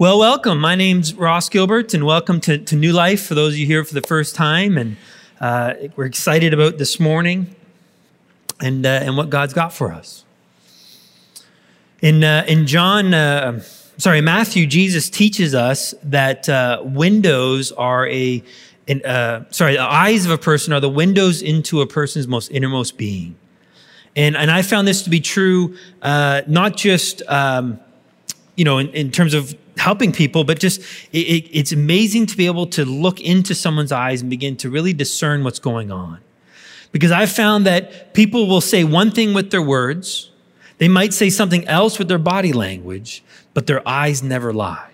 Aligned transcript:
Well, 0.00 0.18
welcome. 0.18 0.58
My 0.58 0.76
name's 0.76 1.12
Ross 1.12 1.50
Gilbert, 1.50 1.92
and 1.92 2.06
welcome 2.06 2.40
to, 2.40 2.56
to 2.56 2.74
New 2.74 2.90
Life 2.90 3.26
for 3.26 3.34
those 3.34 3.52
of 3.52 3.58
you 3.58 3.66
here 3.66 3.84
for 3.84 3.92
the 3.92 4.00
first 4.00 4.34
time. 4.34 4.78
And 4.78 4.96
uh, 5.42 5.74
we're 5.94 6.06
excited 6.06 6.54
about 6.54 6.78
this 6.78 6.98
morning 6.98 7.54
and, 8.60 8.86
uh, 8.86 8.88
and 8.88 9.18
what 9.18 9.28
God's 9.28 9.52
got 9.52 9.74
for 9.74 9.92
us. 9.92 10.24
In, 12.00 12.24
uh, 12.24 12.46
in 12.48 12.66
John, 12.66 13.12
uh, 13.12 13.60
sorry, 13.98 14.22
Matthew, 14.22 14.64
Jesus 14.66 15.10
teaches 15.10 15.54
us 15.54 15.94
that 16.02 16.48
uh, 16.48 16.80
windows 16.82 17.70
are 17.72 18.08
a, 18.08 18.42
an, 18.88 19.04
uh, 19.04 19.44
sorry, 19.50 19.74
the 19.74 19.82
eyes 19.82 20.24
of 20.24 20.30
a 20.30 20.38
person 20.38 20.72
are 20.72 20.80
the 20.80 20.88
windows 20.88 21.42
into 21.42 21.82
a 21.82 21.86
person's 21.86 22.26
most 22.26 22.50
innermost 22.50 22.96
being. 22.96 23.36
And, 24.16 24.34
and 24.34 24.50
I 24.50 24.62
found 24.62 24.88
this 24.88 25.02
to 25.02 25.10
be 25.10 25.20
true, 25.20 25.76
not 26.02 26.78
just, 26.78 27.20
um, 27.28 27.78
you 28.56 28.64
know, 28.64 28.78
in, 28.78 28.88
in 28.92 29.10
terms 29.10 29.34
of 29.34 29.54
helping 29.80 30.12
people, 30.12 30.44
but 30.44 30.60
just 30.60 30.80
it, 31.12 31.18
it, 31.18 31.48
it's 31.52 31.72
amazing 31.72 32.26
to 32.26 32.36
be 32.36 32.46
able 32.46 32.66
to 32.66 32.84
look 32.84 33.20
into 33.20 33.54
someone's 33.54 33.90
eyes 33.90 34.20
and 34.20 34.30
begin 34.30 34.56
to 34.58 34.70
really 34.70 34.92
discern 34.92 35.42
what's 35.42 35.58
going 35.58 35.90
on. 35.90 36.20
Because 36.92 37.10
I've 37.10 37.32
found 37.32 37.66
that 37.66 38.14
people 38.14 38.46
will 38.46 38.60
say 38.60 38.84
one 38.84 39.10
thing 39.10 39.34
with 39.34 39.50
their 39.50 39.62
words, 39.62 40.30
they 40.78 40.88
might 40.88 41.12
say 41.12 41.30
something 41.30 41.66
else 41.66 41.98
with 41.98 42.08
their 42.08 42.18
body 42.18 42.52
language, 42.52 43.22
but 43.54 43.66
their 43.66 43.86
eyes 43.88 44.22
never 44.22 44.52
lie. 44.52 44.92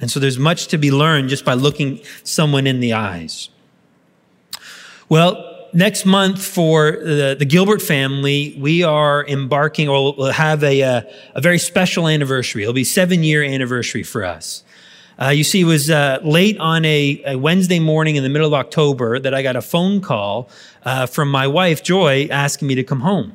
And 0.00 0.10
so 0.10 0.20
there's 0.20 0.38
much 0.38 0.66
to 0.68 0.78
be 0.78 0.90
learned 0.90 1.28
just 1.28 1.44
by 1.44 1.54
looking 1.54 2.00
someone 2.22 2.66
in 2.66 2.80
the 2.80 2.92
eyes. 2.92 3.48
Well, 5.08 5.45
next 5.72 6.06
month 6.06 6.44
for 6.44 6.92
the, 6.92 7.36
the, 7.38 7.44
Gilbert 7.44 7.82
family, 7.82 8.56
we 8.58 8.82
are 8.82 9.26
embarking 9.26 9.88
or 9.88 10.14
we'll 10.16 10.32
have 10.32 10.62
a, 10.62 10.80
a, 10.80 10.98
uh, 10.98 11.00
a 11.34 11.40
very 11.40 11.58
special 11.58 12.08
anniversary. 12.08 12.62
It'll 12.62 12.74
be 12.74 12.84
seven 12.84 13.22
year 13.22 13.42
anniversary 13.42 14.02
for 14.02 14.24
us. 14.24 14.64
Uh, 15.20 15.28
you 15.28 15.44
see, 15.44 15.62
it 15.62 15.64
was 15.64 15.88
uh, 15.88 16.18
late 16.22 16.58
on 16.58 16.84
a, 16.84 17.22
a, 17.24 17.36
Wednesday 17.36 17.78
morning 17.78 18.16
in 18.16 18.22
the 18.22 18.28
middle 18.28 18.46
of 18.46 18.52
October 18.52 19.18
that 19.18 19.32
I 19.32 19.42
got 19.42 19.56
a 19.56 19.62
phone 19.62 20.00
call 20.00 20.50
uh, 20.84 21.06
from 21.06 21.30
my 21.30 21.46
wife, 21.46 21.82
Joy, 21.82 22.28
asking 22.30 22.68
me 22.68 22.74
to 22.74 22.84
come 22.84 23.00
home. 23.00 23.32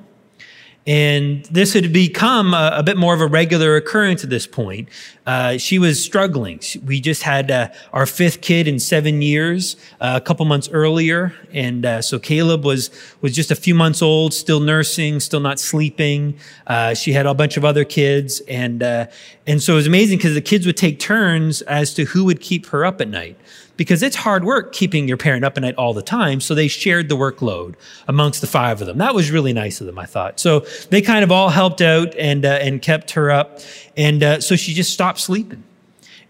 And 0.87 1.45
this 1.45 1.73
had 1.73 1.93
become 1.93 2.53
a, 2.53 2.71
a, 2.77 2.83
bit 2.83 2.97
more 2.97 3.13
of 3.13 3.21
a 3.21 3.27
regular 3.27 3.75
occurrence 3.75 4.23
at 4.23 4.29
this 4.29 4.47
point. 4.47 4.89
Uh, 5.25 5.57
she 5.57 5.77
was 5.77 6.03
struggling. 6.03 6.59
We 6.83 6.99
just 6.99 7.21
had 7.21 7.51
uh, 7.51 7.69
our 7.93 8.05
fifth 8.07 8.41
kid 8.41 8.67
in 8.67 8.79
seven 8.79 9.21
years, 9.21 9.75
uh, 9.99 10.19
a 10.21 10.21
couple 10.21 10.45
months 10.45 10.67
earlier, 10.71 11.33
and 11.53 11.85
uh, 11.85 12.01
so 12.01 12.17
Caleb 12.17 12.65
was 12.65 12.89
was 13.21 13.35
just 13.35 13.51
a 13.51 13.55
few 13.55 13.75
months 13.75 14.01
old, 14.01 14.33
still 14.33 14.59
nursing, 14.59 15.19
still 15.19 15.39
not 15.39 15.59
sleeping. 15.59 16.37
Uh, 16.65 16.95
she 16.95 17.13
had 17.13 17.27
a 17.27 17.33
bunch 17.35 17.55
of 17.55 17.63
other 17.63 17.85
kids, 17.85 18.41
and 18.47 18.81
uh, 18.81 19.05
and 19.45 19.61
so 19.61 19.73
it 19.73 19.77
was 19.77 19.87
amazing 19.87 20.17
because 20.17 20.33
the 20.33 20.41
kids 20.41 20.65
would 20.65 20.77
take 20.77 20.99
turns 20.99 21.61
as 21.63 21.93
to 21.93 22.05
who 22.05 22.25
would 22.25 22.41
keep 22.41 22.65
her 22.67 22.83
up 22.83 22.99
at 22.99 23.07
night 23.07 23.37
because 23.77 24.03
it's 24.03 24.15
hard 24.15 24.43
work 24.43 24.73
keeping 24.73 25.07
your 25.07 25.17
parent 25.17 25.43
up 25.43 25.57
at 25.57 25.61
night 25.61 25.73
all 25.75 25.93
the 25.93 26.03
time. 26.03 26.39
So 26.39 26.53
they 26.53 26.67
shared 26.67 27.09
the 27.09 27.15
workload 27.15 27.75
amongst 28.07 28.41
the 28.41 28.47
five 28.47 28.79
of 28.81 28.85
them. 28.85 28.99
That 28.99 29.15
was 29.15 29.31
really 29.31 29.53
nice 29.53 29.81
of 29.81 29.87
them, 29.87 29.97
I 29.97 30.05
thought. 30.05 30.39
So 30.39 30.61
they 30.89 31.01
kind 31.01 31.23
of 31.23 31.31
all 31.31 31.49
helped 31.49 31.81
out 31.81 32.15
and 32.15 32.43
and 32.43 32.81
kept 32.81 33.11
her 33.11 33.29
up, 33.29 33.59
and 33.95 34.43
so 34.43 34.55
she 34.55 34.73
just 34.73 34.91
stopped 34.91 35.20
sleeping. 35.21 35.63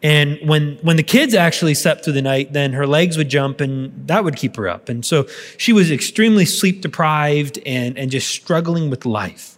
And 0.04 0.40
when 0.48 0.78
when 0.82 0.98
the 0.98 1.04
kids 1.04 1.36
actually 1.36 1.76
slept 1.76 2.04
through 2.04 2.14
the 2.14 2.24
night, 2.24 2.54
then 2.54 2.74
her 2.74 2.88
legs 2.88 3.18
would 3.18 3.30
jump, 3.30 3.62
and 3.62 4.08
that 4.08 4.24
would 4.24 4.36
keep 4.36 4.56
her 4.56 4.68
up. 4.68 4.90
And 4.90 5.06
so 5.06 5.28
she 5.58 5.74
was 5.74 5.92
extremely 5.92 6.46
sleep 6.46 6.82
deprived 6.82 7.60
and 7.66 7.98
and 7.98 8.10
just 8.10 8.30
struggling 8.30 8.90
with 8.90 9.06
life. 9.06 9.58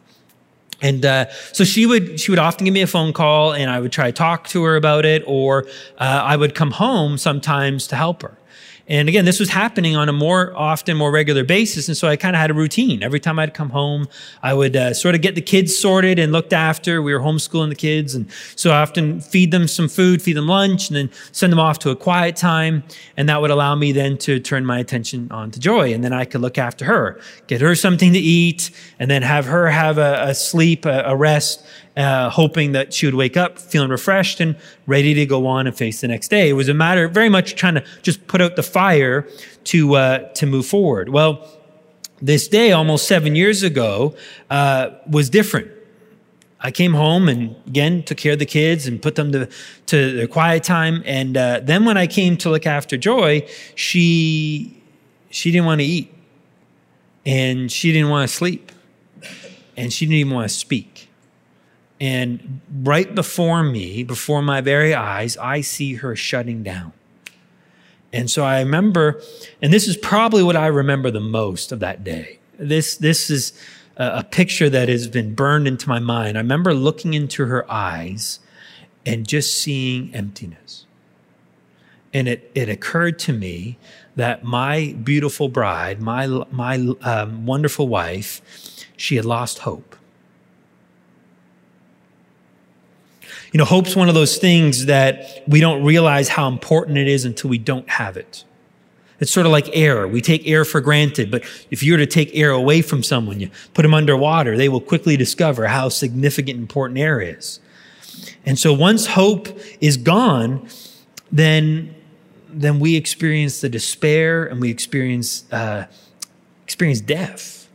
And 0.82 1.06
uh, 1.06 1.30
so 1.54 1.64
she 1.64 1.86
would 1.86 2.20
she 2.20 2.30
would 2.30 2.40
often 2.40 2.66
give 2.66 2.74
me 2.74 2.82
a 2.82 2.88
phone 2.88 3.14
call, 3.14 3.54
and 3.54 3.72
I 3.72 3.80
would 3.80 3.94
try 3.94 4.08
to 4.08 4.12
talk 4.12 4.50
to 4.50 4.64
her 4.64 4.76
about 4.76 5.06
it, 5.06 5.24
or 5.26 5.66
uh, 5.98 6.22
I 6.26 6.36
would 6.36 6.56
come 6.56 6.72
home 6.72 7.18
sometimes 7.18 7.88
to 7.88 7.96
help 7.96 8.22
her. 8.22 8.38
And 8.88 9.08
again, 9.08 9.24
this 9.24 9.40
was 9.40 9.50
happening 9.50 9.96
on 9.96 10.10
a 10.10 10.14
more 10.14 10.54
often, 10.58 10.98
more 10.98 11.10
regular 11.10 11.46
basis. 11.46 11.88
And 11.88 11.96
so 11.96 12.10
I 12.10 12.18
kind 12.18 12.36
of 12.36 12.42
had 12.42 12.52
a 12.52 12.54
routine. 12.54 13.02
Every 13.02 13.20
time 13.20 13.40
I'd 13.40 13.54
come 13.54 13.70
home, 13.70 14.08
I 14.42 14.54
would 14.54 14.76
uh, 14.76 14.94
sort 14.94 15.16
of 15.16 15.22
get 15.22 15.36
the 15.36 15.42
kids 15.42 15.78
sorted 15.78 16.20
and 16.20 16.34
looked 16.34 16.52
after. 16.52 17.02
We 17.02 17.14
were 17.14 17.22
homeschooling 17.22 17.70
the 17.70 17.76
kids. 17.76 18.14
And 18.14 18.30
so 18.58 18.72
I 18.72 18.82
often 18.82 19.22
feed 19.22 19.52
them 19.52 19.70
some 19.70 19.88
food, 19.88 20.22
feed 20.22 20.36
them 20.36 20.48
lunch, 20.48 20.90
and 20.90 20.98
then 20.98 21.10
send 21.32 21.54
them 21.54 21.60
off 21.60 21.80
to 21.80 21.92
a 21.92 21.96
quiet 21.96 22.36
time. 22.36 22.84
And 23.16 23.30
that 23.30 23.40
would 23.40 23.52
allow 23.52 23.74
me 23.76 23.94
then 23.94 24.18
to 24.20 24.40
turn 24.42 24.66
my 24.66 24.80
attention 24.80 25.32
on 25.32 25.52
to 25.52 25.62
Joy. 25.62 25.94
And 25.94 26.04
then 26.04 26.12
I 26.12 26.26
could 26.26 26.42
look 26.42 26.58
after 26.58 26.84
her, 26.84 27.22
get 27.48 27.62
her 27.62 27.76
something 27.76 28.12
to 28.12 28.20
eat, 28.20 28.70
and 29.00 29.10
then 29.10 29.22
have 29.22 29.46
her 29.46 29.70
have 29.70 29.98
a, 29.98 30.26
a 30.28 30.36
sleep, 30.36 30.86
a, 30.86 31.04
a 31.06 31.16
rest, 31.16 31.66
uh, 31.96 32.30
hoping 32.30 32.72
that 32.72 32.94
she 32.94 33.06
would 33.06 33.16
wake 33.16 33.38
up 33.38 33.60
feeling 33.60 33.90
refreshed 33.90 34.40
and 34.40 34.56
ready 34.88 35.14
to 35.14 35.26
go 35.26 35.46
on 35.48 35.68
and 35.68 35.76
face 35.78 36.02
the 36.02 36.08
next 36.08 36.30
day. 36.30 36.50
It 36.50 36.54
was 36.54 36.70
a 36.70 36.74
matter 36.74 37.08
very 37.08 37.30
much 37.30 37.56
trying 37.56 37.76
to 37.76 37.84
just 38.02 38.26
put 38.28 38.42
out 38.42 38.56
the 38.56 38.64
fire 38.64 39.28
to 39.66 39.96
uh, 39.96 40.18
to 40.34 40.46
move 40.46 40.66
forward. 40.66 41.10
Well, 41.10 41.48
this 42.22 42.48
day, 42.48 42.72
almost 42.72 43.08
seven 43.08 43.36
years 43.36 43.64
ago, 43.64 44.16
uh, 44.50 44.92
was 45.10 45.30
different. 45.30 45.70
I 46.62 46.72
came 46.72 46.94
home 46.94 47.28
and 47.28 47.56
again 47.68 48.04
took 48.04 48.18
care 48.18 48.34
of 48.34 48.40
the 48.40 48.46
kids 48.46 48.88
and 48.88 49.02
put 49.02 49.16
them 49.16 49.34
to, 49.34 49.50
to 49.88 50.16
their 50.16 50.28
quiet 50.28 50.64
time. 50.64 51.04
And 51.06 51.36
uh, 51.36 51.60
then 51.62 51.84
when 51.84 51.98
I 51.98 52.08
came 52.08 52.38
to 52.38 52.50
look 52.50 52.66
after 52.66 52.96
Joy, 52.96 53.46
she 53.76 54.82
she 55.30 55.52
didn't 55.52 55.66
want 55.66 55.82
to 55.82 55.86
eat, 55.86 56.14
and 57.26 57.70
she 57.72 57.92
didn't 57.92 58.10
want 58.10 58.30
to 58.30 58.34
sleep, 58.34 58.72
and 59.76 59.92
she 59.92 60.06
didn't 60.06 60.20
even 60.20 60.34
want 60.34 60.50
to 60.50 60.56
speak. 60.56 60.93
And 62.04 62.60
right 62.84 63.16
before 63.16 63.64
me, 63.64 64.04
before 64.04 64.42
my 64.42 64.60
very 64.60 64.94
eyes, 64.94 65.38
I 65.38 65.62
see 65.62 65.94
her 65.94 66.18
shutting 66.18 66.62
down. 66.62 66.92
And 68.12 68.30
so 68.30 68.44
I 68.44 68.60
remember, 68.60 69.22
and 69.62 69.72
this 69.72 69.88
is 69.88 69.96
probably 69.96 70.44
what 70.44 70.58
I 70.58 70.68
remember 70.68 71.12
the 71.12 71.22
most 71.22 71.72
of 71.72 71.80
that 71.80 72.04
day. 72.04 72.40
This, 72.60 72.98
this 72.98 73.30
is 73.30 73.54
a, 73.96 74.18
a 74.18 74.24
picture 74.26 74.70
that 74.70 74.90
has 74.90 75.08
been 75.08 75.34
burned 75.34 75.66
into 75.66 75.88
my 75.88 76.00
mind. 76.00 76.38
I 76.38 76.42
remember 76.42 76.74
looking 76.74 77.14
into 77.14 77.46
her 77.46 77.72
eyes 77.72 78.40
and 79.06 79.26
just 79.26 79.56
seeing 79.56 80.14
emptiness. 80.14 80.86
And 82.14 82.28
it, 82.28 82.52
it 82.54 82.68
occurred 82.68 83.18
to 83.20 83.32
me 83.32 83.78
that 84.18 84.44
my 84.44 84.94
beautiful 85.02 85.48
bride, 85.48 86.02
my, 86.02 86.28
my 86.28 86.76
um, 87.02 87.46
wonderful 87.46 87.88
wife, 87.88 88.42
she 88.98 89.16
had 89.16 89.24
lost 89.24 89.60
hope. 89.60 89.96
You 93.54 93.60
know, 93.60 93.66
hope's 93.66 93.96
one 93.96 94.10
of 94.10 94.16
those 94.16 94.38
things 94.38 94.88
that 94.88 95.44
we 95.48 95.60
don't 95.60 95.84
realize 95.84 96.28
how 96.28 96.48
important 96.48 96.98
it 96.98 97.08
is 97.08 97.24
until 97.24 97.52
we 97.52 97.60
don't 97.60 97.88
have 97.88 98.18
it. 98.18 98.44
It's 99.20 99.32
sort 99.32 99.46
of 99.46 99.52
like 99.52 99.70
air. 99.74 100.08
We 100.08 100.22
take 100.22 100.48
air 100.48 100.66
for 100.66 100.82
granted, 100.82 101.30
but 101.30 101.44
if 101.70 101.84
you 101.84 101.94
were 101.94 102.00
to 102.00 102.08
take 102.08 102.32
air 102.34 102.50
away 102.50 102.82
from 102.82 103.04
someone, 103.04 103.40
you 103.40 103.52
put 103.76 103.84
them 103.84 103.94
underwater, 103.94 104.58
they 104.58 104.70
will 104.70 104.82
quickly 104.82 105.16
discover 105.16 105.68
how 105.68 105.90
significant 105.90 106.60
important 106.60 107.00
air 107.00 107.22
is. 107.22 107.60
And 108.44 108.58
so 108.58 108.74
once 108.74 109.06
hope 109.06 109.48
is 109.80 109.98
gone, 109.98 110.68
then, 111.32 111.94
then 112.50 112.80
we 112.80 112.96
experience 112.96 113.62
the 113.62 113.70
despair 113.70 114.46
and 114.46 114.60
we 114.60 114.72
experience, 114.72 115.46
uh, 115.52 115.86
experience 116.64 117.02
death. 117.02 117.70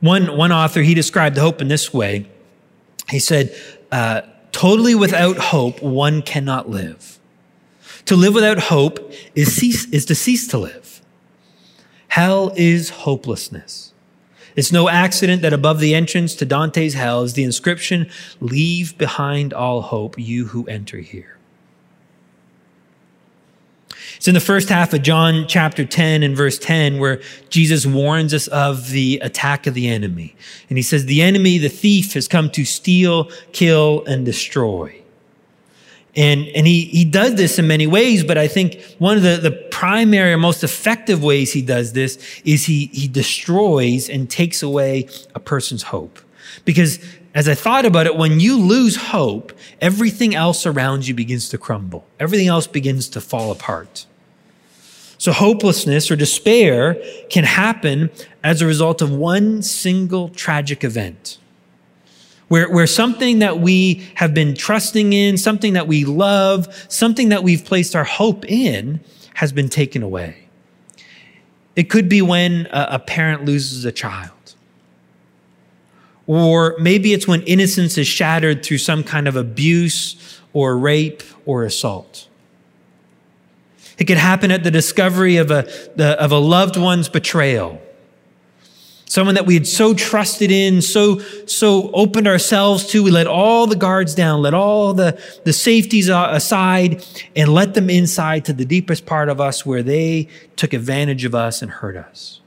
One, 0.00 0.36
one 0.36 0.50
author, 0.50 0.82
he 0.82 0.94
described 0.94 1.38
hope 1.38 1.60
in 1.60 1.68
this 1.68 1.94
way. 1.94 2.28
He 3.08 3.20
said, 3.20 3.56
uh, 3.92 4.22
Totally 4.54 4.94
without 4.94 5.36
hope, 5.36 5.82
one 5.82 6.22
cannot 6.22 6.70
live. 6.70 7.18
To 8.04 8.14
live 8.14 8.34
without 8.34 8.60
hope 8.60 9.12
is, 9.34 9.52
cease, 9.52 9.84
is 9.86 10.04
to 10.04 10.14
cease 10.14 10.46
to 10.46 10.58
live. 10.58 11.02
Hell 12.06 12.52
is 12.54 12.90
hopelessness. 12.90 13.92
It's 14.54 14.70
no 14.70 14.88
accident 14.88 15.42
that 15.42 15.52
above 15.52 15.80
the 15.80 15.92
entrance 15.92 16.36
to 16.36 16.46
Dante's 16.46 16.94
hell 16.94 17.24
is 17.24 17.32
the 17.32 17.42
inscription, 17.42 18.08
Leave 18.38 18.96
behind 18.96 19.52
all 19.52 19.82
hope, 19.82 20.16
you 20.16 20.46
who 20.46 20.64
enter 20.68 20.98
here. 20.98 21.33
It's 24.16 24.28
in 24.28 24.34
the 24.34 24.40
first 24.40 24.68
half 24.68 24.92
of 24.92 25.02
John 25.02 25.46
chapter 25.48 25.84
10 25.84 26.22
and 26.22 26.36
verse 26.36 26.58
10 26.58 26.98
where 26.98 27.20
Jesus 27.50 27.84
warns 27.84 28.32
us 28.32 28.46
of 28.48 28.90
the 28.90 29.18
attack 29.22 29.66
of 29.66 29.74
the 29.74 29.88
enemy. 29.88 30.34
And 30.68 30.78
he 30.78 30.82
says, 30.82 31.06
The 31.06 31.22
enemy, 31.22 31.58
the 31.58 31.68
thief, 31.68 32.14
has 32.14 32.28
come 32.28 32.50
to 32.50 32.64
steal, 32.64 33.30
kill, 33.52 34.04
and 34.06 34.24
destroy. 34.24 35.00
And, 36.16 36.46
and 36.48 36.66
he, 36.66 36.84
he 36.84 37.04
does 37.04 37.34
this 37.34 37.58
in 37.58 37.66
many 37.66 37.88
ways, 37.88 38.22
but 38.22 38.38
I 38.38 38.46
think 38.46 38.80
one 38.98 39.16
of 39.16 39.24
the, 39.24 39.36
the 39.36 39.50
primary 39.50 40.32
or 40.32 40.38
most 40.38 40.62
effective 40.62 41.24
ways 41.24 41.52
he 41.52 41.62
does 41.62 41.92
this 41.92 42.40
is 42.44 42.66
he, 42.66 42.86
he 42.86 43.08
destroys 43.08 44.08
and 44.08 44.30
takes 44.30 44.62
away 44.62 45.08
a 45.34 45.40
person's 45.40 45.82
hope. 45.82 46.20
Because 46.64 47.04
as 47.34 47.48
I 47.48 47.54
thought 47.54 47.84
about 47.84 48.06
it, 48.06 48.16
when 48.16 48.38
you 48.38 48.56
lose 48.58 48.96
hope, 48.96 49.52
everything 49.80 50.34
else 50.36 50.66
around 50.66 51.08
you 51.08 51.14
begins 51.14 51.48
to 51.48 51.58
crumble. 51.58 52.06
Everything 52.20 52.46
else 52.46 52.68
begins 52.68 53.08
to 53.08 53.20
fall 53.20 53.50
apart. 53.50 54.06
So 55.18 55.32
hopelessness 55.32 56.10
or 56.10 56.16
despair 56.16 56.96
can 57.30 57.44
happen 57.44 58.10
as 58.42 58.62
a 58.62 58.66
result 58.66 59.02
of 59.02 59.10
one 59.10 59.62
single 59.62 60.28
tragic 60.28 60.84
event. 60.84 61.38
where, 62.48 62.70
where 62.70 62.86
something 62.86 63.38
that 63.40 63.58
we 63.58 64.06
have 64.14 64.34
been 64.34 64.54
trusting 64.54 65.12
in, 65.12 65.36
something 65.36 65.72
that 65.72 65.88
we 65.88 66.04
love, 66.04 66.68
something 66.88 67.30
that 67.30 67.42
we've 67.42 67.64
placed 67.64 67.96
our 67.96 68.04
hope 68.04 68.44
in 68.48 69.00
has 69.34 69.52
been 69.52 69.68
taken 69.68 70.02
away. 70.02 70.48
It 71.74 71.84
could 71.84 72.08
be 72.08 72.22
when 72.22 72.66
a, 72.66 72.88
a 72.92 72.98
parent 72.98 73.44
loses 73.44 73.84
a 73.84 73.92
child. 73.92 74.30
Or 76.26 76.74
maybe 76.78 77.12
it's 77.12 77.28
when 77.28 77.42
innocence 77.42 77.98
is 77.98 78.06
shattered 78.06 78.64
through 78.64 78.78
some 78.78 79.04
kind 79.04 79.28
of 79.28 79.36
abuse 79.36 80.40
or 80.52 80.78
rape 80.78 81.22
or 81.44 81.64
assault. 81.64 82.28
It 83.98 84.04
could 84.04 84.16
happen 84.16 84.50
at 84.50 84.64
the 84.64 84.70
discovery 84.70 85.36
of 85.36 85.50
a, 85.50 85.68
the, 85.96 86.20
of 86.20 86.32
a 86.32 86.38
loved 86.38 86.76
one's 86.76 87.08
betrayal 87.08 87.80
someone 89.14 89.36
that 89.36 89.46
we 89.46 89.54
had 89.54 89.66
so 89.66 89.94
trusted 89.94 90.50
in, 90.50 90.82
so, 90.82 91.20
so 91.46 91.90
opened 91.92 92.26
ourselves 92.26 92.86
to. 92.88 93.02
We 93.02 93.12
let 93.12 93.28
all 93.28 93.68
the 93.68 93.76
guards 93.76 94.12
down, 94.12 94.42
let 94.42 94.54
all 94.54 94.92
the, 94.92 95.22
the 95.44 95.52
safeties 95.52 96.08
aside, 96.08 97.04
and 97.36 97.54
let 97.54 97.74
them 97.74 97.88
inside 97.88 98.44
to 98.46 98.52
the 98.52 98.64
deepest 98.64 99.06
part 99.06 99.28
of 99.28 99.40
us 99.40 99.64
where 99.64 99.84
they 99.84 100.28
took 100.56 100.72
advantage 100.72 101.24
of 101.24 101.32
us 101.32 101.62
and 101.62 101.70
hurt 101.70 101.96
us. 101.96 102.40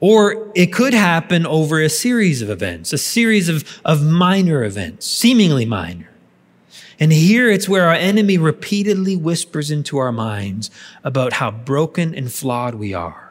Or 0.00 0.50
it 0.54 0.72
could 0.72 0.94
happen 0.94 1.46
over 1.46 1.80
a 1.80 1.90
series 1.90 2.40
of 2.42 2.50
events, 2.50 2.92
a 2.92 2.98
series 2.98 3.48
of, 3.48 3.80
of 3.84 4.02
minor 4.02 4.64
events, 4.64 5.06
seemingly 5.06 5.66
minor. 5.66 6.08
And 6.98 7.12
here 7.12 7.50
it's 7.50 7.68
where 7.68 7.86
our 7.86 7.94
enemy 7.94 8.38
repeatedly 8.38 9.16
whispers 9.16 9.70
into 9.70 9.98
our 9.98 10.12
minds 10.12 10.70
about 11.04 11.34
how 11.34 11.50
broken 11.50 12.14
and 12.14 12.32
flawed 12.32 12.74
we 12.74 12.92
are 12.94 13.30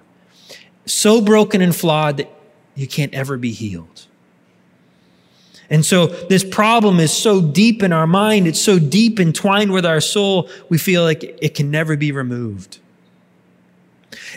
so 0.90 1.22
broken 1.22 1.62
and 1.62 1.76
flawed 1.76 2.18
that 2.18 2.30
you 2.76 2.88
can't 2.88 3.14
ever 3.14 3.38
be 3.38 3.52
healed. 3.52 4.06
And 5.70 5.86
so 5.86 6.08
this 6.08 6.44
problem 6.44 7.00
is 7.00 7.16
so 7.16 7.42
deep 7.42 7.84
in 7.84 7.94
our 7.94 8.08
mind, 8.08 8.48
it's 8.48 8.62
so 8.62 8.80
deep 8.80 9.20
entwined 9.20 9.72
with 9.72 9.86
our 9.86 10.02
soul, 10.02 10.50
we 10.68 10.80
feel 10.80 11.04
like 11.04 11.24
it 11.24 11.54
can 11.54 11.70
never 11.70 11.96
be 11.96 12.12
removed. 12.12 12.80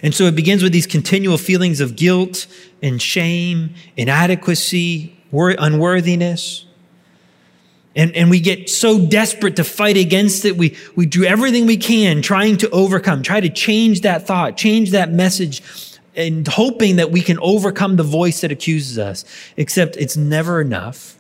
And 0.02 0.14
so 0.14 0.24
it 0.24 0.36
begins 0.36 0.62
with 0.62 0.72
these 0.72 0.86
continual 0.86 1.38
feelings 1.38 1.80
of 1.80 1.96
guilt 1.96 2.46
and 2.82 3.00
shame, 3.00 3.74
inadequacy, 3.96 5.16
unworthiness. 5.32 6.66
And, 7.94 8.14
and 8.16 8.30
we 8.30 8.40
get 8.40 8.70
so 8.70 9.06
desperate 9.06 9.56
to 9.56 9.64
fight 9.64 9.96
against 9.96 10.44
it. 10.44 10.56
We, 10.56 10.76
we 10.96 11.06
do 11.06 11.24
everything 11.24 11.66
we 11.66 11.76
can 11.76 12.22
trying 12.22 12.56
to 12.58 12.70
overcome, 12.70 13.22
try 13.22 13.40
to 13.40 13.50
change 13.50 14.00
that 14.02 14.26
thought, 14.26 14.56
change 14.56 14.92
that 14.92 15.12
message 15.12 15.62
and 16.14 16.46
hoping 16.46 16.96
that 16.96 17.10
we 17.10 17.20
can 17.20 17.38
overcome 17.40 17.96
the 17.96 18.02
voice 18.02 18.42
that 18.42 18.52
accuses 18.52 18.98
us, 18.98 19.24
except 19.56 19.96
it's 19.96 20.16
never 20.16 20.60
enough. 20.60 21.16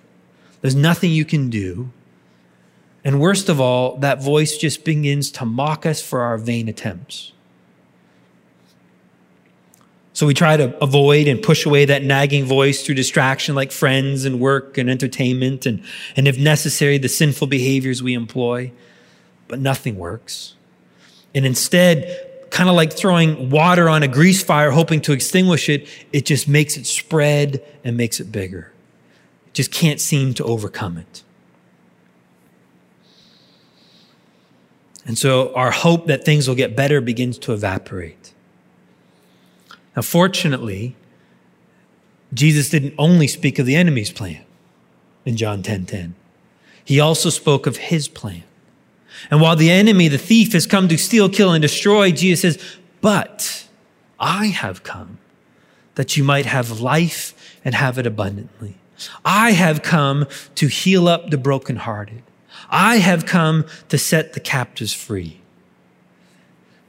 There's 0.60 0.74
nothing 0.74 1.10
you 1.10 1.24
can 1.24 1.50
do. 1.50 1.90
And 3.04 3.20
worst 3.20 3.48
of 3.48 3.60
all, 3.60 3.96
that 3.98 4.22
voice 4.22 4.56
just 4.56 4.84
begins 4.84 5.30
to 5.32 5.44
mock 5.44 5.86
us 5.86 6.00
for 6.00 6.20
our 6.20 6.38
vain 6.38 6.68
attempts. 6.68 7.32
So 10.14 10.26
we 10.26 10.34
try 10.34 10.56
to 10.58 10.76
avoid 10.82 11.26
and 11.26 11.42
push 11.42 11.64
away 11.64 11.86
that 11.86 12.02
nagging 12.02 12.44
voice 12.44 12.84
through 12.84 12.96
distraction 12.96 13.54
like 13.54 13.72
friends 13.72 14.24
and 14.24 14.40
work 14.40 14.76
and 14.76 14.90
entertainment 14.90 15.64
and, 15.64 15.82
and 16.16 16.28
if 16.28 16.38
necessary, 16.38 16.98
the 16.98 17.08
sinful 17.08 17.46
behaviors 17.46 18.02
we 18.02 18.12
employ. 18.12 18.72
But 19.48 19.58
nothing 19.58 19.96
works. 19.96 20.54
And 21.34 21.46
instead, 21.46 22.28
kind 22.50 22.68
of 22.68 22.76
like 22.76 22.92
throwing 22.92 23.48
water 23.48 23.88
on 23.88 24.02
a 24.02 24.08
grease 24.08 24.44
fire, 24.44 24.70
hoping 24.70 25.00
to 25.00 25.12
extinguish 25.12 25.70
it, 25.70 25.88
it 26.12 26.26
just 26.26 26.46
makes 26.46 26.76
it 26.76 26.86
spread 26.86 27.64
and 27.82 27.96
makes 27.96 28.20
it 28.20 28.30
bigger. 28.30 28.70
It 29.46 29.54
just 29.54 29.72
can't 29.72 29.98
seem 30.00 30.34
to 30.34 30.44
overcome 30.44 30.98
it. 30.98 31.22
And 35.06 35.18
so 35.18 35.52
our 35.54 35.70
hope 35.70 36.06
that 36.06 36.24
things 36.24 36.46
will 36.46 36.54
get 36.54 36.76
better 36.76 37.00
begins 37.00 37.38
to 37.38 37.52
evaporate. 37.52 38.21
Now, 39.94 40.02
fortunately, 40.02 40.96
Jesus 42.32 42.70
didn't 42.70 42.94
only 42.98 43.26
speak 43.26 43.58
of 43.58 43.66
the 43.66 43.76
enemy's 43.76 44.10
plan 44.10 44.44
in 45.24 45.36
John 45.36 45.62
10 45.62 45.86
10. 45.86 46.14
He 46.84 46.98
also 46.98 47.30
spoke 47.30 47.66
of 47.66 47.76
his 47.76 48.08
plan. 48.08 48.42
And 49.30 49.40
while 49.40 49.56
the 49.56 49.70
enemy, 49.70 50.08
the 50.08 50.18
thief, 50.18 50.52
has 50.52 50.66
come 50.66 50.88
to 50.88 50.96
steal, 50.96 51.28
kill, 51.28 51.52
and 51.52 51.62
destroy, 51.62 52.10
Jesus 52.10 52.40
says, 52.40 52.76
But 53.00 53.66
I 54.18 54.46
have 54.46 54.82
come 54.82 55.18
that 55.94 56.16
you 56.16 56.24
might 56.24 56.46
have 56.46 56.80
life 56.80 57.58
and 57.64 57.74
have 57.74 57.98
it 57.98 58.06
abundantly. 58.06 58.76
I 59.24 59.52
have 59.52 59.82
come 59.82 60.26
to 60.54 60.66
heal 60.68 61.08
up 61.08 61.30
the 61.30 61.38
brokenhearted. 61.38 62.22
I 62.70 62.96
have 62.96 63.26
come 63.26 63.66
to 63.88 63.98
set 63.98 64.32
the 64.32 64.40
captives 64.40 64.92
free. 64.92 65.40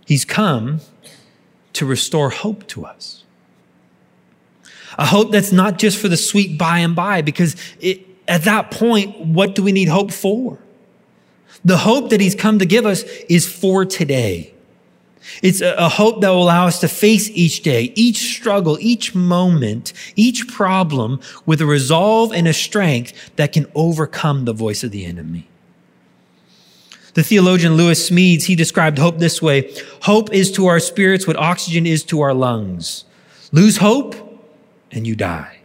He's 0.05 0.25
come 0.25 0.79
to 1.73 1.85
restore 1.85 2.29
hope 2.29 2.67
to 2.67 2.85
us. 2.85 3.23
A 4.97 5.05
hope 5.05 5.31
that's 5.31 5.51
not 5.51 5.79
just 5.79 5.97
for 5.97 6.07
the 6.07 6.17
sweet 6.17 6.57
by 6.57 6.79
and 6.79 6.95
by, 6.95 7.21
because 7.21 7.55
it, 7.79 8.05
at 8.27 8.43
that 8.43 8.71
point, 8.71 9.19
what 9.19 9.55
do 9.55 9.63
we 9.63 9.71
need 9.71 9.87
hope 9.87 10.11
for? 10.11 10.59
The 11.65 11.77
hope 11.77 12.09
that 12.09 12.21
he's 12.21 12.35
come 12.35 12.59
to 12.59 12.65
give 12.65 12.85
us 12.85 13.03
is 13.29 13.51
for 13.51 13.85
today. 13.85 14.53
It's 15.41 15.61
a, 15.61 15.73
a, 15.75 15.87
hope 15.87 16.19
that 16.21 16.29
will 16.29 16.43
allow 16.43 16.67
us 16.67 16.79
to 16.81 16.89
face 16.89 17.29
each 17.29 17.63
day, 17.63 17.93
each 17.95 18.35
struggle, 18.35 18.77
each 18.81 19.15
moment, 19.15 19.93
each 20.17 20.47
problem 20.49 21.21
with 21.45 21.61
a 21.61 21.65
resolve 21.65 22.33
and 22.33 22.45
a 22.47 22.53
strength 22.53 23.13
that 23.37 23.53
can 23.53 23.65
overcome 23.73 24.43
the 24.43 24.51
voice 24.51 24.83
of 24.83 24.91
the 24.91 25.05
enemy. 25.05 25.47
The 27.13 27.23
theologian 27.23 27.75
Lewis 27.75 28.09
Smedes, 28.09 28.45
he 28.45 28.55
described 28.55 28.97
hope 28.97 29.19
this 29.19 29.41
way. 29.41 29.71
Hope 30.01 30.33
is 30.33 30.51
to 30.53 30.65
our 30.65 30.79
spirits 30.79 31.27
what 31.27 31.35
oxygen 31.35 31.85
is 31.85 32.03
to 32.05 32.21
our 32.21 32.33
lungs. 32.33 33.05
Lose 33.51 33.77
hope 33.77 34.15
and 34.91 35.05
you 35.05 35.15
die. 35.15 35.59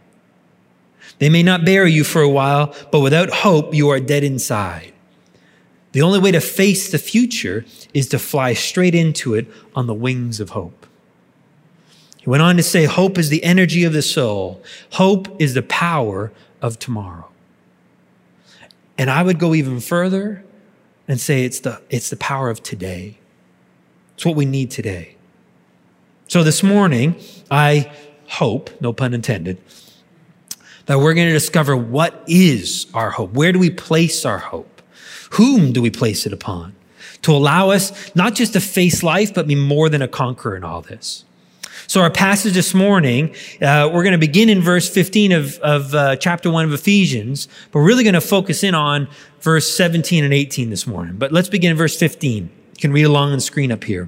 They 1.17 1.29
may 1.29 1.43
not 1.43 1.65
bury 1.65 1.91
you 1.91 2.03
for 2.03 2.21
a 2.21 2.29
while, 2.29 2.75
but 2.91 3.01
without 3.01 3.29
hope, 3.29 3.73
you 3.73 3.89
are 3.89 3.99
dead 3.99 4.23
inside. 4.23 4.93
The 5.91 6.01
only 6.03 6.19
way 6.19 6.31
to 6.31 6.39
face 6.39 6.91
the 6.91 6.99
future 6.99 7.65
is 7.93 8.07
to 8.09 8.19
fly 8.19 8.53
straight 8.53 8.93
into 8.93 9.33
it 9.33 9.47
on 9.75 9.87
the 9.87 9.93
wings 9.93 10.39
of 10.39 10.51
hope. 10.51 10.85
He 12.17 12.29
went 12.29 12.43
on 12.43 12.57
to 12.57 12.63
say, 12.63 12.85
Hope 12.85 13.17
is 13.17 13.29
the 13.29 13.43
energy 13.43 13.83
of 13.83 13.93
the 13.93 14.01
soul, 14.03 14.63
hope 14.93 15.41
is 15.41 15.55
the 15.55 15.63
power 15.63 16.31
of 16.61 16.77
tomorrow. 16.77 17.27
And 18.97 19.09
I 19.09 19.23
would 19.23 19.39
go 19.39 19.55
even 19.55 19.79
further 19.79 20.43
and 21.09 21.19
say 21.19 21.43
it's 21.43 21.59
the, 21.61 21.81
it's 21.89 22.09
the 22.11 22.15
power 22.15 22.49
of 22.49 22.63
today. 22.63 23.17
It's 24.13 24.25
what 24.25 24.35
we 24.35 24.45
need 24.45 24.69
today. 24.71 25.15
So 26.27 26.43
this 26.43 26.61
morning, 26.61 27.15
I 27.49 27.91
hope, 28.27 28.69
no 28.79 28.93
pun 28.93 29.15
intended, 29.15 29.59
that 30.85 30.99
we're 30.99 31.15
going 31.15 31.27
to 31.27 31.33
discover 31.33 31.75
what 31.75 32.23
is 32.27 32.85
our 32.93 33.09
hope. 33.09 33.33
Where 33.33 33.51
do 33.51 33.57
we 33.57 33.71
place 33.71 34.23
our 34.23 34.37
hope? 34.37 34.83
Whom 35.31 35.73
do 35.73 35.81
we 35.81 35.89
place 35.89 36.27
it 36.27 36.33
upon? 36.33 36.75
To 37.23 37.31
allow 37.31 37.71
us 37.71 38.15
not 38.15 38.35
just 38.35 38.53
to 38.53 38.61
face 38.61 39.01
life, 39.01 39.33
but 39.33 39.47
be 39.47 39.55
more 39.55 39.89
than 39.89 40.03
a 40.03 40.07
conqueror 40.07 40.55
in 40.55 40.63
all 40.63 40.81
this. 40.81 41.25
So 41.89 42.03
our 42.03 42.11
passage 42.11 42.53
this 42.53 42.75
morning, 42.75 43.33
uh, 43.63 43.89
we're 43.91 44.03
going 44.03 44.11
to 44.11 44.19
begin 44.19 44.47
in 44.47 44.61
verse 44.61 44.87
15 44.87 45.31
of, 45.31 45.57
of 45.57 45.95
uh, 45.95 46.17
chapter 46.17 46.51
1 46.51 46.65
of 46.65 46.71
Ephesians, 46.71 47.47
but 47.71 47.79
we're 47.79 47.87
really 47.87 48.03
going 48.03 48.13
to 48.13 48.21
focus 48.21 48.63
in 48.63 48.75
on 48.75 49.07
verse 49.41 49.75
17 49.75 50.23
and 50.23 50.31
18 50.31 50.69
this 50.69 50.85
morning. 50.85 51.15
But 51.17 51.31
let's 51.31 51.49
begin 51.49 51.71
in 51.71 51.77
verse 51.77 51.97
15. 51.97 52.43
You 52.43 52.51
can 52.79 52.91
read 52.91 53.05
along 53.05 53.31
on 53.31 53.37
the 53.37 53.41
screen 53.41 53.71
up 53.71 53.85
here. 53.85 54.07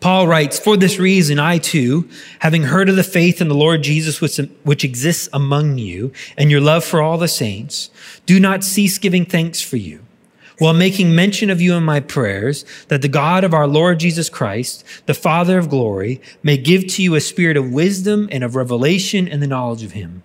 Paul 0.00 0.28
writes, 0.28 0.58
For 0.58 0.76
this 0.76 0.98
reason, 0.98 1.38
I 1.38 1.56
too, 1.56 2.10
having 2.40 2.64
heard 2.64 2.90
of 2.90 2.96
the 2.96 3.02
faith 3.02 3.40
in 3.40 3.48
the 3.48 3.54
Lord 3.54 3.82
Jesus 3.82 4.20
which, 4.20 4.36
which 4.62 4.84
exists 4.84 5.30
among 5.32 5.78
you, 5.78 6.12
and 6.36 6.50
your 6.50 6.60
love 6.60 6.84
for 6.84 7.00
all 7.00 7.16
the 7.16 7.28
saints, 7.28 7.88
do 8.26 8.38
not 8.38 8.62
cease 8.62 8.98
giving 8.98 9.24
thanks 9.24 9.62
for 9.62 9.78
you, 9.78 10.04
while 10.62 10.72
making 10.72 11.12
mention 11.12 11.50
of 11.50 11.60
you 11.60 11.74
in 11.74 11.82
my 11.82 11.98
prayers, 11.98 12.64
that 12.86 13.02
the 13.02 13.08
God 13.08 13.42
of 13.42 13.52
our 13.52 13.66
Lord 13.66 13.98
Jesus 13.98 14.28
Christ, 14.28 14.84
the 15.06 15.12
Father 15.12 15.58
of 15.58 15.68
glory, 15.68 16.20
may 16.40 16.56
give 16.56 16.86
to 16.86 17.02
you 17.02 17.16
a 17.16 17.20
spirit 17.20 17.56
of 17.56 17.72
wisdom 17.72 18.28
and 18.30 18.44
of 18.44 18.54
revelation 18.54 19.26
and 19.26 19.42
the 19.42 19.48
knowledge 19.48 19.82
of 19.82 19.90
him. 19.90 20.22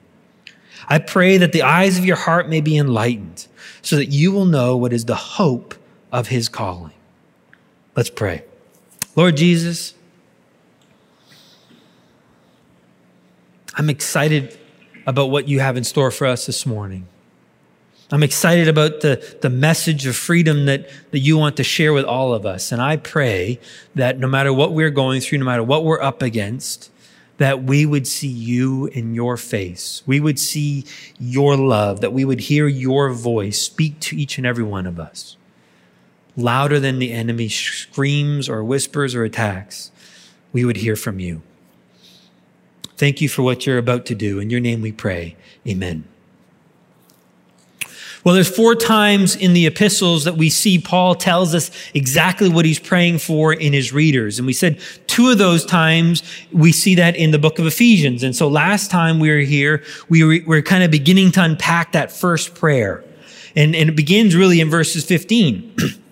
I 0.87 0.99
pray 0.99 1.37
that 1.37 1.53
the 1.53 1.63
eyes 1.63 1.97
of 1.97 2.05
your 2.05 2.17
heart 2.17 2.47
may 2.49 2.61
be 2.61 2.77
enlightened, 2.77 3.47
so 3.81 3.95
that 3.95 4.09
you 4.09 4.31
will 4.31 4.45
know 4.45 4.77
what 4.77 4.93
is 4.93 5.05
the 5.05 5.15
hope 5.15 5.73
of 6.11 6.27
his 6.27 6.49
calling. 6.49 6.93
Let's 7.95 8.11
pray. 8.11 8.43
Lord 9.15 9.37
Jesus, 9.37 9.95
I'm 13.73 13.89
excited 13.89 14.55
about 15.07 15.31
what 15.31 15.47
you 15.47 15.61
have 15.61 15.77
in 15.77 15.83
store 15.83 16.11
for 16.11 16.27
us 16.27 16.45
this 16.45 16.63
morning. 16.63 17.07
I'm 18.09 18.23
excited 18.23 18.69
about 18.69 19.01
the, 19.01 19.37
the 19.41 19.49
message 19.49 20.05
of 20.05 20.15
freedom 20.15 20.65
that, 20.65 20.89
that 21.11 21.19
you 21.19 21.37
want 21.37 21.57
to 21.57 21.63
share 21.63 21.91
with 21.91 22.05
all 22.05 22.33
of 22.33 22.45
us. 22.45 22.71
And 22.71 22.81
I 22.81 22.95
pray 22.95 23.59
that 23.95 24.17
no 24.17 24.27
matter 24.27 24.53
what 24.53 24.71
we're 24.71 24.89
going 24.89 25.19
through, 25.19 25.39
no 25.39 25.45
matter 25.45 25.63
what 25.63 25.83
we're 25.83 26.01
up 26.01 26.21
against, 26.21 26.89
that 27.37 27.63
we 27.63 27.85
would 27.85 28.07
see 28.07 28.29
you 28.29 28.87
in 28.87 29.13
your 29.13 29.35
face. 29.35 30.03
We 30.05 30.19
would 30.21 30.39
see 30.39 30.85
your 31.19 31.57
love, 31.57 31.99
that 32.01 32.13
we 32.13 32.23
would 32.23 32.41
hear 32.41 32.67
your 32.67 33.11
voice 33.11 33.61
speak 33.61 33.99
to 34.01 34.15
each 34.15 34.37
and 34.37 34.47
every 34.47 34.63
one 34.63 34.87
of 34.87 34.99
us. 34.99 35.35
Louder 36.37 36.79
than 36.79 36.99
the 36.99 37.11
enemy 37.11 37.49
screams 37.49 38.47
or 38.47 38.63
whispers 38.63 39.15
or 39.15 39.23
attacks, 39.23 39.91
we 40.53 40.63
would 40.63 40.77
hear 40.77 40.95
from 40.95 41.19
you. 41.19 41.41
Thank 42.95 43.21
you 43.21 43.27
for 43.27 43.41
what 43.41 43.65
you're 43.65 43.77
about 43.77 44.05
to 44.07 44.15
do. 44.15 44.39
In 44.39 44.49
your 44.49 44.59
name 44.59 44.81
we 44.81 44.91
pray. 44.91 45.35
Amen. 45.67 46.05
Well, 48.23 48.35
there's 48.35 48.53
four 48.53 48.75
times 48.75 49.35
in 49.35 49.53
the 49.53 49.67
epistles 49.67 50.25
that 50.25 50.35
we 50.35 50.49
see 50.49 50.79
Paul 50.79 51.15
tells 51.15 51.55
us 51.55 51.71
exactly 51.93 52.49
what 52.49 52.65
he's 52.65 52.79
praying 52.79 53.19
for 53.19 53.53
in 53.53 53.73
his 53.73 53.93
readers. 53.93 54.39
And 54.39 54.45
we 54.45 54.53
said 54.53 54.79
two 55.07 55.29
of 55.29 55.37
those 55.37 55.65
times 55.65 56.23
we 56.51 56.71
see 56.71 56.95
that 56.95 57.15
in 57.15 57.31
the 57.31 57.39
book 57.39 57.59
of 57.59 57.65
Ephesians. 57.65 58.23
And 58.23 58.35
so 58.35 58.47
last 58.47 58.91
time 58.91 59.19
we 59.19 59.29
were 59.29 59.37
here, 59.37 59.83
we 60.09 60.23
were, 60.23 60.29
we 60.29 60.41
were 60.41 60.61
kind 60.61 60.83
of 60.83 60.91
beginning 60.91 61.31
to 61.33 61.43
unpack 61.43 61.93
that 61.93 62.11
first 62.11 62.55
prayer. 62.55 63.03
And, 63.55 63.75
and 63.75 63.89
it 63.89 63.95
begins 63.95 64.35
really 64.35 64.59
in 64.61 64.69
verses 64.69 65.05
15. 65.05 65.75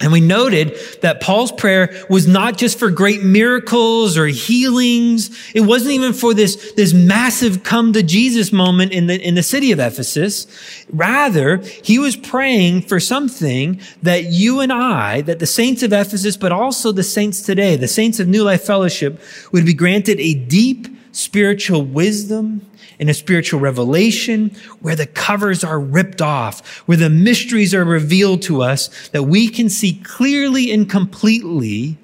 And 0.00 0.10
we 0.12 0.20
noted 0.20 0.76
that 1.02 1.20
Paul's 1.20 1.52
prayer 1.52 1.94
was 2.10 2.26
not 2.26 2.58
just 2.58 2.78
for 2.78 2.90
great 2.90 3.22
miracles 3.22 4.18
or 4.18 4.26
healings. 4.26 5.30
It 5.54 5.60
wasn't 5.60 5.92
even 5.92 6.12
for 6.12 6.34
this, 6.34 6.72
this 6.72 6.92
massive 6.92 7.62
come 7.62 7.92
to 7.92 8.02
Jesus 8.02 8.52
moment 8.52 8.92
in 8.92 9.06
the, 9.06 9.20
in 9.20 9.36
the 9.36 9.42
city 9.42 9.70
of 9.70 9.78
Ephesus. 9.78 10.46
Rather, 10.92 11.58
he 11.58 11.98
was 12.00 12.16
praying 12.16 12.82
for 12.82 12.98
something 12.98 13.80
that 14.02 14.24
you 14.24 14.60
and 14.60 14.72
I, 14.72 15.20
that 15.22 15.38
the 15.38 15.46
saints 15.46 15.82
of 15.84 15.92
Ephesus, 15.92 16.36
but 16.36 16.50
also 16.50 16.90
the 16.90 17.04
saints 17.04 17.40
today, 17.40 17.76
the 17.76 17.88
saints 17.88 18.18
of 18.18 18.26
New 18.26 18.42
Life 18.42 18.64
Fellowship 18.64 19.20
would 19.52 19.64
be 19.64 19.74
granted 19.74 20.18
a 20.18 20.34
deep 20.34 20.88
spiritual 21.12 21.84
wisdom 21.84 22.68
in 22.98 23.08
a 23.08 23.14
spiritual 23.14 23.60
revelation 23.60 24.50
where 24.80 24.96
the 24.96 25.06
covers 25.06 25.64
are 25.64 25.80
ripped 25.80 26.22
off, 26.22 26.78
where 26.86 26.96
the 26.96 27.10
mysteries 27.10 27.74
are 27.74 27.84
revealed 27.84 28.42
to 28.42 28.62
us, 28.62 29.08
that 29.08 29.24
we 29.24 29.48
can 29.48 29.68
see 29.68 30.00
clearly 30.04 30.72
and 30.72 30.88
completely 30.88 31.98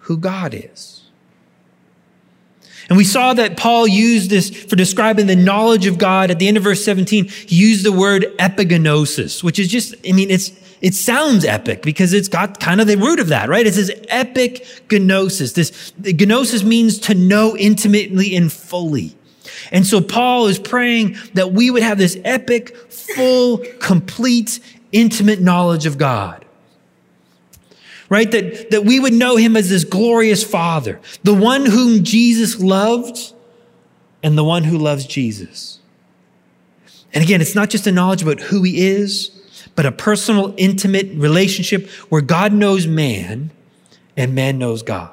who 0.00 0.16
God 0.16 0.54
is. 0.54 0.98
And 2.88 2.96
we 2.96 3.04
saw 3.04 3.34
that 3.34 3.58
Paul 3.58 3.86
used 3.86 4.30
this 4.30 4.48
for 4.48 4.74
describing 4.74 5.26
the 5.26 5.36
knowledge 5.36 5.86
of 5.86 5.98
God. 5.98 6.30
At 6.30 6.38
the 6.38 6.48
end 6.48 6.56
of 6.56 6.62
verse 6.62 6.82
17, 6.84 7.26
he 7.28 7.56
used 7.56 7.84
the 7.84 7.92
word 7.92 8.24
epigenosis, 8.38 9.42
which 9.42 9.58
is 9.58 9.68
just, 9.68 9.94
I 10.08 10.12
mean, 10.12 10.30
it's, 10.30 10.52
it 10.80 10.94
sounds 10.94 11.44
epic 11.44 11.82
because 11.82 12.14
it's 12.14 12.28
got 12.28 12.60
kind 12.60 12.80
of 12.80 12.86
the 12.86 12.96
root 12.96 13.20
of 13.20 13.28
that, 13.28 13.50
right? 13.50 13.66
It 13.66 13.74
says 13.74 13.90
epic 14.08 14.66
gnosis. 14.90 15.52
This 15.52 15.92
gnosis 15.98 16.64
means 16.64 16.98
to 17.00 17.14
know 17.14 17.54
intimately 17.56 18.34
and 18.34 18.50
fully. 18.50 19.17
And 19.72 19.86
so 19.86 20.00
Paul 20.00 20.46
is 20.46 20.58
praying 20.58 21.16
that 21.34 21.52
we 21.52 21.70
would 21.70 21.82
have 21.82 21.98
this 21.98 22.18
epic, 22.24 22.76
full, 22.90 23.58
complete, 23.80 24.60
intimate 24.92 25.40
knowledge 25.40 25.86
of 25.86 25.98
God. 25.98 26.44
Right? 28.08 28.30
That, 28.30 28.70
that 28.70 28.84
we 28.84 28.98
would 28.98 29.12
know 29.12 29.36
him 29.36 29.56
as 29.56 29.68
this 29.68 29.84
glorious 29.84 30.42
father, 30.42 31.00
the 31.24 31.34
one 31.34 31.66
whom 31.66 32.04
Jesus 32.04 32.58
loved 32.58 33.34
and 34.22 34.36
the 34.36 34.44
one 34.44 34.64
who 34.64 34.78
loves 34.78 35.06
Jesus. 35.06 35.78
And 37.12 37.22
again, 37.22 37.40
it's 37.40 37.54
not 37.54 37.70
just 37.70 37.86
a 37.86 37.92
knowledge 37.92 38.22
about 38.22 38.40
who 38.40 38.62
he 38.62 38.86
is, 38.86 39.30
but 39.74 39.86
a 39.86 39.92
personal, 39.92 40.54
intimate 40.56 41.10
relationship 41.14 41.88
where 42.08 42.20
God 42.20 42.52
knows 42.52 42.86
man 42.86 43.50
and 44.16 44.34
man 44.34 44.58
knows 44.58 44.82
God. 44.82 45.12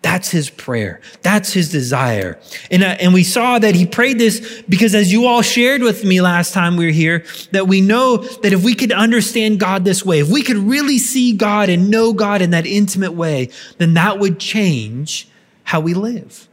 That's 0.00 0.30
his 0.30 0.48
prayer. 0.48 1.00
That's 1.22 1.52
his 1.52 1.70
desire. 1.70 2.38
And, 2.70 2.84
uh, 2.84 2.96
and 3.00 3.12
we 3.12 3.24
saw 3.24 3.58
that 3.58 3.74
he 3.74 3.84
prayed 3.84 4.18
this 4.18 4.62
because 4.68 4.94
as 4.94 5.12
you 5.12 5.26
all 5.26 5.42
shared 5.42 5.82
with 5.82 6.04
me 6.04 6.20
last 6.20 6.54
time 6.54 6.76
we 6.76 6.86
were 6.86 6.92
here, 6.92 7.24
that 7.50 7.66
we 7.66 7.80
know 7.80 8.18
that 8.18 8.52
if 8.52 8.62
we 8.62 8.74
could 8.74 8.92
understand 8.92 9.58
God 9.58 9.84
this 9.84 10.04
way, 10.04 10.20
if 10.20 10.30
we 10.30 10.42
could 10.42 10.56
really 10.56 10.98
see 10.98 11.32
God 11.32 11.68
and 11.68 11.90
know 11.90 12.12
God 12.12 12.42
in 12.42 12.50
that 12.50 12.64
intimate 12.64 13.12
way, 13.12 13.50
then 13.78 13.94
that 13.94 14.20
would 14.20 14.38
change 14.38 15.28
how 15.64 15.80
we 15.80 15.94
live. 15.94 16.48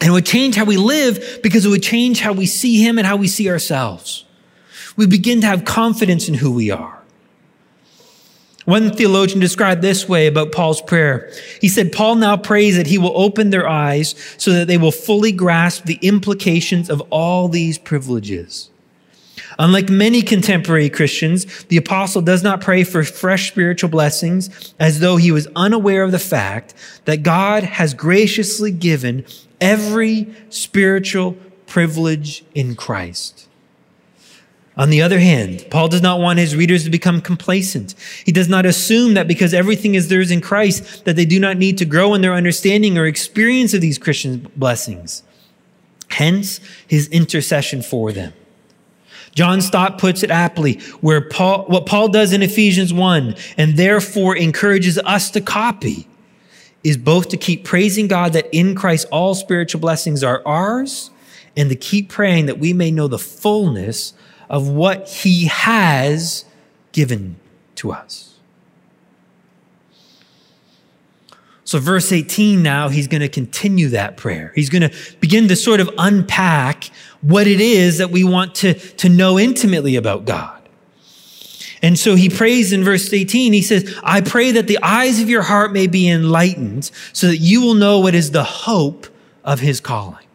And 0.00 0.10
it 0.10 0.12
would 0.12 0.26
change 0.26 0.54
how 0.54 0.64
we 0.64 0.76
live 0.76 1.40
because 1.42 1.66
it 1.66 1.70
would 1.70 1.82
change 1.82 2.20
how 2.20 2.32
we 2.32 2.46
see 2.46 2.80
him 2.80 2.98
and 2.98 3.06
how 3.06 3.16
we 3.16 3.26
see 3.26 3.50
ourselves. 3.50 4.24
We 4.96 5.06
begin 5.06 5.40
to 5.40 5.48
have 5.48 5.64
confidence 5.64 6.28
in 6.28 6.34
who 6.34 6.52
we 6.52 6.70
are. 6.70 6.97
One 8.68 8.90
theologian 8.90 9.40
described 9.40 9.80
this 9.80 10.06
way 10.06 10.26
about 10.26 10.52
Paul's 10.52 10.82
prayer. 10.82 11.32
He 11.58 11.70
said, 11.70 11.90
Paul 11.90 12.16
now 12.16 12.36
prays 12.36 12.76
that 12.76 12.86
he 12.86 12.98
will 12.98 13.18
open 13.18 13.48
their 13.48 13.66
eyes 13.66 14.14
so 14.36 14.52
that 14.52 14.66
they 14.66 14.76
will 14.76 14.92
fully 14.92 15.32
grasp 15.32 15.84
the 15.84 15.98
implications 16.02 16.90
of 16.90 17.00
all 17.08 17.48
these 17.48 17.78
privileges. 17.78 18.68
Unlike 19.58 19.88
many 19.88 20.20
contemporary 20.20 20.90
Christians, 20.90 21.64
the 21.64 21.78
apostle 21.78 22.20
does 22.20 22.42
not 22.42 22.60
pray 22.60 22.84
for 22.84 23.02
fresh 23.04 23.50
spiritual 23.50 23.88
blessings 23.88 24.74
as 24.78 25.00
though 25.00 25.16
he 25.16 25.32
was 25.32 25.48
unaware 25.56 26.02
of 26.02 26.12
the 26.12 26.18
fact 26.18 26.74
that 27.06 27.22
God 27.22 27.62
has 27.62 27.94
graciously 27.94 28.70
given 28.70 29.24
every 29.62 30.28
spiritual 30.50 31.38
privilege 31.64 32.44
in 32.54 32.76
Christ. 32.76 33.47
On 34.78 34.90
the 34.90 35.02
other 35.02 35.18
hand, 35.18 35.66
Paul 35.70 35.88
does 35.88 36.02
not 36.02 36.20
want 36.20 36.38
his 36.38 36.54
readers 36.54 36.84
to 36.84 36.90
become 36.90 37.20
complacent. 37.20 37.96
He 38.24 38.30
does 38.30 38.48
not 38.48 38.64
assume 38.64 39.14
that 39.14 39.26
because 39.26 39.52
everything 39.52 39.96
is 39.96 40.06
theirs 40.06 40.30
in 40.30 40.40
Christ, 40.40 41.04
that 41.04 41.16
they 41.16 41.24
do 41.24 41.40
not 41.40 41.56
need 41.56 41.78
to 41.78 41.84
grow 41.84 42.14
in 42.14 42.20
their 42.20 42.34
understanding 42.34 42.96
or 42.96 43.04
experience 43.04 43.74
of 43.74 43.80
these 43.80 43.98
Christian 43.98 44.48
blessings. 44.54 45.24
Hence, 46.10 46.60
his 46.86 47.08
intercession 47.08 47.82
for 47.82 48.12
them. 48.12 48.32
John 49.34 49.60
Stott 49.60 49.98
puts 49.98 50.22
it 50.22 50.30
aptly, 50.30 50.74
where 51.00 51.20
Paul, 51.20 51.64
what 51.66 51.86
Paul 51.86 52.08
does 52.08 52.32
in 52.32 52.42
Ephesians 52.42 52.92
1 52.92 53.34
and 53.56 53.76
therefore 53.76 54.36
encourages 54.36 54.96
us 54.98 55.30
to 55.32 55.40
copy 55.40 56.06
is 56.84 56.96
both 56.96 57.28
to 57.30 57.36
keep 57.36 57.64
praising 57.64 58.06
God 58.06 58.32
that 58.32 58.48
in 58.52 58.76
Christ 58.76 59.08
all 59.10 59.34
spiritual 59.34 59.80
blessings 59.80 60.22
are 60.22 60.40
ours 60.46 61.10
and 61.56 61.68
to 61.68 61.74
keep 61.74 62.08
praying 62.08 62.46
that 62.46 62.58
we 62.58 62.72
may 62.72 62.90
know 62.92 63.08
the 63.08 63.18
fullness 63.18 64.14
of 64.48 64.68
what 64.68 65.08
he 65.08 65.46
has 65.46 66.44
given 66.92 67.36
to 67.76 67.92
us. 67.92 68.34
So, 71.64 71.78
verse 71.78 72.12
18 72.12 72.62
now, 72.62 72.88
he's 72.88 73.08
going 73.08 73.20
to 73.20 73.28
continue 73.28 73.88
that 73.90 74.16
prayer. 74.16 74.52
He's 74.54 74.70
going 74.70 74.88
to 74.88 75.16
begin 75.20 75.48
to 75.48 75.56
sort 75.56 75.80
of 75.80 75.90
unpack 75.98 76.84
what 77.20 77.46
it 77.46 77.60
is 77.60 77.98
that 77.98 78.10
we 78.10 78.24
want 78.24 78.54
to, 78.56 78.72
to 78.72 79.10
know 79.10 79.38
intimately 79.38 79.96
about 79.96 80.24
God. 80.24 80.58
And 81.82 81.98
so 81.98 82.14
he 82.14 82.28
prays 82.28 82.72
in 82.72 82.82
verse 82.84 83.12
18, 83.12 83.52
he 83.52 83.62
says, 83.62 83.94
I 84.02 84.20
pray 84.20 84.52
that 84.52 84.66
the 84.66 84.78
eyes 84.82 85.20
of 85.20 85.28
your 85.28 85.42
heart 85.42 85.72
may 85.72 85.86
be 85.86 86.08
enlightened 86.08 86.90
so 87.12 87.28
that 87.28 87.36
you 87.36 87.60
will 87.60 87.74
know 87.74 88.00
what 88.00 88.14
is 88.14 88.30
the 88.30 88.44
hope 88.44 89.06
of 89.44 89.60
his 89.60 89.80
calling. 89.80 90.27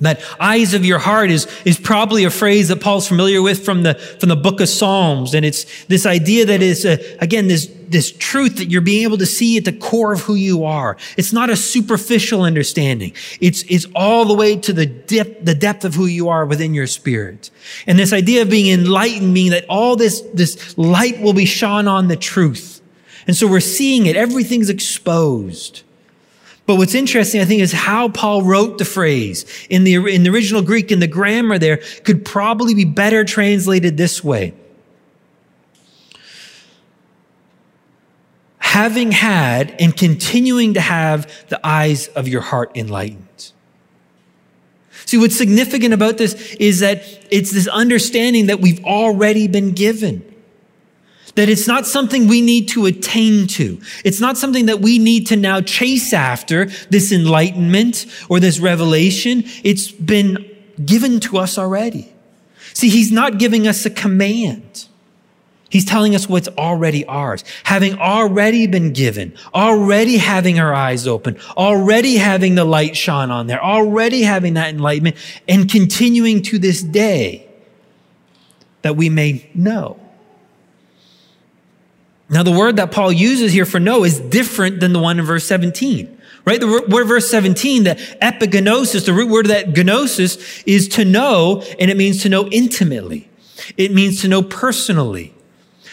That 0.00 0.20
eyes 0.40 0.74
of 0.74 0.84
your 0.84 0.98
heart 0.98 1.30
is, 1.30 1.46
is 1.64 1.78
probably 1.78 2.24
a 2.24 2.30
phrase 2.30 2.68
that 2.68 2.80
Paul's 2.80 3.06
familiar 3.06 3.40
with 3.40 3.64
from 3.64 3.84
the, 3.84 3.94
from 3.94 4.28
the 4.28 4.36
book 4.36 4.60
of 4.60 4.68
Psalms. 4.68 5.34
And 5.34 5.46
it's 5.46 5.84
this 5.84 6.04
idea 6.04 6.46
that 6.46 6.62
is, 6.62 6.84
uh, 6.84 6.96
again, 7.20 7.46
this, 7.46 7.70
this 7.88 8.10
truth 8.10 8.56
that 8.56 8.70
you're 8.70 8.80
being 8.80 9.04
able 9.04 9.18
to 9.18 9.26
see 9.26 9.56
at 9.56 9.64
the 9.64 9.72
core 9.72 10.12
of 10.12 10.22
who 10.22 10.34
you 10.34 10.64
are. 10.64 10.96
It's 11.16 11.32
not 11.32 11.48
a 11.48 11.54
superficial 11.56 12.42
understanding. 12.42 13.12
It's, 13.40 13.62
it's 13.68 13.86
all 13.94 14.24
the 14.24 14.34
way 14.34 14.56
to 14.56 14.72
the 14.72 14.86
depth, 14.86 15.44
the 15.44 15.54
depth 15.54 15.84
of 15.84 15.94
who 15.94 16.06
you 16.06 16.28
are 16.28 16.44
within 16.44 16.74
your 16.74 16.88
spirit. 16.88 17.50
And 17.86 17.96
this 17.96 18.12
idea 18.12 18.42
of 18.42 18.50
being 18.50 18.72
enlightened, 18.72 19.32
meaning 19.32 19.52
that 19.52 19.64
all 19.68 19.94
this, 19.94 20.22
this 20.34 20.76
light 20.76 21.20
will 21.20 21.34
be 21.34 21.46
shone 21.46 21.86
on 21.86 22.08
the 22.08 22.16
truth. 22.16 22.80
And 23.28 23.36
so 23.36 23.46
we're 23.46 23.60
seeing 23.60 24.06
it. 24.06 24.16
Everything's 24.16 24.70
exposed. 24.70 25.82
But 26.66 26.76
what's 26.76 26.94
interesting, 26.94 27.40
I 27.40 27.44
think, 27.44 27.60
is 27.60 27.72
how 27.72 28.08
Paul 28.08 28.42
wrote 28.42 28.78
the 28.78 28.86
phrase 28.86 29.44
in 29.68 29.84
the, 29.84 29.96
in 29.96 30.22
the 30.22 30.30
original 30.30 30.62
Greek, 30.62 30.90
in 30.90 30.98
the 30.98 31.06
grammar 31.06 31.58
there, 31.58 31.78
could 32.04 32.24
probably 32.24 32.74
be 32.74 32.86
better 32.86 33.24
translated 33.24 33.96
this 33.96 34.24
way. 34.24 34.54
Having 38.58 39.12
had 39.12 39.76
and 39.78 39.94
continuing 39.96 40.74
to 40.74 40.80
have 40.80 41.30
the 41.48 41.64
eyes 41.64 42.08
of 42.08 42.26
your 42.26 42.40
heart 42.40 42.72
enlightened. 42.74 43.52
See, 45.06 45.18
what's 45.18 45.36
significant 45.36 45.92
about 45.92 46.16
this 46.16 46.54
is 46.54 46.80
that 46.80 47.02
it's 47.30 47.52
this 47.52 47.68
understanding 47.68 48.46
that 48.46 48.60
we've 48.60 48.82
already 48.84 49.48
been 49.48 49.72
given. 49.72 50.33
That 51.34 51.48
it's 51.48 51.66
not 51.66 51.86
something 51.86 52.28
we 52.28 52.40
need 52.40 52.68
to 52.68 52.86
attain 52.86 53.48
to. 53.48 53.80
It's 54.04 54.20
not 54.20 54.36
something 54.36 54.66
that 54.66 54.80
we 54.80 54.98
need 54.98 55.26
to 55.28 55.36
now 55.36 55.60
chase 55.60 56.12
after, 56.12 56.66
this 56.90 57.10
enlightenment 57.10 58.06
or 58.28 58.38
this 58.38 58.60
revelation. 58.60 59.42
It's 59.64 59.90
been 59.90 60.48
given 60.84 61.20
to 61.20 61.38
us 61.38 61.58
already. 61.58 62.12
See, 62.72 62.88
he's 62.88 63.10
not 63.10 63.38
giving 63.38 63.66
us 63.66 63.84
a 63.84 63.90
command. 63.90 64.86
He's 65.70 65.84
telling 65.84 66.14
us 66.14 66.28
what's 66.28 66.46
already 66.46 67.04
ours, 67.06 67.42
having 67.64 67.98
already 67.98 68.68
been 68.68 68.92
given, 68.92 69.34
already 69.52 70.18
having 70.18 70.60
our 70.60 70.72
eyes 70.72 71.08
open, 71.08 71.36
already 71.56 72.14
having 72.14 72.54
the 72.54 72.64
light 72.64 72.96
shine 72.96 73.32
on 73.32 73.48
there, 73.48 73.60
already 73.60 74.22
having 74.22 74.54
that 74.54 74.68
enlightenment, 74.68 75.16
and 75.48 75.68
continuing 75.68 76.42
to 76.42 76.60
this 76.60 76.80
day 76.80 77.48
that 78.82 78.94
we 78.94 79.08
may 79.08 79.50
know. 79.52 79.98
Now, 82.30 82.42
the 82.42 82.52
word 82.52 82.76
that 82.76 82.90
Paul 82.90 83.12
uses 83.12 83.52
here 83.52 83.66
for 83.66 83.78
know 83.78 84.04
is 84.04 84.18
different 84.18 84.80
than 84.80 84.92
the 84.92 84.98
one 84.98 85.18
in 85.18 85.24
verse 85.24 85.44
17. 85.44 86.20
Right? 86.46 86.60
The 86.60 86.84
word 86.88 87.04
verse 87.04 87.30
17, 87.30 87.84
the 87.84 87.94
epigenosis, 88.20 89.06
the 89.06 89.14
root 89.14 89.30
word 89.30 89.46
of 89.46 89.50
that 89.50 89.74
gnosis 89.74 90.62
is 90.64 90.88
to 90.88 91.04
know, 91.04 91.62
and 91.78 91.90
it 91.90 91.96
means 91.96 92.22
to 92.22 92.28
know 92.28 92.48
intimately. 92.48 93.28
It 93.78 93.92
means 93.92 94.20
to 94.22 94.28
know 94.28 94.42
personally. 94.42 95.32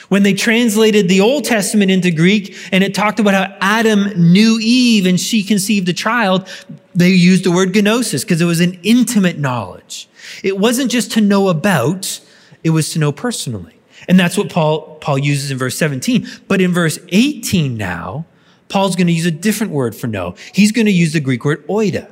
When 0.09 0.23
they 0.23 0.33
translated 0.33 1.07
the 1.07 1.21
Old 1.21 1.45
Testament 1.45 1.89
into 1.89 2.11
Greek 2.11 2.57
and 2.73 2.83
it 2.83 2.93
talked 2.93 3.21
about 3.21 3.33
how 3.33 3.55
Adam 3.61 4.09
knew 4.33 4.59
Eve 4.61 5.05
and 5.05 5.17
she 5.17 5.41
conceived 5.41 5.87
a 5.87 5.93
child, 5.93 6.49
they 6.93 7.11
used 7.11 7.45
the 7.45 7.51
word 7.51 7.73
gnosis 7.73 8.25
because 8.25 8.41
it 8.41 8.45
was 8.45 8.59
an 8.59 8.77
intimate 8.83 9.37
knowledge. 9.37 10.09
It 10.43 10.57
wasn't 10.57 10.91
just 10.91 11.13
to 11.13 11.21
know 11.21 11.47
about, 11.47 12.19
it 12.61 12.71
was 12.71 12.89
to 12.89 12.99
know 12.99 13.13
personally. 13.13 13.75
And 14.07 14.19
that's 14.19 14.37
what 14.37 14.49
Paul, 14.49 14.97
Paul 15.01 15.17
uses 15.17 15.51
in 15.51 15.57
verse 15.57 15.77
17. 15.77 16.27
But 16.47 16.61
in 16.61 16.73
verse 16.73 16.99
18 17.09 17.77
now, 17.77 18.25
Paul's 18.69 18.95
going 18.95 19.07
to 19.07 19.13
use 19.13 19.25
a 19.25 19.31
different 19.31 19.73
word 19.73 19.95
for 19.95 20.07
know. 20.07 20.35
He's 20.53 20.71
going 20.71 20.85
to 20.85 20.91
use 20.91 21.13
the 21.13 21.19
Greek 21.19 21.43
word 21.45 21.67
oida. 21.67 22.09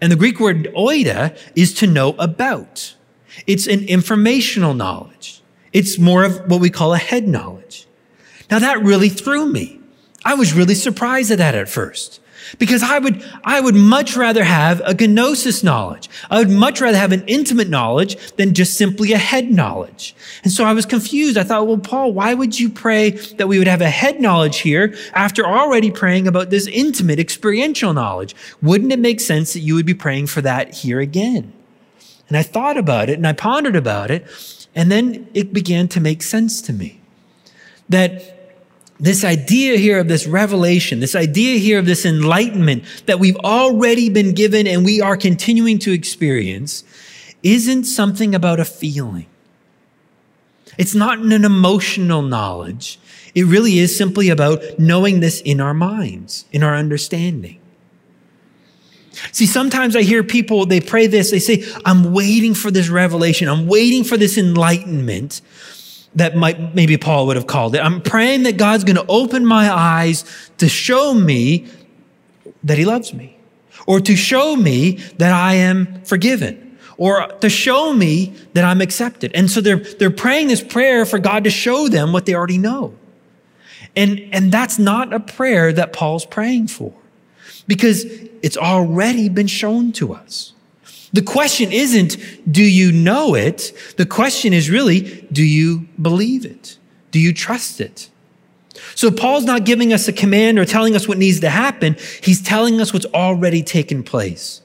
And 0.00 0.10
the 0.10 0.16
Greek 0.16 0.40
word 0.40 0.72
oida 0.76 1.36
is 1.54 1.74
to 1.74 1.86
know 1.86 2.14
about. 2.18 2.94
It's 3.46 3.66
an 3.66 3.84
informational 3.84 4.74
knowledge. 4.74 5.42
It's 5.72 5.98
more 5.98 6.24
of 6.24 6.50
what 6.50 6.60
we 6.60 6.70
call 6.70 6.94
a 6.94 6.98
head 6.98 7.28
knowledge. 7.28 7.86
Now 8.50 8.58
that 8.58 8.82
really 8.82 9.08
threw 9.08 9.46
me. 9.46 9.80
I 10.24 10.34
was 10.34 10.52
really 10.52 10.74
surprised 10.74 11.30
at 11.30 11.38
that 11.38 11.54
at 11.54 11.68
first. 11.68 12.20
Because 12.58 12.82
I 12.82 12.98
would, 12.98 13.24
I 13.44 13.60
would 13.60 13.74
much 13.74 14.16
rather 14.16 14.44
have 14.44 14.80
a 14.80 14.94
gnosis 15.06 15.62
knowledge. 15.62 16.08
I 16.30 16.38
would 16.38 16.50
much 16.50 16.80
rather 16.80 16.96
have 16.96 17.12
an 17.12 17.24
intimate 17.26 17.68
knowledge 17.68 18.16
than 18.36 18.54
just 18.54 18.74
simply 18.74 19.12
a 19.12 19.18
head 19.18 19.50
knowledge. 19.50 20.14
And 20.42 20.52
so 20.52 20.64
I 20.64 20.72
was 20.72 20.86
confused. 20.86 21.36
I 21.36 21.44
thought, 21.44 21.66
well, 21.66 21.78
Paul, 21.78 22.12
why 22.12 22.34
would 22.34 22.58
you 22.58 22.68
pray 22.68 23.10
that 23.10 23.48
we 23.48 23.58
would 23.58 23.68
have 23.68 23.80
a 23.80 23.90
head 23.90 24.20
knowledge 24.20 24.58
here 24.58 24.94
after 25.12 25.46
already 25.46 25.90
praying 25.90 26.26
about 26.26 26.50
this 26.50 26.66
intimate 26.66 27.18
experiential 27.18 27.92
knowledge? 27.92 28.34
Wouldn't 28.62 28.92
it 28.92 28.98
make 28.98 29.20
sense 29.20 29.52
that 29.52 29.60
you 29.60 29.74
would 29.74 29.86
be 29.86 29.94
praying 29.94 30.28
for 30.28 30.40
that 30.42 30.74
here 30.74 31.00
again? 31.00 31.52
And 32.28 32.36
I 32.36 32.42
thought 32.42 32.76
about 32.76 33.10
it 33.10 33.14
and 33.14 33.26
I 33.26 33.32
pondered 33.32 33.76
about 33.76 34.10
it. 34.10 34.24
And 34.74 34.90
then 34.90 35.28
it 35.34 35.52
began 35.52 35.88
to 35.88 36.00
make 36.00 36.22
sense 36.22 36.62
to 36.62 36.72
me 36.72 37.00
that 37.88 38.39
this 39.00 39.24
idea 39.24 39.76
here 39.78 39.98
of 39.98 40.08
this 40.08 40.26
revelation, 40.26 41.00
this 41.00 41.16
idea 41.16 41.58
here 41.58 41.78
of 41.78 41.86
this 41.86 42.04
enlightenment 42.04 42.84
that 43.06 43.18
we've 43.18 43.36
already 43.38 44.10
been 44.10 44.34
given 44.34 44.66
and 44.66 44.84
we 44.84 45.00
are 45.00 45.16
continuing 45.16 45.78
to 45.80 45.92
experience 45.92 46.84
isn't 47.42 47.84
something 47.84 48.34
about 48.34 48.60
a 48.60 48.64
feeling. 48.64 49.26
It's 50.76 50.94
not 50.94 51.18
an 51.18 51.44
emotional 51.44 52.22
knowledge. 52.22 53.00
It 53.34 53.44
really 53.44 53.78
is 53.78 53.96
simply 53.96 54.28
about 54.28 54.78
knowing 54.78 55.20
this 55.20 55.40
in 55.40 55.60
our 55.60 55.74
minds, 55.74 56.44
in 56.52 56.62
our 56.62 56.76
understanding. 56.76 57.58
See, 59.32 59.46
sometimes 59.46 59.96
I 59.96 60.02
hear 60.02 60.22
people, 60.22 60.66
they 60.66 60.80
pray 60.80 61.06
this, 61.06 61.30
they 61.30 61.38
say, 61.38 61.64
I'm 61.84 62.12
waiting 62.12 62.54
for 62.54 62.70
this 62.70 62.88
revelation, 62.88 63.48
I'm 63.48 63.66
waiting 63.66 64.04
for 64.04 64.16
this 64.16 64.38
enlightenment 64.38 65.40
that 66.14 66.36
might, 66.36 66.74
maybe 66.74 66.96
Paul 66.96 67.26
would 67.26 67.36
have 67.36 67.46
called 67.46 67.74
it. 67.74 67.78
I'm 67.78 68.00
praying 68.00 68.42
that 68.44 68.56
God's 68.56 68.84
going 68.84 68.96
to 68.96 69.06
open 69.08 69.46
my 69.46 69.72
eyes 69.72 70.24
to 70.58 70.68
show 70.68 71.14
me 71.14 71.66
that 72.64 72.78
he 72.78 72.84
loves 72.84 73.14
me 73.14 73.38
or 73.86 74.00
to 74.00 74.16
show 74.16 74.56
me 74.56 74.92
that 75.18 75.32
I 75.32 75.54
am 75.54 76.02
forgiven 76.02 76.78
or 76.96 77.26
to 77.26 77.48
show 77.48 77.94
me 77.94 78.34
that 78.52 78.64
I'm 78.64 78.80
accepted. 78.80 79.32
And 79.34 79.50
so 79.50 79.60
they're, 79.60 79.78
they're 79.78 80.10
praying 80.10 80.48
this 80.48 80.62
prayer 80.62 81.06
for 81.06 81.18
God 81.18 81.44
to 81.44 81.50
show 81.50 81.88
them 81.88 82.12
what 82.12 82.26
they 82.26 82.34
already 82.34 82.58
know. 82.58 82.94
And, 83.96 84.20
and 84.32 84.52
that's 84.52 84.78
not 84.78 85.12
a 85.12 85.20
prayer 85.20 85.72
that 85.72 85.92
Paul's 85.92 86.26
praying 86.26 86.68
for 86.68 86.92
because 87.66 88.04
it's 88.42 88.56
already 88.56 89.28
been 89.28 89.46
shown 89.46 89.92
to 89.92 90.12
us. 90.12 90.52
The 91.12 91.22
question 91.22 91.72
isn't, 91.72 92.16
do 92.50 92.62
you 92.62 92.92
know 92.92 93.34
it? 93.34 93.72
The 93.96 94.06
question 94.06 94.52
is 94.52 94.70
really, 94.70 95.26
do 95.32 95.42
you 95.42 95.88
believe 96.00 96.44
it? 96.44 96.78
Do 97.10 97.18
you 97.18 97.32
trust 97.32 97.80
it? 97.80 98.08
So 98.94 99.10
Paul's 99.10 99.44
not 99.44 99.64
giving 99.64 99.92
us 99.92 100.06
a 100.08 100.12
command 100.12 100.58
or 100.58 100.64
telling 100.64 100.94
us 100.94 101.08
what 101.08 101.18
needs 101.18 101.40
to 101.40 101.50
happen. 101.50 101.96
He's 102.22 102.40
telling 102.40 102.80
us 102.80 102.92
what's 102.92 103.06
already 103.06 103.62
taken 103.62 104.02
place. 104.02 104.62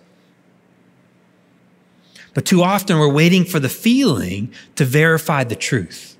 But 2.35 2.45
too 2.45 2.61
often 2.61 2.99
we're 2.99 3.11
waiting 3.11 3.45
for 3.45 3.59
the 3.59 3.69
feeling 3.69 4.53
to 4.75 4.85
verify 4.85 5.43
the 5.43 5.55
truth. 5.55 6.17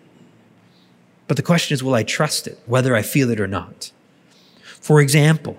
But 1.28 1.38
the 1.38 1.44
question 1.44 1.74
is, 1.74 1.84
will 1.84 1.94
I 1.94 2.04
trust 2.04 2.48
it, 2.48 2.60
whether 2.66 2.96
I 2.96 3.02
feel 3.02 3.30
it 3.30 3.40
or 3.40 3.48
not? 3.48 3.92
For 4.64 5.02
example, 5.02 5.58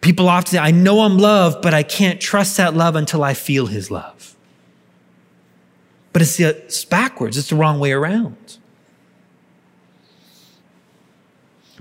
People 0.00 0.28
often 0.28 0.52
say, 0.52 0.58
I 0.58 0.70
know 0.70 1.00
I'm 1.00 1.18
loved, 1.18 1.62
but 1.62 1.74
I 1.74 1.82
can't 1.82 2.20
trust 2.20 2.56
that 2.58 2.74
love 2.74 2.96
until 2.96 3.24
I 3.24 3.34
feel 3.34 3.66
his 3.66 3.90
love. 3.90 4.36
But 6.12 6.22
it's, 6.22 6.38
it's 6.38 6.84
backwards, 6.84 7.36
it's 7.36 7.48
the 7.48 7.56
wrong 7.56 7.78
way 7.78 7.92
around. 7.92 8.58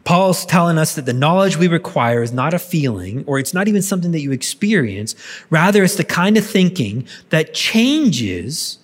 Paul's 0.04 0.46
telling 0.46 0.78
us 0.78 0.94
that 0.96 1.06
the 1.06 1.14
knowledge 1.14 1.58
we 1.58 1.68
require 1.68 2.22
is 2.22 2.32
not 2.32 2.54
a 2.54 2.60
feeling, 2.60 3.24
or 3.26 3.40
it's 3.40 3.54
not 3.56 3.68
even 3.68 3.82
something 3.82 4.12
that 4.12 4.22
you 4.22 4.32
experience. 4.32 5.16
Rather, 5.50 5.84
it's 5.84 5.96
the 5.96 6.04
kind 6.04 6.38
of 6.38 6.46
thinking 6.46 7.08
that 7.32 7.56
changes 7.56 8.78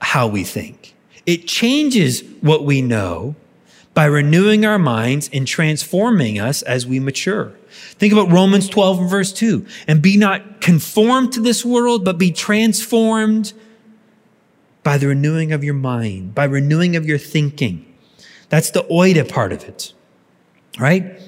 how 0.00 0.28
we 0.28 0.44
think. 0.44 0.94
It 1.24 1.46
changes 1.46 2.22
what 2.40 2.64
we 2.64 2.82
know 2.82 3.34
by 3.94 4.04
renewing 4.04 4.64
our 4.64 4.78
minds 4.78 5.30
and 5.32 5.46
transforming 5.46 6.38
us 6.38 6.62
as 6.62 6.86
we 6.86 7.00
mature. 7.00 7.52
Think 7.98 8.12
about 8.12 8.30
Romans 8.30 8.68
12 8.68 9.00
and 9.00 9.10
verse 9.10 9.32
2. 9.32 9.66
And 9.86 10.00
be 10.00 10.16
not 10.16 10.60
conformed 10.60 11.32
to 11.34 11.40
this 11.40 11.64
world, 11.64 12.04
but 12.04 12.18
be 12.18 12.32
transformed 12.32 13.52
by 14.82 14.98
the 14.98 15.08
renewing 15.08 15.52
of 15.52 15.64
your 15.64 15.74
mind, 15.74 16.34
by 16.34 16.44
renewing 16.44 16.96
of 16.96 17.06
your 17.06 17.18
thinking. 17.18 17.84
That's 18.48 18.70
the 18.70 18.84
oida 18.84 19.28
part 19.28 19.52
of 19.52 19.64
it, 19.64 19.92
right? 20.78 21.20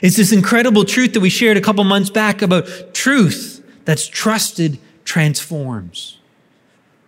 It's 0.00 0.16
this 0.16 0.32
incredible 0.32 0.84
truth 0.84 1.14
that 1.14 1.20
we 1.20 1.30
shared 1.30 1.56
a 1.56 1.60
couple 1.60 1.82
months 1.84 2.10
back 2.10 2.42
about 2.42 2.94
truth 2.94 3.64
that's 3.84 4.06
trusted 4.06 4.78
transforms. 5.04 6.18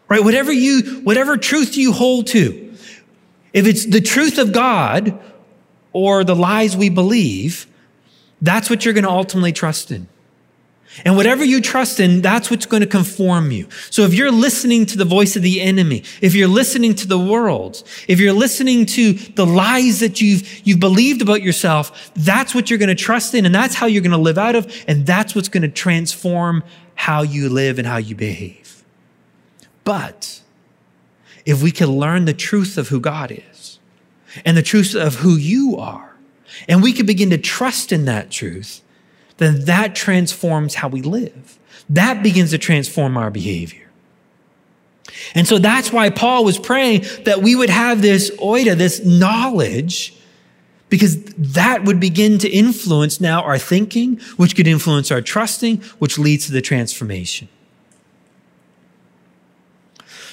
Right? 0.08 0.24
Whatever 0.24 0.52
you, 0.52 1.02
whatever 1.04 1.36
truth 1.36 1.76
you 1.76 1.92
hold 1.92 2.26
to, 2.28 2.74
if 3.52 3.66
it's 3.66 3.86
the 3.86 4.00
truth 4.00 4.38
of 4.38 4.52
God 4.52 5.16
or 5.92 6.24
the 6.24 6.34
lies 6.34 6.76
we 6.76 6.88
believe, 6.88 7.66
that's 8.40 8.70
what 8.70 8.84
you're 8.84 8.94
going 8.94 9.04
to 9.04 9.10
ultimately 9.10 9.52
trust 9.52 9.90
in. 9.90 10.08
And 11.04 11.16
whatever 11.16 11.44
you 11.44 11.60
trust 11.60 12.00
in, 12.00 12.20
that's 12.20 12.50
what's 12.50 12.66
going 12.66 12.80
to 12.80 12.86
conform 12.86 13.52
you. 13.52 13.68
So 13.90 14.02
if 14.02 14.12
you're 14.12 14.32
listening 14.32 14.86
to 14.86 14.98
the 14.98 15.04
voice 15.04 15.36
of 15.36 15.42
the 15.42 15.60
enemy, 15.60 16.02
if 16.20 16.34
you're 16.34 16.48
listening 16.48 16.96
to 16.96 17.06
the 17.06 17.18
world, 17.18 17.84
if 18.08 18.18
you're 18.18 18.32
listening 18.32 18.86
to 18.86 19.12
the 19.12 19.46
lies 19.46 20.00
that 20.00 20.20
you've, 20.20 20.66
you've 20.66 20.80
believed 20.80 21.22
about 21.22 21.42
yourself, 21.42 22.10
that's 22.16 22.56
what 22.56 22.70
you're 22.70 22.78
going 22.78 22.88
to 22.88 22.96
trust 22.96 23.34
in 23.34 23.46
and 23.46 23.54
that's 23.54 23.74
how 23.74 23.86
you're 23.86 24.02
going 24.02 24.10
to 24.10 24.18
live 24.18 24.36
out 24.36 24.56
of. 24.56 24.84
And 24.88 25.06
that's 25.06 25.34
what's 25.34 25.48
going 25.48 25.62
to 25.62 25.68
transform 25.68 26.64
how 26.96 27.22
you 27.22 27.48
live 27.48 27.78
and 27.78 27.86
how 27.86 27.98
you 27.98 28.16
behave. 28.16 28.82
But 29.84 30.42
if 31.46 31.62
we 31.62 31.70
can 31.70 31.88
learn 31.88 32.24
the 32.24 32.34
truth 32.34 32.76
of 32.76 32.88
who 32.88 33.00
God 33.00 33.30
is 33.30 33.78
and 34.44 34.56
the 34.56 34.62
truth 34.62 34.96
of 34.96 35.16
who 35.16 35.36
you 35.36 35.76
are, 35.78 36.09
and 36.68 36.82
we 36.82 36.92
can 36.92 37.06
begin 37.06 37.30
to 37.30 37.38
trust 37.38 37.92
in 37.92 38.04
that 38.06 38.30
truth, 38.30 38.82
then 39.38 39.64
that 39.64 39.94
transforms 39.94 40.74
how 40.74 40.88
we 40.88 41.02
live. 41.02 41.58
That 41.88 42.22
begins 42.22 42.50
to 42.50 42.58
transform 42.58 43.16
our 43.16 43.30
behavior. 43.30 43.88
And 45.34 45.46
so 45.46 45.58
that's 45.58 45.92
why 45.92 46.10
Paul 46.10 46.44
was 46.44 46.58
praying 46.58 47.04
that 47.24 47.42
we 47.42 47.56
would 47.56 47.70
have 47.70 48.02
this 48.02 48.30
oida, 48.36 48.76
this 48.76 49.04
knowledge, 49.04 50.14
because 50.88 51.22
that 51.34 51.84
would 51.84 52.00
begin 52.00 52.38
to 52.38 52.48
influence 52.48 53.20
now 53.20 53.42
our 53.42 53.58
thinking, 53.58 54.20
which 54.36 54.56
could 54.56 54.66
influence 54.66 55.10
our 55.10 55.20
trusting, 55.20 55.78
which 55.98 56.18
leads 56.18 56.46
to 56.46 56.52
the 56.52 56.60
transformation. 56.60 57.48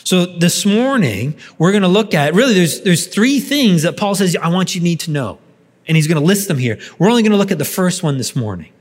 So 0.04 0.26
this 0.26 0.66
morning, 0.66 1.36
we're 1.58 1.72
going 1.72 1.82
to 1.84 1.90
look 1.90 2.14
at 2.14 2.34
really 2.34 2.54
there's, 2.54 2.82
there's 2.82 3.08
three 3.08 3.40
things 3.40 3.84
that 3.84 3.98
Paul 3.98 4.16
says 4.16 4.36
I 4.38 4.48
want 4.48 4.74
you 4.74 4.80
to 4.80 4.84
need 4.84 5.02
to 5.02 5.12
know 5.12 5.40
and 5.88 5.96
he's 5.96 6.08
going 6.08 6.20
to 6.20 6.26
list 6.26 6.48
them 6.48 6.58
here. 6.58 6.80
We're 7.00 7.10
only 7.10 7.24
going 7.24 7.32
to 7.32 7.38
look 7.38 7.52
at 7.52 7.58
the 7.58 7.66
first 7.66 8.04
one 8.04 8.18
this 8.18 8.36
morning. 8.36 8.72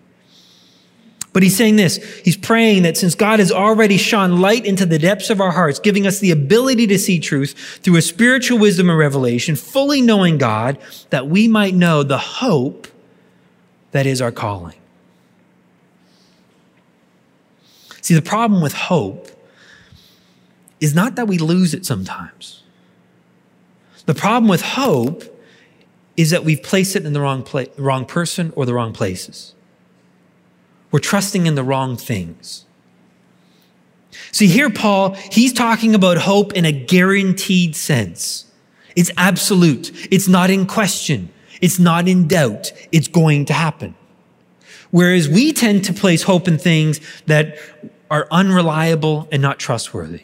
But 1.33 1.43
he's 1.43 1.55
saying 1.55 1.77
this. 1.77 2.03
He's 2.21 2.37
praying 2.37 2.85
that 2.85 2.97
since 2.97 3.15
God 3.15 3.41
has 3.41 3.53
already 3.53 3.99
shone 3.99 4.41
light 4.41 4.65
into 4.65 4.87
the 4.87 4.99
depths 4.99 5.29
of 5.29 5.39
our 5.39 5.51
hearts, 5.51 5.79
giving 5.79 6.07
us 6.07 6.19
the 6.19 6.31
ability 6.31 6.87
to 6.87 6.99
see 6.99 7.21
truth 7.21 7.79
through 7.83 7.97
a 7.97 8.03
spiritual 8.03 8.59
wisdom 8.59 8.89
and 8.89 8.99
revelation, 8.99 9.55
fully 9.55 10.01
knowing 10.01 10.39
God, 10.39 10.79
that 11.11 11.27
we 11.29 11.47
might 11.47 11.75
know 11.75 12.03
the 12.03 12.17
hope 12.17 12.89
that 13.91 14.07
is 14.07 14.23
our 14.23 14.33
calling. 14.33 14.77
See, 18.01 18.15
the 18.15 18.23
problem 18.23 18.63
with 18.63 18.73
hope 18.73 19.29
is 20.81 20.95
not 20.95 21.17
that 21.17 21.29
we 21.29 21.37
lose 21.37 21.75
it 21.75 21.85
sometimes. 21.85 22.63
The 24.07 24.15
problem 24.15 24.49
with 24.49 24.63
hope 24.63 25.25
is 26.17 26.31
that 26.31 26.45
we've 26.45 26.63
placed 26.63 26.97
it 26.97 27.05
in 27.05 27.13
the 27.13 27.21
wrong, 27.21 27.43
pla- 27.43 27.67
wrong 27.77 28.07
person 28.07 28.53
or 28.57 28.65
the 28.65 28.75
wrong 28.75 28.93
places. 28.93 29.55
We're 30.91 31.01
trusting 31.01 31.47
in 31.47 31.55
the 31.55 31.65
wrong 31.65 31.97
things. 31.97 32.65
See, 34.33 34.47
here, 34.47 34.71
Paul, 34.71 35.13
he's 35.31 35.53
talking 35.53 35.95
about 35.95 36.17
hope 36.17 36.55
in 36.55 36.65
a 36.65 36.73
guaranteed 36.73 37.77
sense. 37.77 38.47
It's 38.95 39.11
absolute. 39.17 40.09
It's 40.11 40.29
not 40.29 40.49
in 40.49 40.67
question. 40.67 41.31
It's 41.61 41.79
not 41.79 42.09
in 42.09 42.29
doubt. 42.29 42.73
It's 42.93 43.09
going 43.09 43.45
to 43.47 43.53
happen. 43.53 43.95
Whereas 44.91 45.29
we 45.29 45.53
tend 45.53 45.85
to 45.85 45.93
place 45.93 46.23
hope 46.23 46.49
in 46.49 46.57
things 46.57 47.01
that 47.27 47.59
are 48.11 48.27
unreliable 48.31 49.29
and 49.31 49.43
not 49.43 49.59
trustworthy. 49.59 50.23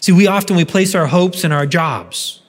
See, 0.00 0.12
we 0.12 0.26
often 0.26 0.56
we 0.56 0.64
place 0.64 0.94
our 0.94 1.06
hopes 1.06 1.44
in 1.44 1.52
our 1.52 1.66
jobs 1.66 2.40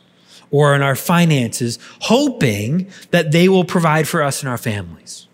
or 0.56 0.76
in 0.76 0.82
our 0.82 0.96
finances, 0.96 1.78
hoping 2.02 2.88
that 3.12 3.32
they 3.32 3.48
will 3.50 3.66
provide 3.66 4.08
for 4.08 4.22
us 4.22 4.42
and 4.42 4.50
our 4.50 4.58
families 4.58 5.26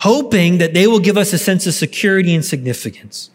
hoping 0.00 0.58
that 0.58 0.74
they 0.74 0.86
will 0.86 0.98
give 0.98 1.16
us 1.16 1.32
a 1.32 1.38
sense 1.38 1.66
of 1.66 1.74
security 1.74 2.34
and 2.34 2.44
significance. 2.44 3.30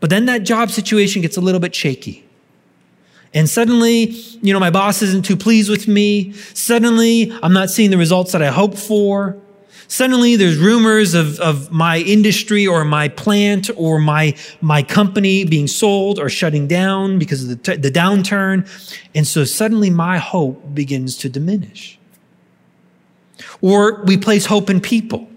But 0.00 0.10
then 0.10 0.26
that 0.26 0.42
job 0.42 0.70
situation 0.70 1.22
gets 1.22 1.36
a 1.36 1.40
little 1.40 1.60
bit 1.60 1.74
shaky. 1.74 2.24
And 3.32 3.48
suddenly, 3.48 4.04
you 4.42 4.52
know, 4.52 4.60
my 4.60 4.70
boss 4.70 5.02
isn't 5.02 5.24
too 5.24 5.36
pleased 5.36 5.70
with 5.70 5.88
me. 5.88 6.32
Suddenly, 6.32 7.32
I'm 7.42 7.52
not 7.52 7.70
seeing 7.70 7.90
the 7.90 7.98
results 7.98 8.32
that 8.32 8.42
I 8.42 8.48
hoped 8.48 8.78
for. 8.78 9.36
Suddenly, 9.94 10.34
there's 10.34 10.58
rumors 10.58 11.14
of, 11.14 11.38
of 11.38 11.70
my 11.70 11.98
industry 11.98 12.66
or 12.66 12.84
my 12.84 13.06
plant 13.06 13.70
or 13.76 14.00
my, 14.00 14.34
my 14.60 14.82
company 14.82 15.44
being 15.44 15.68
sold 15.68 16.18
or 16.18 16.28
shutting 16.28 16.66
down 16.66 17.20
because 17.20 17.44
of 17.44 17.48
the, 17.50 17.54
t- 17.54 17.80
the 17.80 17.92
downturn. 17.92 18.68
And 19.14 19.24
so 19.24 19.44
suddenly, 19.44 19.90
my 19.90 20.18
hope 20.18 20.74
begins 20.74 21.16
to 21.18 21.28
diminish. 21.28 21.96
Or 23.60 24.02
we 24.02 24.16
place 24.16 24.46
hope 24.46 24.68
in 24.68 24.80
people 24.80 25.28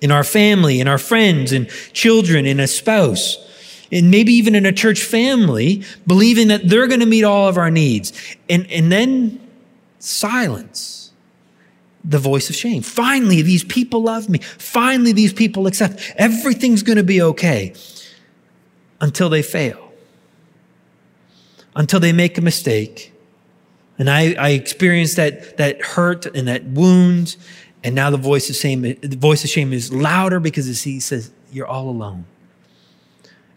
in 0.00 0.10
our 0.10 0.24
family, 0.24 0.80
in 0.80 0.88
our 0.88 0.98
friends 0.98 1.52
in 1.52 1.66
children, 1.92 2.46
in 2.46 2.58
a 2.58 2.66
spouse, 2.66 3.36
and 3.92 4.10
maybe 4.10 4.32
even 4.32 4.56
in 4.56 4.66
a 4.66 4.72
church 4.72 5.04
family, 5.04 5.84
believing 6.08 6.48
that 6.48 6.68
they're 6.68 6.88
going 6.88 6.98
to 6.98 7.06
meet 7.06 7.22
all 7.22 7.46
of 7.46 7.56
our 7.56 7.70
needs. 7.70 8.12
And, 8.48 8.68
and 8.68 8.90
then 8.90 9.38
silence, 10.00 10.99
the 12.04 12.18
voice 12.18 12.48
of 12.48 12.56
shame. 12.56 12.82
Finally, 12.82 13.42
these 13.42 13.64
people 13.64 14.02
love 14.02 14.28
me. 14.28 14.38
Finally, 14.38 15.12
these 15.12 15.32
people 15.32 15.66
accept. 15.66 16.12
Everything's 16.16 16.82
going 16.82 16.96
to 16.96 17.04
be 17.04 17.20
okay 17.20 17.74
until 19.00 19.28
they 19.28 19.42
fail, 19.42 19.92
until 21.76 22.00
they 22.00 22.12
make 22.12 22.38
a 22.38 22.40
mistake. 22.40 23.12
And 23.98 24.08
I, 24.08 24.32
I 24.34 24.48
experience 24.50 25.14
that, 25.16 25.58
that 25.58 25.82
hurt 25.82 26.24
and 26.26 26.48
that 26.48 26.64
wound 26.64 27.36
and 27.82 27.94
now 27.94 28.10
the 28.10 28.16
voice 28.16 28.50
of 28.50 28.56
shame, 28.56 28.82
the 28.82 29.16
voice 29.16 29.42
of 29.44 29.50
shame 29.50 29.72
is 29.72 29.92
louder 29.92 30.38
because 30.38 30.82
he 30.82 31.00
says, 31.00 31.30
You're 31.50 31.66
all 31.66 31.88
alone. 31.88 32.26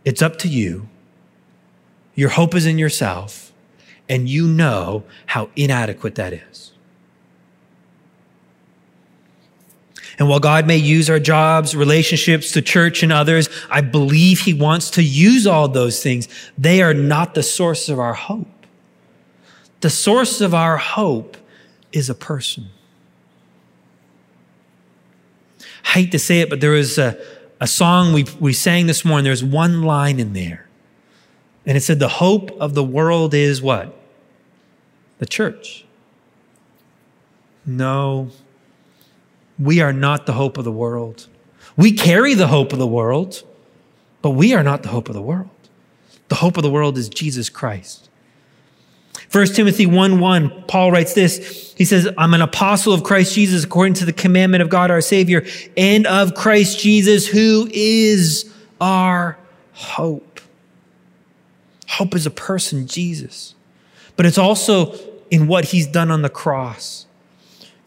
It's 0.05 0.21
up 0.21 0.37
to 0.39 0.47
you. 0.47 0.87
Your 2.15 2.29
hope 2.29 2.55
is 2.55 2.65
in 2.65 2.77
yourself, 2.77 3.51
and 4.07 4.29
you 4.29 4.47
know 4.47 5.03
how 5.27 5.49
inadequate 5.55 6.15
that 6.15 6.33
is. 6.33 6.72
And 10.23 10.29
while 10.29 10.39
God 10.39 10.65
may 10.65 10.77
use 10.77 11.09
our 11.09 11.19
jobs, 11.19 11.75
relationships, 11.75 12.53
the 12.53 12.61
church, 12.61 13.03
and 13.03 13.11
others, 13.11 13.49
I 13.69 13.81
believe 13.81 14.39
He 14.39 14.53
wants 14.53 14.89
to 14.91 15.03
use 15.03 15.45
all 15.45 15.67
those 15.67 16.01
things. 16.01 16.29
They 16.57 16.81
are 16.81 16.93
not 16.93 17.35
the 17.35 17.43
source 17.43 17.89
of 17.89 17.99
our 17.99 18.13
hope. 18.13 18.47
The 19.81 19.89
source 19.89 20.39
of 20.39 20.53
our 20.53 20.77
hope 20.77 21.35
is 21.91 22.09
a 22.09 22.15
person 22.15 22.69
I 25.83 25.89
hate 25.89 26.13
to 26.13 26.19
say 26.19 26.39
it, 26.39 26.49
but 26.49 26.61
there 26.61 26.71
was 26.71 26.97
a, 26.97 27.21
a 27.59 27.67
song 27.67 28.13
we, 28.13 28.25
we 28.39 28.53
sang 28.53 28.87
this 28.87 29.03
morning. 29.03 29.25
There's 29.25 29.43
one 29.43 29.83
line 29.83 30.21
in 30.21 30.31
there. 30.31 30.69
And 31.65 31.75
it 31.75 31.81
said, 31.81 31.99
The 31.99 32.07
hope 32.07 32.49
of 32.61 32.75
the 32.75 32.83
world 32.83 33.33
is 33.33 33.61
what? 33.61 33.93
The 35.17 35.25
church. 35.25 35.83
No, 37.65 38.29
we 39.63 39.81
are 39.81 39.93
not 39.93 40.25
the 40.25 40.33
hope 40.33 40.57
of 40.57 40.65
the 40.65 40.71
world. 40.71 41.27
We 41.77 41.93
carry 41.93 42.33
the 42.33 42.47
hope 42.47 42.73
of 42.73 42.79
the 42.79 42.87
world, 42.87 43.43
but 44.21 44.31
we 44.31 44.53
are 44.53 44.63
not 44.63 44.83
the 44.83 44.89
hope 44.89 45.07
of 45.07 45.15
the 45.15 45.21
world. 45.21 45.49
The 46.27 46.35
hope 46.35 46.57
of 46.57 46.63
the 46.63 46.69
world 46.69 46.97
is 46.97 47.09
Jesus 47.09 47.49
Christ. 47.49 48.09
1 49.31 49.47
Timothy 49.47 49.85
1 49.85 50.19
1, 50.19 50.63
Paul 50.67 50.91
writes 50.91 51.13
this. 51.13 51.73
He 51.77 51.85
says, 51.85 52.07
I'm 52.17 52.33
an 52.33 52.41
apostle 52.41 52.93
of 52.93 53.03
Christ 53.03 53.33
Jesus 53.33 53.63
according 53.63 53.95
to 53.95 54.05
the 54.05 54.13
commandment 54.13 54.61
of 54.61 54.69
God 54.69 54.91
our 54.91 55.01
Savior 55.01 55.45
and 55.75 56.05
of 56.05 56.35
Christ 56.35 56.79
Jesus, 56.79 57.25
who 57.25 57.67
is 57.71 58.53
our 58.79 59.37
hope. 59.73 60.39
Hope 61.87 62.15
is 62.15 62.25
a 62.25 62.31
person, 62.31 62.85
Jesus. 62.85 63.55
But 64.15 64.25
it's 64.25 64.37
also 64.37 64.95
in 65.31 65.47
what 65.47 65.65
he's 65.65 65.87
done 65.87 66.11
on 66.11 66.21
the 66.21 66.29
cross. 66.29 67.07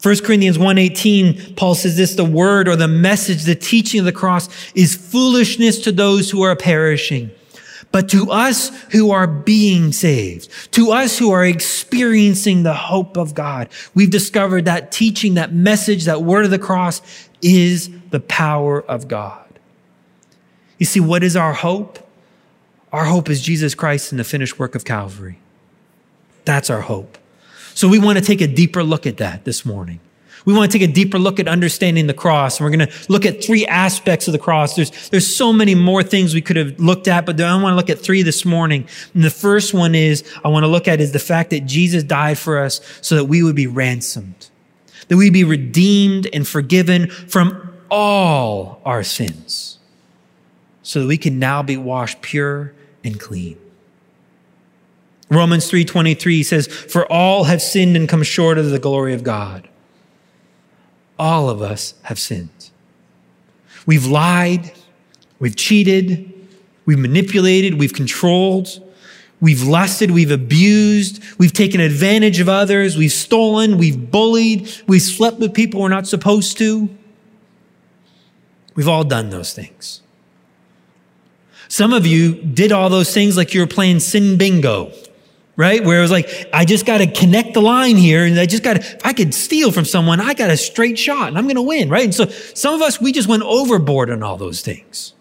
1 0.01 0.23
Corinthians 0.23 0.57
1:18 0.57 1.55
Paul 1.55 1.75
says 1.75 1.97
this 1.97 2.15
the 2.15 2.23
word 2.23 2.67
or 2.67 2.75
the 2.75 2.87
message 2.87 3.43
the 3.43 3.55
teaching 3.55 3.99
of 3.99 4.05
the 4.05 4.11
cross 4.11 4.47
is 4.75 4.95
foolishness 4.95 5.79
to 5.79 5.91
those 5.91 6.29
who 6.29 6.43
are 6.43 6.55
perishing 6.55 7.31
but 7.91 8.09
to 8.09 8.31
us 8.31 8.69
who 8.91 9.11
are 9.11 9.27
being 9.27 9.91
saved, 9.91 10.49
to 10.73 10.91
us 10.91 11.17
who 11.17 11.31
are 11.31 11.45
experiencing 11.45 12.63
the 12.63 12.73
hope 12.73 13.17
of 13.17 13.33
God, 13.33 13.69
we've 13.95 14.09
discovered 14.09 14.65
that 14.65 14.91
teaching, 14.91 15.35
that 15.35 15.53
message, 15.53 16.05
that 16.05 16.21
word 16.23 16.45
of 16.45 16.51
the 16.51 16.59
cross 16.59 17.01
is 17.41 17.89
the 18.09 18.19
power 18.19 18.81
of 18.83 19.07
God. 19.07 19.45
You 20.77 20.85
see, 20.85 20.99
what 20.99 21.23
is 21.23 21.35
our 21.35 21.53
hope? 21.53 21.99
Our 22.91 23.05
hope 23.05 23.29
is 23.29 23.41
Jesus 23.41 23.73
Christ 23.73 24.11
and 24.11 24.19
the 24.19 24.23
finished 24.23 24.59
work 24.59 24.75
of 24.75 24.85
Calvary. 24.85 25.39
That's 26.45 26.69
our 26.69 26.81
hope. 26.81 27.16
So 27.77 27.87
we 27.87 27.99
want 27.99 28.17
to 28.17 28.23
take 28.23 28.41
a 28.41 28.47
deeper 28.47 28.83
look 28.83 29.05
at 29.05 29.17
that 29.17 29.45
this 29.45 29.63
morning. 29.63 29.99
We 30.45 30.53
want 30.55 30.71
to 30.71 30.79
take 30.79 30.89
a 30.89 30.91
deeper 30.91 31.19
look 31.19 31.39
at 31.39 31.47
understanding 31.47 32.07
the 32.07 32.13
cross. 32.15 32.57
And 32.57 32.65
we're 32.65 32.75
going 32.75 32.89
to 32.89 32.93
look 33.07 33.23
at 33.23 33.43
three 33.43 33.67
aspects 33.67 34.27
of 34.27 34.31
the 34.31 34.39
cross. 34.39 34.75
There's, 34.75 35.09
there's 35.09 35.27
so 35.27 35.53
many 35.53 35.75
more 35.75 36.01
things 36.01 36.33
we 36.33 36.41
could 36.41 36.55
have 36.55 36.79
looked 36.79 37.07
at, 37.07 37.27
but 37.27 37.39
I 37.39 37.53
want 37.61 37.73
to 37.73 37.75
look 37.75 37.91
at 37.91 37.99
three 37.99 38.23
this 38.23 38.45
morning. 38.45 38.87
And 39.13 39.23
the 39.23 39.29
first 39.29 39.75
one 39.75 39.93
is, 39.93 40.23
I 40.43 40.47
want 40.47 40.63
to 40.63 40.67
look 40.67 40.87
at 40.87 40.99
is 40.99 41.11
the 41.11 41.19
fact 41.19 41.51
that 41.51 41.67
Jesus 41.67 42.01
died 42.01 42.39
for 42.39 42.57
us 42.57 42.81
so 43.01 43.13
that 43.13 43.25
we 43.25 43.43
would 43.43 43.55
be 43.55 43.67
ransomed, 43.67 44.49
that 45.09 45.17
we'd 45.17 45.31
be 45.31 45.43
redeemed 45.43 46.27
and 46.33 46.47
forgiven 46.47 47.11
from 47.11 47.75
all 47.91 48.81
our 48.85 49.03
sins 49.03 49.77
so 50.81 51.01
that 51.01 51.07
we 51.07 51.19
can 51.19 51.37
now 51.37 51.61
be 51.61 51.77
washed 51.77 52.23
pure 52.23 52.73
and 53.03 53.19
clean. 53.19 53.59
Romans 55.29 55.69
3:23 55.69 56.43
says, 56.43 56.67
"For 56.67 57.05
all 57.11 57.45
have 57.45 57.61
sinned 57.61 57.95
and 57.95 58.07
come 58.07 58.23
short 58.23 58.57
of 58.57 58.69
the 58.69 58.79
glory 58.79 59.13
of 59.13 59.23
God." 59.23 59.67
all 61.19 61.49
of 61.49 61.61
us 61.61 61.93
have 62.03 62.19
sinned. 62.19 62.69
We've 63.85 64.05
lied, 64.05 64.71
we've 65.39 65.55
cheated, 65.55 66.31
we've 66.85 66.99
manipulated, 66.99 67.79
we've 67.79 67.93
controlled, 67.93 68.81
we've 69.39 69.63
lusted, 69.63 70.11
we've 70.11 70.31
abused, 70.31 71.23
we've 71.37 71.53
taken 71.53 71.79
advantage 71.79 72.39
of 72.39 72.49
others, 72.49 72.97
we've 72.97 73.11
stolen, 73.11 73.77
we've 73.77 74.11
bullied, 74.11 74.69
we've 74.87 75.01
slept 75.01 75.39
with 75.39 75.53
people 75.53 75.81
we're 75.81 75.89
not 75.89 76.07
supposed 76.07 76.57
to. 76.57 76.89
We've 78.75 78.87
all 78.87 79.03
done 79.03 79.29
those 79.31 79.53
things. 79.53 80.01
Some 81.67 81.93
of 81.93 82.05
you 82.05 82.35
did 82.35 82.71
all 82.71 82.89
those 82.89 83.13
things 83.13 83.35
like 83.35 83.53
you 83.53 83.61
were 83.61 83.67
playing 83.67 83.99
sin 83.99 84.37
bingo 84.37 84.91
right? 85.57 85.83
Where 85.83 85.97
it 85.97 86.01
was 86.01 86.11
like, 86.11 86.29
I 86.53 86.63
just 86.63 86.85
got 86.85 86.99
to 86.99 87.07
connect 87.07 87.55
the 87.55 87.61
line 87.61 87.97
here 87.97 88.23
and 88.23 88.39
I 88.39 88.45
just 88.45 88.63
got 88.63 88.75
to, 88.75 88.79
if 88.79 89.05
I 89.05 89.11
could 89.11 89.33
steal 89.33 89.71
from 89.71 89.83
someone, 89.83 90.21
I 90.21 90.35
got 90.35 90.51
a 90.51 90.55
straight 90.55 90.97
shot 90.97 91.27
and 91.27 91.37
I'm 91.37 91.45
going 91.45 91.55
to 91.55 91.63
win, 91.63 91.89
right? 91.89 92.05
And 92.05 92.13
so 92.13 92.27
some 92.27 92.75
of 92.75 92.81
us, 92.81 93.01
we 93.01 93.11
just 93.11 93.27
went 93.27 93.43
overboard 93.43 94.11
on 94.11 94.21
all 94.23 94.37
those 94.37 94.61
things. 94.61 95.13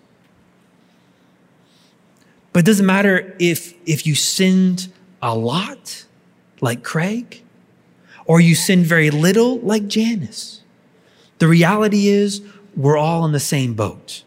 But 2.53 2.61
it 2.61 2.67
doesn't 2.67 2.87
matter 2.87 3.35
if, 3.39 3.75
if 3.87 4.07
you 4.07 4.15
sinned 4.15 4.93
a 5.23 5.35
lot, 5.35 6.05
like 6.61 6.85
Craig, 6.85 7.43
or 8.27 8.41
you 8.41 8.55
sinned 8.55 8.85
very 8.85 9.11
little, 9.11 9.59
like 9.61 9.89
Janice. 9.89 10.63
The 11.39 11.49
reality 11.49 12.09
is, 12.09 12.43
we're 12.77 12.99
all 12.99 13.25
in 13.25 13.33
the 13.33 13.41
same 13.41 13.73
boat. 13.73 14.23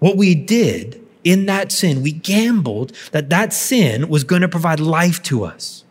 What 0.00 0.16
we 0.16 0.34
did 0.34 1.05
in 1.26 1.46
that 1.46 1.72
sin, 1.72 2.02
we 2.02 2.12
gambled 2.12 2.92
that 3.10 3.30
that 3.30 3.52
sin 3.52 4.08
was 4.08 4.22
going 4.22 4.42
to 4.42 4.48
provide 4.48 4.78
life 4.78 5.20
to 5.24 5.42
us. 5.44 5.82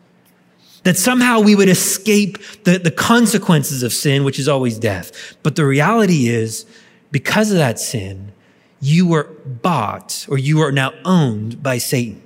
That 0.84 0.96
somehow 0.96 1.40
we 1.40 1.54
would 1.54 1.68
escape 1.68 2.38
the, 2.64 2.78
the 2.78 2.90
consequences 2.90 3.82
of 3.82 3.92
sin, 3.92 4.24
which 4.24 4.38
is 4.38 4.48
always 4.48 4.78
death. 4.78 5.36
But 5.42 5.54
the 5.54 5.66
reality 5.66 6.28
is, 6.28 6.64
because 7.10 7.50
of 7.50 7.58
that 7.58 7.78
sin, 7.78 8.32
you 8.80 9.06
were 9.06 9.24
bought 9.44 10.26
or 10.30 10.38
you 10.38 10.62
are 10.62 10.72
now 10.72 10.94
owned 11.04 11.62
by 11.62 11.76
Satan. 11.76 12.22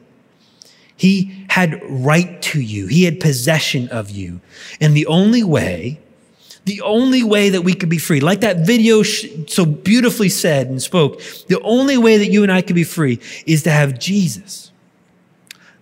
He 0.96 1.46
had 1.48 1.82
right 1.88 2.40
to 2.42 2.60
you. 2.60 2.86
He 2.86 3.04
had 3.04 3.18
possession 3.18 3.88
of 3.88 4.10
you. 4.10 4.40
And 4.80 4.94
the 4.94 5.06
only 5.06 5.42
way 5.42 5.98
the 6.70 6.82
only 6.82 7.24
way 7.24 7.48
that 7.48 7.62
we 7.62 7.74
could 7.74 7.88
be 7.88 7.98
free, 7.98 8.20
like 8.20 8.42
that 8.42 8.64
video 8.64 9.02
so 9.02 9.66
beautifully 9.66 10.28
said 10.28 10.68
and 10.68 10.80
spoke, 10.80 11.20
the 11.48 11.60
only 11.62 11.98
way 11.98 12.16
that 12.16 12.30
you 12.30 12.44
and 12.44 12.52
I 12.52 12.62
could 12.62 12.76
be 12.76 12.84
free 12.84 13.18
is 13.44 13.64
to 13.64 13.72
have 13.72 13.98
Jesus, 13.98 14.70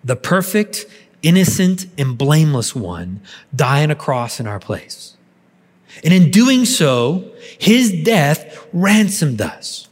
the 0.03 0.17
perfect, 0.17 0.87
innocent, 1.21 1.85
and 1.99 2.17
blameless 2.17 2.75
one, 2.75 3.21
die 3.55 3.83
on 3.83 3.91
a 3.91 3.95
cross 3.95 4.41
in 4.41 4.47
our 4.47 4.59
place. 4.59 5.15
And 6.03 6.15
in 6.15 6.31
doing 6.31 6.65
so, 6.65 7.31
his 7.59 7.93
death 8.03 8.67
ransomed 8.73 9.43
us, 9.43 9.89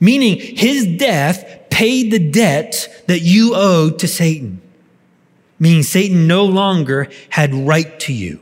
meaning 0.00 0.40
his 0.40 0.88
death 0.96 1.68
paid 1.70 2.10
the 2.10 2.18
debt 2.18 3.04
that 3.06 3.20
you 3.20 3.54
owed 3.54 4.00
to 4.00 4.08
Satan, 4.08 4.60
meaning 5.60 5.84
Satan 5.84 6.26
no 6.26 6.44
longer 6.44 7.08
had 7.28 7.54
right 7.54 8.00
to 8.00 8.12
you. 8.12 8.40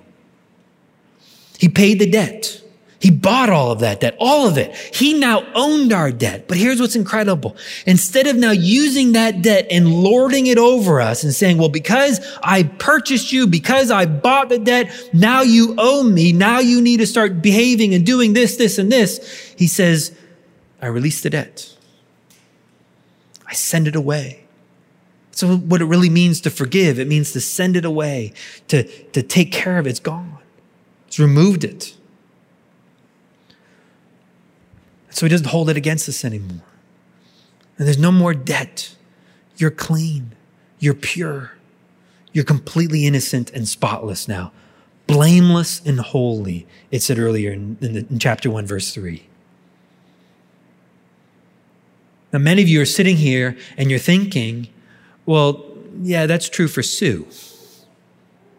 He 1.61 1.69
paid 1.69 1.99
the 1.99 2.11
debt. 2.11 2.57
He 3.01 3.11
bought 3.11 3.51
all 3.51 3.71
of 3.71 3.81
that 3.81 4.01
debt, 4.01 4.17
all 4.19 4.47
of 4.47 4.59
it. 4.59 4.75
He 4.75 5.19
now 5.19 5.47
owned 5.55 5.93
our 5.93 6.11
debt. 6.11 6.49
But 6.49 6.57
here's 6.57 6.81
what's 6.81 6.97
incredible. 6.97 7.57
Instead 7.87 8.27
of 8.27 8.37
now 8.37 8.51
using 8.51 9.13
that 9.13 9.43
debt 9.43 9.67
and 9.71 9.93
lording 9.93 10.47
it 10.47 10.59
over 10.59 11.01
us 11.01 11.23
and 11.23 11.35
saying, 11.35 11.59
well, 11.59 11.69
because 11.69 12.21
I 12.43 12.63
purchased 12.65 13.33
you, 13.33 13.47
because 13.47 13.91
I 13.91 14.07
bought 14.07 14.49
the 14.49 14.59
debt, 14.59 14.91
now 15.15 15.43
you 15.43 15.75
owe 15.79 16.03
me. 16.03 16.33
Now 16.33 16.61
you 16.61 16.81
need 16.81 16.99
to 16.99 17.07
start 17.07 17.41
behaving 17.41 17.95
and 17.95 18.05
doing 18.05 18.33
this, 18.33 18.57
this, 18.57 18.79
and 18.79 18.91
this. 18.91 19.55
He 19.57 19.67
says, 19.67 20.17
I 20.81 20.87
release 20.87 21.23
the 21.23 21.31
debt. 21.31 21.75
I 23.47 23.53
send 23.53 23.87
it 23.87 23.97
away. 23.97 24.45
So 25.33 25.57
what 25.57 25.81
it 25.81 25.87
really 25.87 26.11
means 26.11 26.41
to 26.43 26.51
forgive, 26.51 26.99
it 26.99 27.09
means 27.09 27.33
to 27.33 27.41
send 27.41 27.77
it 27.77 27.85
away, 27.85 28.33
to, 28.69 28.83
to 29.13 29.23
take 29.23 29.53
care 29.53 29.79
of 29.79 29.87
it. 29.87 29.91
It's 29.91 30.01
gone. 30.01 30.40
He's 31.11 31.19
removed 31.19 31.65
it. 31.65 31.97
So 35.11 35.27
he 35.27 35.31
doesn't 35.31 35.49
hold 35.49 35.69
it 35.69 35.77
against 35.77 36.09
us 36.09 36.25
anymore. 36.25 36.63
And 37.77 37.87
there's 37.87 37.99
no 37.99 38.13
more 38.13 38.33
debt. 38.33 38.95
You're 39.57 39.73
clean. 39.73 40.37
You're 40.79 40.95
pure. 40.95 41.53
You're 42.33 42.45
completely 42.45 43.07
innocent 43.07 43.51
and 43.51 43.69
spotless 43.69 44.29
now. 44.29 44.53
Blameless 45.09 45.85
and 45.85 45.99
holy, 45.99 46.69
it 46.93 47.03
said 47.03 47.19
earlier 47.19 47.51
in, 47.51 47.77
in, 47.81 47.95
the, 47.95 48.07
in 48.09 48.21
chapter 48.21 48.49
1, 48.49 48.65
verse 48.65 48.95
3. 48.95 49.27
Now, 52.33 52.39
many 52.39 52.63
of 52.63 52.69
you 52.69 52.81
are 52.81 52.87
sitting 52.87 53.17
here 53.17 53.57
and 53.77 53.91
you're 53.91 53.99
thinking, 53.99 54.69
well, 55.27 55.67
yeah, 56.01 56.27
that's 56.27 56.49
true 56.49 56.69
for 56.69 56.85
Sue, 56.85 57.27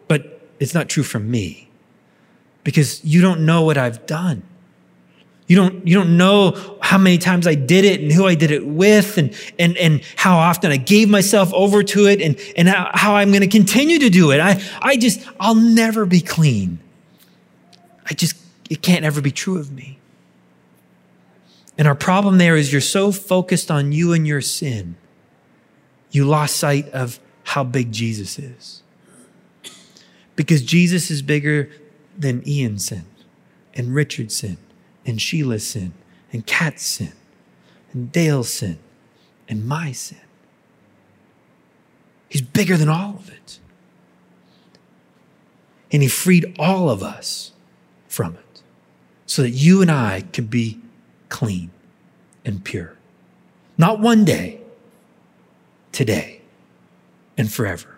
but 0.06 0.42
it's 0.60 0.74
not 0.74 0.90
true 0.90 1.02
for 1.02 1.18
me 1.18 1.70
because 2.64 3.04
you 3.04 3.20
don't 3.20 3.44
know 3.44 3.62
what 3.62 3.76
I've 3.76 4.06
done. 4.06 4.42
You 5.46 5.56
don't, 5.56 5.86
you 5.86 5.94
don't 5.94 6.16
know 6.16 6.78
how 6.80 6.96
many 6.98 7.18
times 7.18 7.46
I 7.46 7.54
did 7.54 7.84
it 7.84 8.00
and 8.00 8.10
who 8.10 8.26
I 8.26 8.34
did 8.34 8.50
it 8.50 8.64
with 8.64 9.18
and, 9.18 9.34
and, 9.58 9.76
and 9.76 10.02
how 10.16 10.38
often 10.38 10.70
I 10.70 10.76
gave 10.76 11.10
myself 11.10 11.52
over 11.52 11.82
to 11.82 12.06
it 12.06 12.22
and, 12.22 12.40
and 12.56 12.68
how, 12.68 12.90
how 12.94 13.14
I'm 13.16 13.30
going 13.30 13.42
to 13.42 13.48
continue 13.48 13.98
to 13.98 14.08
do 14.08 14.30
it. 14.30 14.40
I, 14.40 14.62
I 14.80 14.96
just, 14.96 15.20
I'll 15.38 15.54
never 15.54 16.06
be 16.06 16.20
clean. 16.20 16.78
I 18.08 18.14
just, 18.14 18.36
it 18.70 18.82
can't 18.82 19.04
ever 19.04 19.20
be 19.20 19.30
true 19.30 19.58
of 19.58 19.70
me. 19.72 19.98
And 21.76 21.88
our 21.88 21.94
problem 21.94 22.38
there 22.38 22.56
is 22.56 22.72
you're 22.72 22.80
so 22.80 23.12
focused 23.12 23.70
on 23.70 23.92
you 23.92 24.12
and 24.12 24.26
your 24.26 24.40
sin, 24.40 24.96
you 26.10 26.24
lost 26.24 26.56
sight 26.56 26.88
of 26.90 27.18
how 27.44 27.64
big 27.64 27.92
Jesus 27.92 28.38
is. 28.38 28.82
Because 30.36 30.62
Jesus 30.62 31.10
is 31.10 31.20
bigger 31.20 31.70
than 32.16 32.46
Ian's 32.46 32.86
sin, 32.86 33.04
and 33.74 33.94
Richard's 33.94 34.36
sin, 34.36 34.58
and 35.04 35.20
Sheila's 35.20 35.66
sin, 35.66 35.92
and 36.32 36.46
Kat's 36.46 36.84
sin, 36.84 37.12
and 37.92 38.12
Dale's 38.12 38.52
sin, 38.52 38.78
and 39.48 39.66
my 39.66 39.92
sin. 39.92 40.18
He's 42.28 42.42
bigger 42.42 42.76
than 42.76 42.88
all 42.88 43.16
of 43.16 43.30
it. 43.30 43.58
And 45.90 46.02
he 46.02 46.08
freed 46.08 46.56
all 46.58 46.88
of 46.88 47.02
us 47.02 47.52
from 48.08 48.34
it 48.36 48.62
so 49.26 49.42
that 49.42 49.50
you 49.50 49.82
and 49.82 49.90
I 49.90 50.22
could 50.32 50.48
be 50.48 50.80
clean 51.28 51.70
and 52.44 52.64
pure. 52.64 52.96
Not 53.76 54.00
one 54.00 54.24
day, 54.24 54.60
today, 55.92 56.40
and 57.36 57.52
forever. 57.52 57.91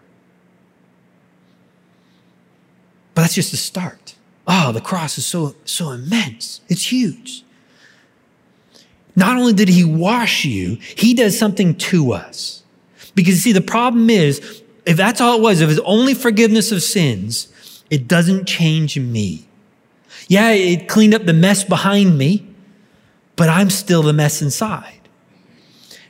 But 3.14 3.22
that's 3.22 3.35
just 3.35 3.50
the 3.50 3.57
start. 3.57 4.14
Oh, 4.46 4.72
the 4.72 4.81
cross 4.81 5.16
is 5.18 5.27
so, 5.27 5.55
so 5.64 5.90
immense. 5.90 6.61
It's 6.68 6.90
huge. 6.92 7.44
Not 9.16 9.37
only 9.37 9.53
did 9.53 9.68
he 9.68 9.85
wash 9.85 10.44
you, 10.44 10.77
he 10.96 11.14
does 11.14 11.38
something 11.38 11.77
to 11.77 12.12
us. 12.12 12.62
Because 13.14 13.35
you 13.35 13.40
see, 13.40 13.53
the 13.53 13.61
problem 13.61 14.11
is, 14.11 14.62
if 14.87 14.96
that's 14.96 15.20
all 15.20 15.38
it 15.38 15.42
was, 15.42 15.61
if 15.61 15.70
it's 15.70 15.81
only 15.85 16.14
forgiveness 16.14 16.72
of 16.72 16.83
sins, 16.83 17.48
it 17.90 18.09
doesn't 18.09 18.46
change 18.46 18.98
me. 18.98 19.46
Yeah, 20.29 20.50
it 20.50 20.88
cleaned 20.88 21.14
up 21.14 21.24
the 21.24 21.33
mess 21.33 21.64
behind 21.64 22.18
me, 22.18 22.46
but 23.37 23.48
I'm 23.48 23.70
still 23.70 24.03
the 24.03 24.12
mess 24.12 24.42
inside. 24.42 25.00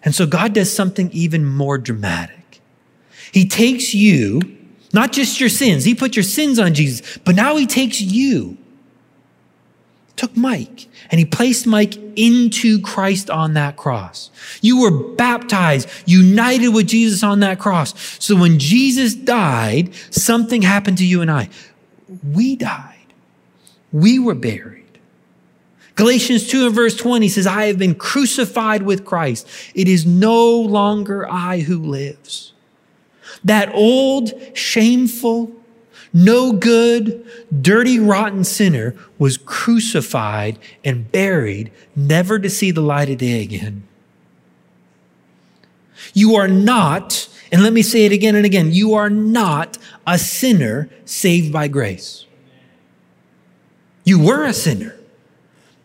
And 0.03 0.15
so 0.15 0.27
God 0.27 0.53
does 0.55 0.75
something 0.75 1.11
even 1.13 1.45
more 1.45 1.79
dramatic. 1.79 2.61
He 3.33 3.47
takes 3.49 3.95
you 3.95 4.41
not 4.95 5.13
just 5.13 5.41
your 5.41 5.49
sins. 5.49 5.85
He 5.85 5.95
put 5.95 6.17
your 6.17 6.23
sins 6.23 6.59
on 6.59 6.73
Jesus, 6.73 7.19
but 7.19 7.35
now 7.35 7.57
he 7.57 7.67
takes 7.67 8.01
you. 8.01 8.57
Took 10.17 10.37
Mike 10.37 10.87
and 11.11 11.19
he 11.19 11.25
placed 11.25 11.67
Mike 11.67 11.97
into 12.17 12.81
Christ 12.81 13.29
on 13.29 13.55
that 13.55 13.77
cross. 13.77 14.31
You 14.63 14.81
were 14.81 15.15
baptized, 15.15 15.89
united 16.07 16.69
with 16.69 16.87
Jesus 16.87 17.25
on 17.25 17.41
that 17.41 17.59
cross. 17.59 17.93
So 18.25 18.37
when 18.37 18.61
Jesus 18.61 19.15
died, 19.15 19.93
something 20.11 20.63
happened 20.63 20.99
to 20.99 21.07
you 21.07 21.21
and 21.21 21.31
I. 21.31 21.49
We 22.33 22.55
died. 22.55 22.95
We 23.93 24.21
were 24.21 24.37
buried. 24.37 24.85
Galatians 25.97 26.47
2 26.49 26.67
and 26.67 26.75
verse 26.75 26.97
20 26.97 27.29
says, 27.29 27.47
I 27.47 27.67
have 27.67 27.79
been 27.79 27.97
crucified 27.97 28.83
with 28.83 29.05
Christ. 29.05 29.49
It 29.75 29.89
is 29.89 30.07
no 30.07 30.61
longer 30.61 31.29
I 31.29 31.61
who 31.61 31.79
lives 31.79 32.54
that 33.45 33.73
old, 33.75 34.33
shameful, 34.55 35.53
no 36.13 36.53
good, 36.53 37.27
dirty, 37.61 37.99
rotten 37.99 38.45
sinner 38.45 38.95
was 39.19 39.37
crucified 39.37 40.59
and 40.85 41.11
buried, 41.11 41.71
never 41.95 42.39
to 42.39 42.49
see 42.49 42.71
the 42.71 42.81
light 42.81 43.11
of 43.11 43.19
day 43.19 43.43
again. 43.43 43.87
You 46.13 46.37
are 46.37 46.49
not, 46.49 47.29
and 47.51 47.63
let 47.63 47.73
me 47.73 47.83
say 47.83 48.05
it 48.05 48.13
again 48.13 48.37
and 48.37 48.47
again, 48.47 48.73
you 48.73 48.95
are 48.95 49.11
not 49.11 49.79
a 50.07 50.19
sinner 50.19 50.89
saved 51.05 51.53
by 51.53 51.69
grace. 51.69 52.27
You 54.05 54.23
were 54.23 54.45
a 54.45 54.53
sinner, 54.53 54.97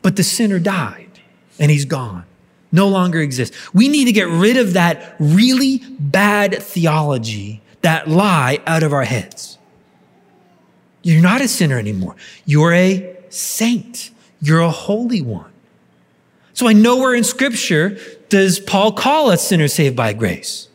but 0.01 0.15
the 0.15 0.23
sinner 0.23 0.59
died 0.59 1.19
and 1.57 1.71
he's 1.71 1.85
gone 1.85 2.25
no 2.71 2.87
longer 2.87 3.19
exists. 3.19 3.55
We 3.73 3.87
need 3.87 4.05
to 4.05 4.11
get 4.11 4.27
rid 4.27 4.57
of 4.57 4.73
that 4.73 5.15
really 5.19 5.79
bad 5.99 6.61
theology, 6.61 7.61
that 7.81 8.07
lie 8.07 8.59
out 8.67 8.83
of 8.83 8.93
our 8.93 9.03
heads. 9.03 9.57
You're 11.01 11.21
not 11.21 11.41
a 11.41 11.47
sinner 11.47 11.79
anymore. 11.79 12.15
You're 12.45 12.73
a 12.73 13.17
saint. 13.29 14.11
You're 14.41 14.61
a 14.61 14.69
holy 14.69 15.21
one. 15.21 15.51
So 16.53 16.67
I 16.67 16.73
know 16.73 16.97
where 16.97 17.15
in 17.15 17.23
scripture 17.23 17.97
does 18.27 18.59
Paul 18.59 18.91
call 18.91 19.31
us 19.31 19.47
sinners 19.47 19.73
saved 19.73 19.95
by 19.95 20.13
grace. 20.13 20.67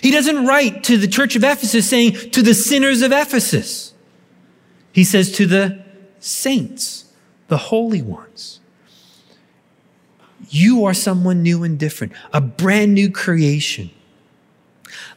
He 0.00 0.10
doesn't 0.10 0.46
write 0.46 0.84
to 0.84 0.96
the 0.96 1.06
church 1.06 1.36
of 1.36 1.44
Ephesus 1.44 1.88
saying 1.88 2.12
to 2.30 2.42
the 2.42 2.54
sinners 2.54 3.02
of 3.02 3.12
Ephesus. 3.12 3.92
He 4.92 5.04
says 5.04 5.30
to 5.32 5.46
the 5.46 5.82
saints, 6.18 7.12
the 7.48 7.56
holy 7.56 8.02
ones. 8.02 8.60
You 10.50 10.84
are 10.84 10.94
someone 10.94 11.42
new 11.42 11.62
and 11.64 11.78
different, 11.78 12.12
a 12.32 12.40
brand 12.40 12.94
new 12.94 13.10
creation. 13.10 13.90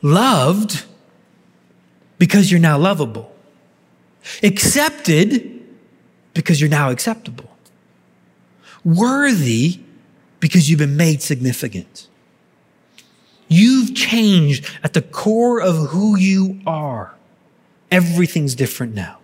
Loved 0.01 0.85
because 2.17 2.51
you're 2.51 2.59
now 2.59 2.77
lovable. 2.77 3.33
Accepted 4.43 5.63
because 6.33 6.59
you're 6.59 6.69
now 6.69 6.89
acceptable. 6.89 7.49
Worthy 8.83 9.79
because 10.39 10.69
you've 10.69 10.79
been 10.79 10.97
made 10.97 11.21
significant. 11.21 12.07
You've 13.47 13.95
changed 13.95 14.65
at 14.83 14.93
the 14.93 15.01
core 15.01 15.61
of 15.61 15.89
who 15.89 16.17
you 16.17 16.61
are. 16.65 17.15
Everything's 17.91 18.55
different 18.55 18.95
now. 18.95 19.20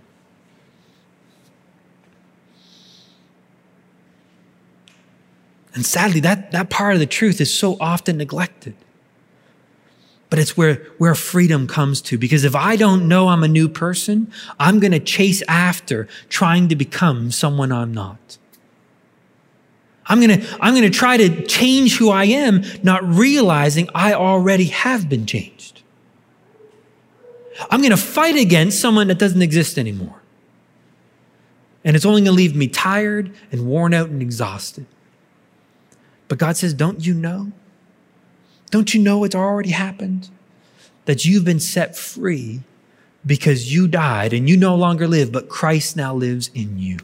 And 5.78 5.86
sadly, 5.86 6.20
that, 6.22 6.52
that 6.54 6.72
part 6.72 6.96
of 6.96 7.00
the 7.00 7.06
truth 7.06 7.40
is 7.40 7.54
so 7.54 7.78
often 7.80 8.18
neglected. 8.18 8.74
But 10.32 10.40
it's 10.40 10.58
where, 10.58 10.78
where 10.98 11.14
freedom 11.14 11.68
comes 11.68 12.02
to. 12.02 12.18
Because 12.18 12.44
if 12.44 12.56
I 12.56 12.76
don't 12.76 13.08
know 13.08 13.28
I'm 13.28 13.44
a 13.44 13.48
new 13.48 13.70
person, 13.70 14.32
I'm 14.60 14.80
going 14.80 14.92
to 14.92 15.00
chase 15.00 15.44
after 15.48 16.08
trying 16.30 16.68
to 16.70 16.76
become 16.76 17.30
someone 17.30 17.72
I'm 17.72 17.94
not. 17.94 18.40
I'm 20.08 20.20
going 20.20 20.42
to, 20.42 20.58
I'm 20.60 20.74
going 20.74 20.92
to 20.92 20.98
try 20.98 21.16
to 21.16 21.46
change 21.46 21.98
who 21.98 22.10
I 22.10 22.26
am, 22.26 22.64
not 22.82 23.08
realizing 23.08 23.88
I 23.94 24.14
already 24.14 24.66
have 24.66 25.08
been 25.08 25.28
changed. 25.28 25.84
I'm 27.70 27.82
going 27.82 27.92
to 27.92 27.98
fight 27.98 28.36
against 28.36 28.82
someone 28.82 29.10
that 29.10 29.20
doesn't 29.20 29.44
exist 29.44 29.78
anymore. 29.78 30.24
And 31.84 31.96
it's 31.96 32.04
only 32.04 32.22
going 32.22 32.32
to 32.34 32.36
leave 32.36 32.56
me 32.56 32.68
tired 32.68 33.32
and 33.52 33.68
worn 33.68 33.94
out 33.94 34.10
and 34.10 34.24
exhausted. 34.24 34.88
But 36.28 36.38
God 36.38 36.58
says, 36.58 36.74
Don't 36.74 37.06
you 37.06 37.14
know? 37.14 37.52
Don't 38.70 38.94
you 38.94 39.02
know 39.02 39.24
it's 39.24 39.36
already 39.36 39.72
happened? 39.72 40.30
That 41.06 41.26
you've 41.26 41.46
been 41.46 41.60
set 41.60 41.96
free 41.96 42.62
because 43.26 43.74
you 43.74 43.88
died 43.88 44.34
and 44.34 44.50
you 44.50 44.58
no 44.58 44.76
longer 44.76 45.08
live, 45.08 45.32
but 45.32 45.50
Christ 45.50 45.96
now 45.96 46.14
lives 46.14 46.50
in 46.54 46.78
you. 46.78 46.98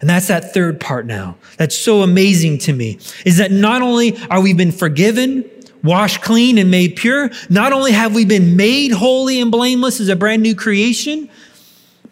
And 0.00 0.10
that's 0.10 0.28
that 0.28 0.52
third 0.52 0.80
part 0.80 1.06
now. 1.06 1.36
That's 1.56 1.76
so 1.76 2.02
amazing 2.02 2.58
to 2.58 2.72
me 2.72 2.98
is 3.24 3.38
that 3.38 3.50
not 3.50 3.82
only 3.82 4.18
are 4.28 4.40
we 4.40 4.52
been 4.52 4.72
forgiven, 4.72 5.48
washed 5.82 6.22
clean 6.22 6.58
and 6.58 6.70
made 6.70 6.96
pure, 6.96 7.30
not 7.48 7.72
only 7.72 7.92
have 7.92 8.14
we 8.14 8.24
been 8.24 8.56
made 8.56 8.92
holy 8.92 9.40
and 9.40 9.50
blameless 9.50 10.00
as 10.00 10.08
a 10.08 10.16
brand 10.16 10.42
new 10.42 10.54
creation, 10.54 11.28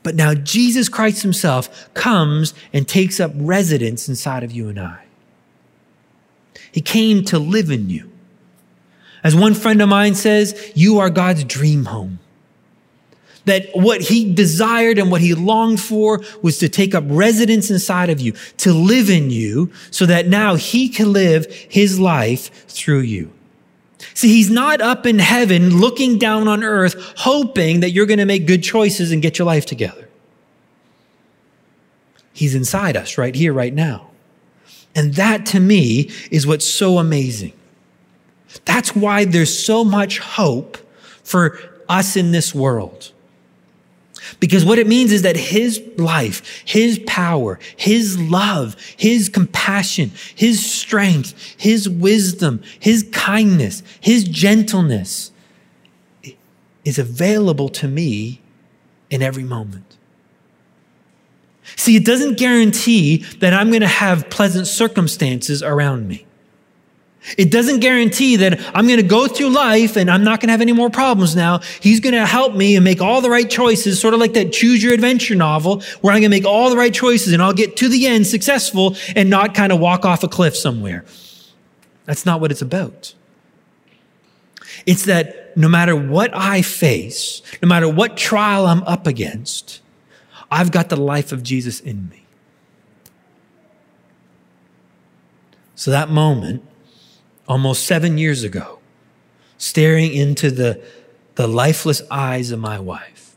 but 0.03 0.15
now 0.15 0.35
Jesus 0.35 0.89
Christ 0.89 1.23
himself 1.23 1.93
comes 1.95 2.55
and 2.73 2.87
takes 2.89 3.21
up 3.21 3.33
residence 3.35 4.09
inside 4.09 4.43
of 4.43 4.53
you 4.53 4.69
and 4.69 4.81
I. 4.81 5.02
He 6.73 6.81
came 6.81 7.25
to 7.27 7.39
live 7.39 7.71
in 7.71 7.89
you. 7.89 8.11
As 9.23 9.37
one 9.37 9.55
friend 9.55 9.81
of 9.81 9.89
mine 9.89 10.17
says, 10.17 10.73
you 10.75 10.99
are 10.99 11.11
God's 11.11 11.45
dream 11.45 11.85
home. 11.85 12.19
That 13.45 13.69
what 13.75 14.01
he 14.01 14.33
desired 14.33 14.99
and 14.99 15.11
what 15.11 15.21
he 15.21 15.35
longed 15.35 15.81
for 15.81 16.21
was 16.43 16.59
to 16.59 16.69
take 16.69 16.95
up 16.95 17.05
residence 17.07 17.71
inside 17.71 18.09
of 18.09 18.21
you, 18.21 18.33
to 18.59 18.73
live 18.73 19.11
in 19.11 19.31
you, 19.31 19.73
so 19.91 20.07
that 20.07 20.29
now 20.29 20.55
he 20.55 20.89
can 20.89 21.13
live 21.13 21.47
his 21.69 22.01
life 22.01 22.67
through 22.69 23.01
you. 23.01 23.33
See, 24.15 24.29
he's 24.29 24.51
not 24.51 24.81
up 24.81 25.07
in 25.07 25.19
heaven 25.19 25.79
looking 25.79 26.19
down 26.19 26.49
on 26.49 26.65
earth, 26.65 26.95
hoping 27.19 27.81
that 27.81 27.91
you're 27.91 28.07
going 28.07 28.19
to 28.19 28.25
make 28.25 28.47
good 28.47 28.63
choices 28.63 29.13
and 29.13 29.23
get 29.23 29.39
your 29.39 29.47
life 29.47 29.67
together. 29.67 30.09
He's 32.33 32.55
inside 32.55 32.97
us 32.97 33.19
right 33.19 33.35
here, 33.35 33.53
right 33.53 33.75
now. 33.75 34.12
And 34.95 35.15
that 35.15 35.47
to 35.47 35.61
me 35.61 36.11
is 36.31 36.47
what's 36.47 36.67
so 36.67 36.99
amazing. 36.99 37.53
That's 38.65 38.95
why 38.95 39.25
there's 39.25 39.57
so 39.57 39.85
much 39.85 40.19
hope 40.19 40.77
for 41.23 41.59
us 41.89 42.17
in 42.17 42.33
this 42.33 42.55
world. 42.55 43.13
Because 44.41 44.65
what 44.65 44.79
it 44.79 44.87
means 44.87 45.13
is 45.13 45.23
that 45.23 45.37
his 45.37 45.83
life, 45.97 46.63
his 46.65 47.01
power, 47.07 47.59
his 47.77 48.19
love, 48.21 48.77
his 48.97 49.29
compassion, 49.29 50.13
his 50.35 50.65
strength, 50.65 51.55
his 51.59 51.89
wisdom, 51.89 52.63
his 52.79 53.09
kindness, 53.13 53.83
his 54.01 54.25
gentleness 54.25 55.33
is 56.85 56.99
available 56.99 57.69
to 57.69 57.89
me 57.89 58.41
in 59.11 59.23
every 59.23 59.45
moment. 59.45 59.92
See, 61.83 61.97
it 61.97 62.05
doesn't 62.05 62.39
guarantee 62.39 63.25
that 63.41 63.53
I'm 63.53 63.71
going 63.71 63.81
to 63.81 63.89
have 63.89 64.31
pleasant 64.31 64.69
circumstances 64.69 65.65
around 65.65 66.07
me. 66.07 66.25
It 67.37 67.51
doesn't 67.51 67.81
guarantee 67.81 68.37
that 68.37 68.61
I'm 68.73 68.87
going 68.87 69.01
to 69.01 69.03
go 69.03 69.27
through 69.27 69.49
life 69.49 69.97
and 69.97 70.09
I'm 70.09 70.23
not 70.23 70.39
going 70.39 70.47
to 70.47 70.53
have 70.53 70.61
any 70.61 70.73
more 70.73 70.91
problems 70.91 71.35
now. 71.35 71.59
He's 71.81 71.99
going 71.99 72.15
to 72.15 72.25
help 72.25 72.55
me 72.55 72.77
and 72.77 72.85
make 72.85 73.01
all 73.01 73.21
the 73.21 73.29
right 73.29 73.51
choices, 73.51 74.01
sort 74.01 74.15
of 74.15 74.21
like 74.21 74.35
that 74.35 74.53
choose 74.53 74.81
your 74.81 74.95
adventure 74.95 75.35
novel 75.35 75.83
where 76.03 76.15
I'm 76.15 76.21
going 76.21 76.31
to 76.31 76.37
make 76.37 76.45
all 76.45 76.71
the 76.71 76.77
right 76.77 76.95
choices 76.95 77.33
and 77.33 77.43
I'll 77.43 77.53
get 77.53 77.77
to 77.79 77.89
the 77.89 78.07
end 78.07 78.29
successful 78.29 78.95
and 79.17 79.29
not 79.29 79.53
kind 79.53 79.73
of 79.73 79.81
walk 79.81 80.05
off 80.05 80.23
a 80.23 80.29
cliff 80.29 80.55
somewhere. 80.55 81.05
That's 82.05 82.25
not 82.25 82.41
what 82.41 82.53
it's 82.53 82.63
about. 82.63 83.13
It's 84.87 85.07
that 85.07 85.57
no 85.57 85.69
matter 85.69 85.97
what 85.97 86.31
I 86.33 86.63
face, 86.63 87.43
no 87.61 87.67
matter 87.67 87.89
what 87.89 88.17
trial 88.17 88.67
I'm 88.67 88.85
up 88.85 89.09
against, 89.09 89.82
I've 90.53 90.71
got 90.71 90.91
the 90.91 90.97
life 90.97 91.33
of 91.33 91.43
Jesus 91.43 91.81
in 91.81 92.11
me. 92.11 92.27
So 95.75 95.91
that 95.91 96.11
moment, 96.11 96.63
almost 97.49 97.87
seven 97.87 98.19
years 98.19 98.45
ago, 98.45 98.79
staring 99.57 100.13
into 100.13 100.51
the, 100.51 100.85
the 101.37 101.47
lifeless 101.47 102.03
eyes 102.11 102.51
of 102.51 102.61
my 102.61 102.79
wife, 102.79 103.35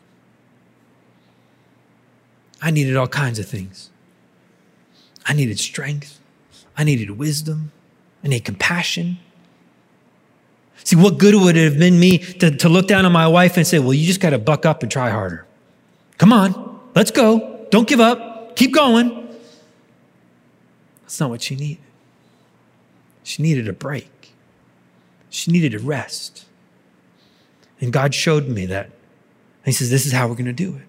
I 2.62 2.70
needed 2.70 2.98
all 2.98 3.08
kinds 3.08 3.40
of 3.40 3.48
things. 3.48 3.90
I 5.26 5.32
needed 5.32 5.58
strength. 5.58 6.20
I 6.78 6.84
needed 6.84 7.12
wisdom. 7.12 7.72
I 8.26 8.28
needed 8.28 8.44
compassion. 8.44 9.20
See, 10.84 10.98
what 10.98 11.18
good 11.18 11.34
would 11.34 11.56
it 11.56 11.64
have 11.64 11.80
been 11.80 11.98
me 11.98 12.18
to, 12.18 12.52
to 12.52 12.68
look 12.68 12.90
down 12.90 13.06
on 13.06 13.14
my 13.14 13.28
wife 13.28 13.56
and 13.56 13.66
say, 13.66 13.80
Well, 13.80 13.94
you 13.94 14.06
just 14.06 14.20
got 14.20 14.32
to 14.32 14.38
buck 14.38 14.66
up 14.66 14.84
and 14.84 14.92
try 14.92 15.12
harder? 15.12 15.46
Come 16.18 16.34
on. 16.34 16.75
Let's 16.96 17.12
go. 17.12 17.68
Don't 17.70 17.88
give 17.88 18.00
up. 18.00 18.56
Keep 18.56 18.74
going. 18.74 19.28
That's 21.02 21.20
not 21.20 21.30
what 21.30 21.42
she 21.42 21.56
needed. 21.56 21.84
She 23.24 23.44
needed 23.44 23.68
a 23.68 23.74
break. 23.74 24.34
She 25.30 25.52
needed 25.52 25.74
a 25.74 25.80
rest. 25.80 26.46
And 27.82 27.92
God 27.92 28.16
showed 28.16 28.48
me 28.48 28.66
that. 28.68 28.86
And 28.86 29.66
He 29.66 29.72
says, 29.74 29.90
This 29.90 30.06
is 30.06 30.14
how 30.14 30.28
we're 30.28 30.36
going 30.36 30.46
to 30.46 30.54
do 30.54 30.78
it. 30.78 30.88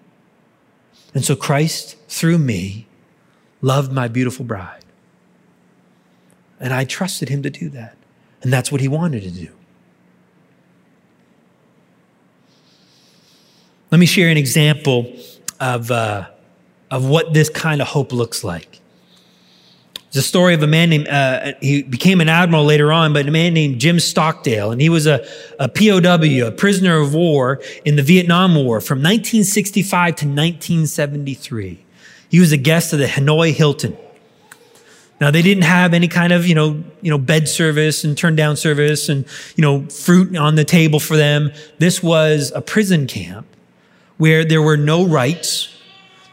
And 1.13 1.25
so 1.25 1.35
Christ, 1.35 1.97
through 2.07 2.37
me, 2.37 2.87
loved 3.61 3.91
my 3.91 4.07
beautiful 4.07 4.45
bride. 4.45 4.85
And 6.59 6.73
I 6.73 6.85
trusted 6.85 7.29
Him 7.29 7.43
to 7.43 7.49
do 7.49 7.69
that. 7.69 7.97
And 8.41 8.53
that's 8.53 8.71
what 8.71 8.81
He 8.81 8.87
wanted 8.87 9.23
to 9.23 9.31
do. 9.31 9.49
Let 13.91 13.99
me 13.99 14.05
share 14.05 14.29
an 14.29 14.37
example 14.37 15.13
of, 15.59 15.91
uh, 15.91 16.27
of 16.91 17.07
what 17.07 17.33
this 17.33 17.49
kind 17.49 17.81
of 17.81 17.87
hope 17.87 18.11
looks 18.11 18.43
like. 18.43 18.81
It's 20.07 20.15
a 20.15 20.21
story 20.21 20.53
of 20.53 20.63
a 20.63 20.67
man 20.67 20.89
named, 20.89 21.07
uh, 21.09 21.53
he 21.59 21.83
became 21.83 22.21
an 22.21 22.29
admiral 22.29 22.63
later 22.63 22.93
on, 22.93 23.11
but 23.11 23.27
a 23.27 23.31
man 23.31 23.53
named 23.53 23.81
Jim 23.81 23.99
Stockdale. 23.99 24.71
And 24.71 24.79
he 24.79 24.87
was 24.87 25.05
a, 25.05 25.27
a 25.59 25.67
POW, 25.67 26.47
a 26.47 26.51
prisoner 26.51 26.97
of 26.97 27.13
war 27.13 27.61
in 27.83 27.97
the 27.97 28.03
Vietnam 28.03 28.55
War 28.55 28.79
from 28.79 28.99
1965 28.99 30.15
to 30.15 30.25
1973. 30.25 31.83
He 32.29 32.39
was 32.39 32.53
a 32.53 32.57
guest 32.57 32.93
of 32.93 32.99
the 32.99 33.05
Hanoi 33.05 33.53
Hilton. 33.53 33.97
Now 35.19 35.31
they 35.31 35.41
didn't 35.41 35.63
have 35.63 35.93
any 35.93 36.07
kind 36.07 36.31
of, 36.31 36.47
you 36.47 36.55
know, 36.55 36.83
you 37.01 37.09
know, 37.09 37.17
bed 37.17 37.49
service 37.49 38.03
and 38.03 38.17
turn 38.17 38.35
down 38.35 38.55
service 38.55 39.09
and, 39.09 39.25
you 39.55 39.61
know, 39.61 39.87
fruit 39.89 40.37
on 40.37 40.55
the 40.55 40.63
table 40.63 40.99
for 40.99 41.17
them. 41.17 41.51
This 41.79 42.01
was 42.01 42.51
a 42.55 42.61
prison 42.61 43.07
camp 43.07 43.45
where 44.17 44.43
there 44.43 44.61
were 44.61 44.77
no 44.77 45.05
rights, 45.05 45.73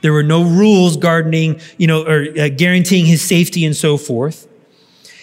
there 0.01 0.13
were 0.13 0.23
no 0.23 0.43
rules 0.43 0.97
guarding, 0.97 1.61
you 1.79 1.87
know, 1.87 2.05
or 2.05 2.27
uh, 2.39 2.49
guaranteeing 2.49 3.07
his 3.07 3.23
safety 3.23 3.65
and 3.65 3.77
so 3.77 3.97
forth. 3.97 4.47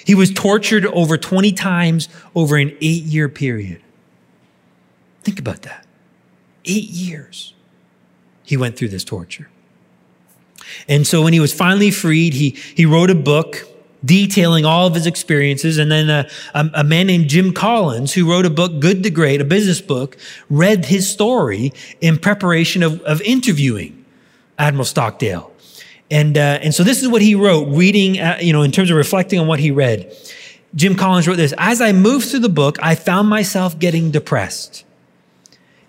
He 0.06 0.16
was 0.16 0.32
tortured 0.32 0.86
over 0.88 1.18
20 1.18 1.52
times 1.52 2.10
over 2.34 2.58
an 2.58 2.76
eight 2.82 3.04
year 3.04 3.30
period. 3.30 3.82
Think 5.24 5.40
about 5.40 5.62
that. 5.64 5.86
Eight 6.66 6.90
years 6.90 7.54
he 8.44 8.58
went 8.58 8.76
through 8.76 8.90
this 8.90 9.04
torture. 9.04 9.50
And 10.88 11.06
so 11.06 11.22
when 11.22 11.34
he 11.34 11.40
was 11.40 11.54
finally 11.54 11.92
freed, 11.92 12.34
he, 12.34 12.50
he 12.50 12.86
wrote 12.86 13.10
a 13.10 13.16
book 13.16 13.68
detailing 14.04 14.66
all 14.66 14.88
of 14.88 14.96
his 14.96 15.06
experiences. 15.06 15.78
And 15.78 15.92
then 15.92 16.10
a, 16.10 16.30
a, 16.54 16.70
a, 16.76 16.84
man 16.84 17.08
named 17.08 17.30
Jim 17.30 17.54
Collins, 17.54 18.14
who 18.14 18.30
wrote 18.30 18.46
a 18.46 18.50
book, 18.50 18.80
Good 18.80 19.04
to 19.04 19.10
Great, 19.10 19.42
a 19.42 19.46
business 19.46 19.82
book, 19.82 20.18
read 20.50 20.86
his 20.86 21.10
story 21.10 21.74
in 22.00 22.18
preparation 22.18 22.84
of, 22.84 23.02
of 23.02 23.22
interviewing 23.22 24.06
Admiral 24.58 24.86
Stockdale. 24.86 25.52
And, 26.10 26.38
uh, 26.38 26.60
and 26.62 26.74
so 26.74 26.84
this 26.84 27.02
is 27.02 27.08
what 27.08 27.22
he 27.22 27.36
wrote, 27.36 27.68
reading, 27.70 28.20
uh, 28.20 28.38
you 28.42 28.52
know, 28.52 28.64
in 28.64 28.72
terms 28.72 28.90
of 28.90 28.98
reflecting 28.98 29.40
on 29.40 29.48
what 29.48 29.60
he 29.60 29.72
read. 29.72 30.14
Jim 30.76 30.96
Collins 30.96 31.28
wrote 31.28 31.38
this 31.38 31.54
As 31.58 31.82
I 31.82 31.92
moved 31.92 32.30
through 32.30 32.40
the 32.40 32.50
book, 32.50 32.78
I 32.82 32.96
found 32.96 33.30
myself 33.30 33.78
getting 33.80 34.12
depressed. 34.12 34.84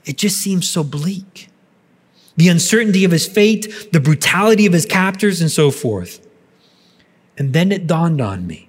It 0.05 0.17
just 0.17 0.37
seemed 0.37 0.65
so 0.65 0.83
bleak. 0.83 1.49
the 2.37 2.49
uncertainty 2.49 3.05
of 3.05 3.11
his 3.11 3.27
fate, 3.27 3.91
the 3.93 4.01
brutality 4.01 4.65
of 4.65 4.73
his 4.73 4.87
captors, 4.87 5.41
and 5.41 5.51
so 5.51 5.71
forth. 5.71 6.27
And 7.39 7.53
then 7.53 7.73
it 7.73 7.87
dawned 7.87 8.21
on 8.21 8.47
me. 8.47 8.69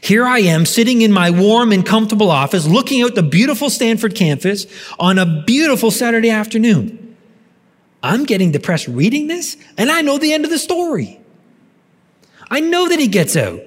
Here 0.00 0.24
I 0.24 0.40
am 0.40 0.66
sitting 0.66 1.02
in 1.02 1.12
my 1.12 1.30
warm 1.30 1.72
and 1.72 1.84
comfortable 1.84 2.30
office 2.30 2.66
looking 2.66 3.02
out 3.02 3.14
the 3.14 3.22
beautiful 3.22 3.70
Stanford 3.70 4.14
campus 4.14 4.66
on 4.98 5.18
a 5.18 5.42
beautiful 5.44 5.90
Saturday 5.90 6.30
afternoon. 6.30 7.16
I'm 8.02 8.24
getting 8.24 8.52
depressed 8.52 8.88
reading 8.88 9.26
this, 9.26 9.56
and 9.76 9.90
I 9.90 10.02
know 10.02 10.18
the 10.18 10.32
end 10.32 10.44
of 10.44 10.50
the 10.50 10.58
story. 10.58 11.20
I 12.50 12.60
know 12.60 12.88
that 12.88 12.98
he 12.98 13.08
gets 13.08 13.36
out. 13.36 13.60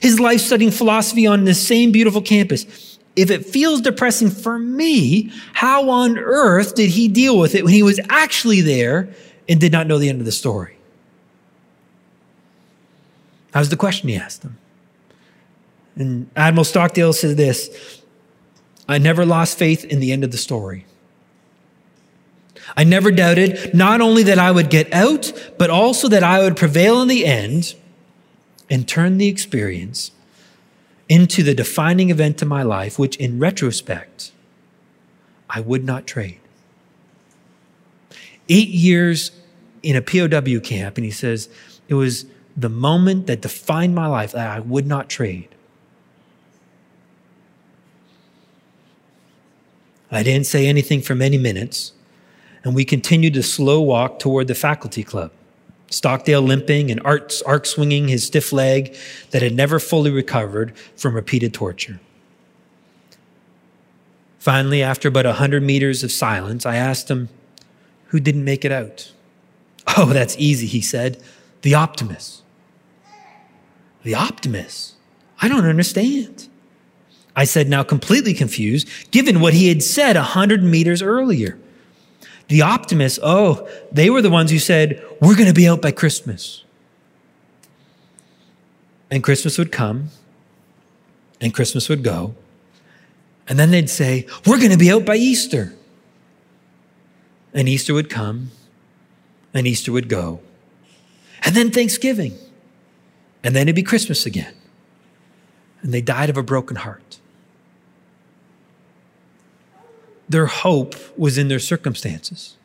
His 0.00 0.20
life 0.20 0.40
studying 0.40 0.70
philosophy 0.70 1.26
on 1.26 1.44
this 1.44 1.64
same 1.64 1.92
beautiful 1.92 2.22
campus. 2.22 2.98
If 3.16 3.30
it 3.30 3.46
feels 3.46 3.80
depressing 3.80 4.30
for 4.30 4.58
me, 4.58 5.32
how 5.54 5.90
on 5.90 6.18
earth 6.18 6.74
did 6.74 6.90
he 6.90 7.08
deal 7.08 7.38
with 7.38 7.54
it 7.54 7.64
when 7.64 7.72
he 7.72 7.82
was 7.82 7.98
actually 8.08 8.60
there 8.60 9.12
and 9.48 9.60
did 9.60 9.72
not 9.72 9.86
know 9.86 9.98
the 9.98 10.08
end 10.08 10.20
of 10.20 10.26
the 10.26 10.32
story? 10.32 10.77
That 13.58 13.62
was 13.62 13.70
the 13.70 13.76
question 13.76 14.08
he 14.08 14.14
asked 14.14 14.44
him. 14.44 14.56
And 15.96 16.30
Admiral 16.36 16.62
Stockdale 16.62 17.12
says 17.12 17.34
this 17.34 18.00
I 18.88 18.98
never 18.98 19.26
lost 19.26 19.58
faith 19.58 19.84
in 19.84 19.98
the 19.98 20.12
end 20.12 20.22
of 20.22 20.30
the 20.30 20.36
story. 20.36 20.86
I 22.76 22.84
never 22.84 23.10
doubted 23.10 23.74
not 23.74 24.00
only 24.00 24.22
that 24.22 24.38
I 24.38 24.52
would 24.52 24.70
get 24.70 24.94
out, 24.94 25.32
but 25.58 25.70
also 25.70 26.06
that 26.06 26.22
I 26.22 26.38
would 26.38 26.56
prevail 26.56 27.02
in 27.02 27.08
the 27.08 27.26
end 27.26 27.74
and 28.70 28.86
turn 28.86 29.18
the 29.18 29.26
experience 29.26 30.12
into 31.08 31.42
the 31.42 31.52
defining 31.52 32.10
event 32.10 32.40
of 32.40 32.46
my 32.46 32.62
life, 32.62 32.96
which 32.96 33.16
in 33.16 33.40
retrospect, 33.40 34.30
I 35.50 35.58
would 35.62 35.82
not 35.82 36.06
trade. 36.06 36.38
Eight 38.48 38.68
years 38.68 39.32
in 39.82 39.96
a 39.96 40.00
POW 40.00 40.60
camp, 40.60 40.96
and 40.96 41.04
he 41.04 41.10
says, 41.10 41.48
it 41.88 41.94
was 41.94 42.24
the 42.58 42.68
moment 42.68 43.28
that 43.28 43.40
defined 43.40 43.94
my 43.94 44.08
life 44.08 44.32
that 44.32 44.50
I 44.50 44.58
would 44.58 44.86
not 44.86 45.08
trade. 45.08 45.48
I 50.10 50.24
didn't 50.24 50.46
say 50.46 50.66
anything 50.66 51.00
for 51.00 51.14
many 51.14 51.38
minutes, 51.38 51.92
and 52.64 52.74
we 52.74 52.84
continued 52.84 53.34
to 53.34 53.44
slow 53.44 53.80
walk 53.80 54.18
toward 54.18 54.48
the 54.48 54.56
faculty 54.56 55.04
club. 55.04 55.30
Stockdale 55.90 56.42
limping 56.42 56.90
and 56.90 57.00
arc, 57.04 57.30
swinging 57.64 58.08
his 58.08 58.26
stiff 58.26 58.52
leg 58.52 58.96
that 59.30 59.40
had 59.40 59.54
never 59.54 59.78
fully 59.78 60.10
recovered 60.10 60.76
from 60.96 61.14
repeated 61.14 61.54
torture. 61.54 62.00
Finally, 64.40 64.82
after 64.82 65.08
about 65.08 65.26
a 65.26 65.34
hundred 65.34 65.62
meters 65.62 66.02
of 66.02 66.10
silence, 66.10 66.66
I 66.66 66.76
asked 66.76 67.08
him, 67.08 67.28
Who 68.06 68.18
didn't 68.18 68.44
make 68.44 68.64
it 68.64 68.72
out? 68.72 69.12
Oh, 69.96 70.06
that's 70.06 70.36
easy, 70.38 70.66
he 70.66 70.80
said. 70.80 71.22
The 71.62 71.74
optimist. 71.74 72.42
The 74.02 74.14
optimist? 74.14 74.94
I 75.40 75.48
don't 75.48 75.64
understand. 75.64 76.48
I 77.36 77.44
said, 77.44 77.68
now 77.68 77.84
completely 77.84 78.34
confused, 78.34 78.88
given 79.10 79.40
what 79.40 79.54
he 79.54 79.68
had 79.68 79.82
said 79.82 80.16
a 80.16 80.22
hundred 80.22 80.62
meters 80.62 81.02
earlier. 81.02 81.58
The 82.48 82.62
optimists, 82.62 83.18
oh, 83.22 83.68
they 83.92 84.10
were 84.10 84.22
the 84.22 84.30
ones 84.30 84.50
who 84.50 84.58
said, 84.58 85.04
we're 85.20 85.36
going 85.36 85.48
to 85.48 85.54
be 85.54 85.68
out 85.68 85.80
by 85.80 85.92
Christmas. 85.92 86.64
And 89.10 89.22
Christmas 89.22 89.56
would 89.58 89.70
come, 89.70 90.08
and 91.40 91.54
Christmas 91.54 91.88
would 91.88 92.02
go. 92.02 92.34
And 93.46 93.58
then 93.58 93.70
they'd 93.70 93.88
say, 93.88 94.26
we're 94.46 94.58
going 94.58 94.72
to 94.72 94.78
be 94.78 94.90
out 94.90 95.04
by 95.04 95.16
Easter. 95.16 95.74
And 97.54 97.68
Easter 97.68 97.94
would 97.94 98.10
come, 98.10 98.50
and 99.54 99.66
Easter 99.66 99.92
would 99.92 100.08
go. 100.08 100.40
And 101.44 101.54
then 101.54 101.70
Thanksgiving. 101.70 102.36
And 103.42 103.54
then 103.54 103.62
it'd 103.62 103.76
be 103.76 103.82
Christmas 103.82 104.26
again. 104.26 104.54
And 105.82 105.94
they 105.94 106.00
died 106.00 106.30
of 106.30 106.36
a 106.36 106.42
broken 106.42 106.76
heart 106.76 107.18
their 110.28 110.46
hope 110.46 110.94
was 111.18 111.38
in 111.38 111.48
their 111.48 111.58
circumstances. 111.58 112.56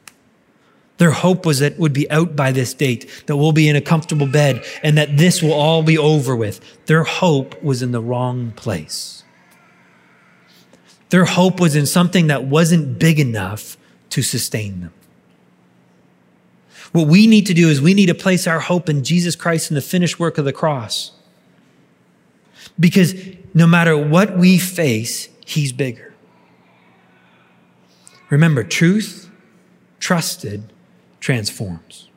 Their 0.97 1.11
hope 1.11 1.45
was 1.45 1.59
that 1.59 1.79
would 1.79 1.93
be 1.93 2.09
out 2.11 2.35
by 2.35 2.51
this 2.51 2.73
date, 2.73 3.23
that 3.25 3.37
we'll 3.37 3.51
be 3.51 3.67
in 3.67 3.75
a 3.75 3.81
comfortable 3.81 4.27
bed, 4.27 4.63
and 4.83 4.97
that 4.97 5.17
this 5.17 5.41
will 5.41 5.53
all 5.53 5.81
be 5.81 5.97
over 5.97 6.35
with. 6.35 6.59
Their 6.85 7.03
hope 7.03 7.61
was 7.63 7.81
in 7.81 7.91
the 7.91 8.01
wrong 8.01 8.51
place. 8.51 9.23
Their 11.09 11.25
hope 11.25 11.59
was 11.59 11.75
in 11.75 11.85
something 11.85 12.27
that 12.27 12.45
wasn't 12.45 12.99
big 12.99 13.19
enough 13.19 13.77
to 14.09 14.21
sustain 14.21 14.81
them. 14.81 14.93
What 16.93 17.07
we 17.07 17.27
need 17.27 17.47
to 17.47 17.53
do 17.53 17.69
is 17.69 17.81
we 17.81 17.93
need 17.93 18.05
to 18.05 18.15
place 18.15 18.47
our 18.47 18.59
hope 18.59 18.87
in 18.87 19.03
Jesus 19.03 19.35
Christ 19.35 19.69
and 19.69 19.75
the 19.75 19.81
finished 19.81 20.19
work 20.19 20.37
of 20.37 20.45
the 20.45 20.53
cross. 20.53 21.11
Because 22.79 23.13
no 23.53 23.67
matter 23.67 23.97
what 23.97 24.37
we 24.37 24.57
face, 24.57 25.27
He's 25.45 25.73
bigger. 25.73 26.13
Remember, 28.29 28.63
truth, 28.63 29.29
trusted, 29.99 30.71
transforms. 31.19 32.09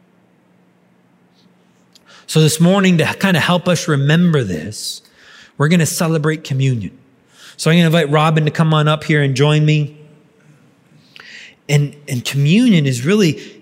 So, 2.27 2.41
this 2.41 2.61
morning, 2.61 2.99
to 2.99 3.05
kind 3.05 3.37
of 3.37 3.43
help 3.43 3.69
us 3.69 3.89
remember 3.89 4.43
this, 4.43 5.03
we're 5.59 5.69
going 5.69 5.81
to 5.81 5.87
celebrate 5.87 6.45
communion. 6.45 6.97
So, 7.57 7.71
I'm 7.71 7.77
going 7.77 7.91
to 7.91 7.99
invite 7.99 8.13
Robin 8.13 8.45
to 8.45 8.51
come 8.51 8.75
on 8.75 8.89
up 8.89 9.05
here 9.05 9.23
and 9.23 9.35
join 9.35 9.65
me. 9.65 9.99
And, 11.69 11.97
and 12.09 12.25
communion 12.25 12.87
is 12.87 13.05
really, 13.05 13.56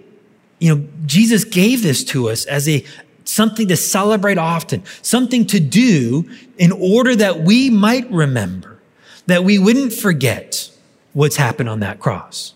you 0.64 0.74
know, 0.74 0.88
Jesus 1.04 1.44
gave 1.44 1.82
this 1.82 2.02
to 2.04 2.30
us 2.30 2.46
as 2.46 2.66
a 2.70 2.82
something 3.24 3.68
to 3.68 3.76
celebrate 3.76 4.38
often, 4.38 4.82
something 5.02 5.46
to 5.48 5.60
do 5.60 6.26
in 6.56 6.72
order 6.72 7.14
that 7.14 7.40
we 7.40 7.68
might 7.68 8.10
remember, 8.10 8.78
that 9.26 9.44
we 9.44 9.58
wouldn't 9.58 9.92
forget 9.92 10.70
what's 11.12 11.36
happened 11.36 11.68
on 11.68 11.80
that 11.80 12.00
cross. 12.00 12.54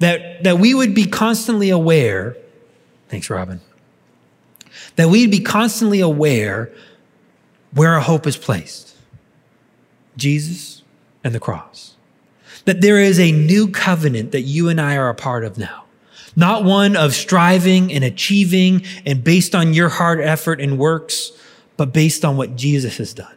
That, 0.00 0.42
that 0.42 0.58
we 0.58 0.74
would 0.74 0.96
be 0.96 1.06
constantly 1.06 1.70
aware, 1.70 2.36
thanks, 3.08 3.30
Robin, 3.30 3.60
that 4.96 5.08
we'd 5.08 5.30
be 5.30 5.40
constantly 5.40 6.00
aware 6.00 6.72
where 7.70 7.92
our 7.92 8.00
hope 8.00 8.26
is 8.26 8.36
placed 8.36 8.96
Jesus 10.16 10.82
and 11.22 11.32
the 11.32 11.40
cross. 11.40 11.94
That 12.64 12.80
there 12.80 12.98
is 12.98 13.20
a 13.20 13.30
new 13.30 13.68
covenant 13.68 14.32
that 14.32 14.42
you 14.42 14.68
and 14.68 14.80
I 14.80 14.96
are 14.96 15.08
a 15.08 15.14
part 15.14 15.44
of 15.44 15.56
now. 15.56 15.83
Not 16.36 16.64
one 16.64 16.96
of 16.96 17.14
striving 17.14 17.92
and 17.92 18.02
achieving 18.02 18.82
and 19.06 19.22
based 19.22 19.54
on 19.54 19.74
your 19.74 19.88
hard 19.88 20.20
effort 20.20 20.60
and 20.60 20.78
works, 20.78 21.32
but 21.76 21.92
based 21.92 22.24
on 22.24 22.36
what 22.36 22.56
Jesus 22.56 22.96
has 22.98 23.14
done 23.14 23.34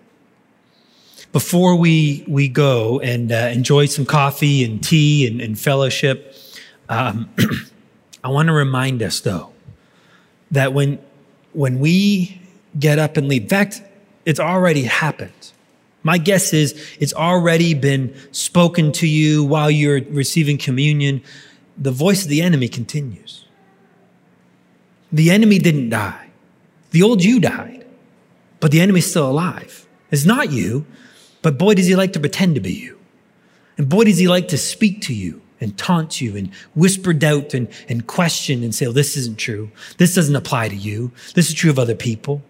before 1.32 1.76
we 1.76 2.24
we 2.28 2.48
go 2.48 3.00
and 3.00 3.32
uh, 3.32 3.36
enjoy 3.36 3.86
some 3.86 4.06
coffee 4.06 4.64
and 4.64 4.84
tea 4.84 5.28
and, 5.28 5.42
and 5.42 5.60
fellowship, 5.60 6.36
um, 6.90 7.30
I 8.24 8.30
want 8.30 8.48
to 8.48 8.54
remind 8.54 9.04
us 9.04 9.20
though 9.20 9.52
that 10.52 10.74
when 10.74 11.00
when 11.54 11.80
we 11.80 12.42
get 12.80 13.00
up 13.00 13.18
and 13.18 13.28
leave, 13.28 13.44
in 13.44 13.50
fact, 13.50 13.82
it's 14.26 14.40
already 14.40 14.84
happened. 14.84 15.52
My 16.04 16.18
guess 16.18 16.54
is 16.54 16.74
it's 17.00 17.14
already 17.14 17.74
been 17.74 18.16
spoken 18.32 18.92
to 18.94 19.08
you 19.08 19.44
while 19.44 19.70
you're 19.70 20.02
receiving 20.10 20.58
communion. 20.58 21.22
The 21.78 21.92
voice 21.92 22.24
of 22.24 22.30
the 22.30 22.42
enemy 22.42 22.68
continues. 22.68 23.46
The 25.12 25.32
enemy 25.32 25.60
didn't 25.60 25.90
die. 25.90 26.30
The 26.92 27.04
old 27.04 27.24
you 27.24 27.40
died, 27.40 27.86
but 28.60 28.72
the 28.72 28.82
enemy's 28.82 29.10
still 29.10 29.30
alive. 29.30 29.88
It's 30.12 30.26
not 30.26 30.52
you. 30.52 30.86
But 31.42 31.58
boy, 31.58 31.76
does 31.76 31.86
he 31.86 31.96
like 31.96 32.14
to 32.14 32.20
pretend 32.20 32.56
to 32.56 32.62
be 32.62 32.74
you. 32.74 33.00
And 33.78 33.88
boy, 33.88 34.06
does 34.06 34.18
he 34.18 34.28
like 34.28 34.48
to 34.50 34.58
speak 34.58 35.02
to 35.04 35.14
you 35.14 35.42
and 35.62 35.78
taunt 35.78 36.20
you 36.20 36.36
and 36.36 36.54
whisper 36.76 37.14
doubt 37.14 37.54
and, 37.54 37.68
and 37.88 38.06
question 38.08 38.64
and 38.64 38.74
say, 38.74 38.86
oh, 38.86 38.92
this 38.92 39.16
isn't 39.16 39.38
true. 39.38 39.72
This 39.98 40.16
doesn't 40.16 40.36
apply 40.36 40.70
to 40.70 40.76
you. 40.76 41.12
This 41.36 41.48
is 41.48 41.54
true 41.54 41.70
of 41.70 41.80
other 41.80 41.96
people. 41.96 42.42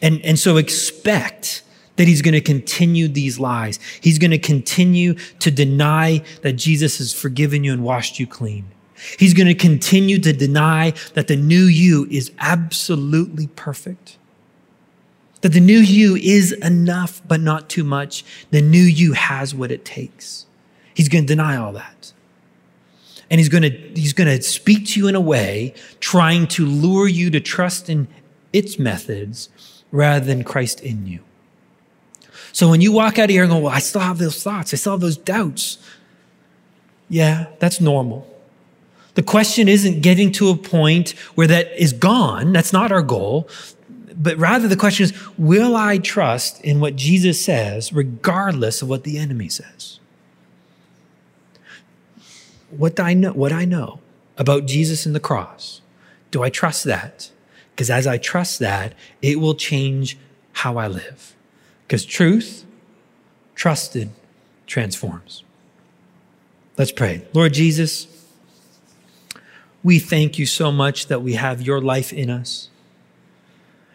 And, 0.00 0.24
and 0.24 0.38
so 0.38 0.56
expect 0.56 1.62
that 2.00 2.08
he's 2.08 2.22
going 2.22 2.32
to 2.32 2.40
continue 2.40 3.08
these 3.08 3.38
lies. 3.38 3.78
He's 4.00 4.18
going 4.18 4.30
to 4.30 4.38
continue 4.38 5.12
to 5.40 5.50
deny 5.50 6.24
that 6.40 6.54
Jesus 6.54 6.96
has 6.96 7.12
forgiven 7.12 7.62
you 7.62 7.74
and 7.74 7.84
washed 7.84 8.18
you 8.18 8.26
clean. 8.26 8.64
He's 9.18 9.34
going 9.34 9.48
to 9.48 9.54
continue 9.54 10.18
to 10.20 10.32
deny 10.32 10.94
that 11.12 11.28
the 11.28 11.36
new 11.36 11.64
you 11.64 12.06
is 12.10 12.32
absolutely 12.38 13.48
perfect. 13.48 14.16
That 15.42 15.50
the 15.50 15.60
new 15.60 15.76
you 15.76 16.16
is 16.16 16.52
enough, 16.52 17.20
but 17.28 17.38
not 17.38 17.68
too 17.68 17.84
much. 17.84 18.24
The 18.50 18.62
new 18.62 18.78
you 18.78 19.12
has 19.12 19.54
what 19.54 19.70
it 19.70 19.84
takes. 19.84 20.46
He's 20.94 21.10
going 21.10 21.26
to 21.26 21.28
deny 21.28 21.54
all 21.54 21.74
that. 21.74 22.14
And 23.28 23.38
he's 23.38 23.50
going 23.50 23.64
to, 23.64 23.68
he's 23.68 24.14
going 24.14 24.38
to 24.38 24.42
speak 24.42 24.86
to 24.86 25.00
you 25.00 25.06
in 25.06 25.14
a 25.14 25.20
way 25.20 25.74
trying 26.00 26.46
to 26.46 26.64
lure 26.64 27.08
you 27.08 27.28
to 27.28 27.40
trust 27.40 27.90
in 27.90 28.08
its 28.54 28.78
methods 28.78 29.50
rather 29.92 30.24
than 30.24 30.44
Christ 30.44 30.80
in 30.80 31.06
you. 31.06 31.20
So 32.52 32.68
when 32.68 32.80
you 32.80 32.92
walk 32.92 33.18
out 33.18 33.24
of 33.24 33.30
here 33.30 33.42
and 33.42 33.52
go, 33.52 33.58
well, 33.58 33.72
I 33.72 33.78
still 33.78 34.00
have 34.00 34.18
those 34.18 34.42
thoughts. 34.42 34.72
I 34.72 34.76
still 34.76 34.92
have 34.92 35.00
those 35.00 35.16
doubts. 35.16 35.78
Yeah, 37.08 37.46
that's 37.58 37.80
normal. 37.80 38.26
The 39.14 39.22
question 39.22 39.68
isn't 39.68 40.00
getting 40.00 40.32
to 40.32 40.48
a 40.50 40.56
point 40.56 41.10
where 41.34 41.46
that 41.46 41.72
is 41.80 41.92
gone. 41.92 42.52
That's 42.52 42.72
not 42.72 42.92
our 42.92 43.02
goal. 43.02 43.48
But 44.16 44.36
rather, 44.36 44.68
the 44.68 44.76
question 44.76 45.04
is 45.04 45.38
will 45.38 45.76
I 45.76 45.98
trust 45.98 46.60
in 46.62 46.80
what 46.80 46.96
Jesus 46.96 47.42
says, 47.44 47.92
regardless 47.92 48.82
of 48.82 48.88
what 48.88 49.04
the 49.04 49.18
enemy 49.18 49.48
says? 49.48 49.98
What 52.70 52.96
do 52.96 53.02
I 53.02 53.14
know, 53.14 53.32
what 53.32 53.52
I 53.52 53.64
know 53.64 54.00
about 54.38 54.66
Jesus 54.66 55.06
and 55.06 55.14
the 55.14 55.20
cross, 55.20 55.80
do 56.30 56.42
I 56.42 56.50
trust 56.50 56.84
that? 56.84 57.30
Because 57.74 57.90
as 57.90 58.06
I 58.06 58.18
trust 58.18 58.58
that, 58.60 58.94
it 59.20 59.40
will 59.40 59.54
change 59.54 60.16
how 60.52 60.76
I 60.76 60.86
live. 60.86 61.34
Because 61.90 62.04
truth, 62.04 62.64
trusted, 63.56 64.10
transforms. 64.68 65.42
Let's 66.78 66.92
pray. 66.92 67.22
Lord 67.32 67.52
Jesus, 67.52 68.06
we 69.82 69.98
thank 69.98 70.38
you 70.38 70.46
so 70.46 70.70
much 70.70 71.08
that 71.08 71.20
we 71.20 71.32
have 71.32 71.60
your 71.60 71.80
life 71.80 72.12
in 72.12 72.30
us 72.30 72.68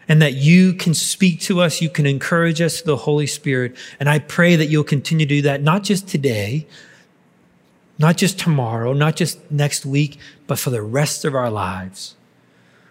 and 0.06 0.20
that 0.20 0.34
you 0.34 0.74
can 0.74 0.92
speak 0.92 1.40
to 1.40 1.62
us, 1.62 1.80
you 1.80 1.88
can 1.88 2.04
encourage 2.04 2.60
us 2.60 2.82
through 2.82 2.92
the 2.92 2.96
Holy 2.98 3.26
Spirit. 3.26 3.74
And 3.98 4.10
I 4.10 4.18
pray 4.18 4.56
that 4.56 4.66
you'll 4.66 4.84
continue 4.84 5.24
to 5.24 5.36
do 5.36 5.40
that, 5.40 5.62
not 5.62 5.82
just 5.82 6.06
today, 6.06 6.66
not 7.98 8.18
just 8.18 8.38
tomorrow, 8.38 8.92
not 8.92 9.16
just 9.16 9.50
next 9.50 9.86
week, 9.86 10.18
but 10.46 10.58
for 10.58 10.68
the 10.68 10.82
rest 10.82 11.24
of 11.24 11.34
our 11.34 11.50
lives. 11.50 12.14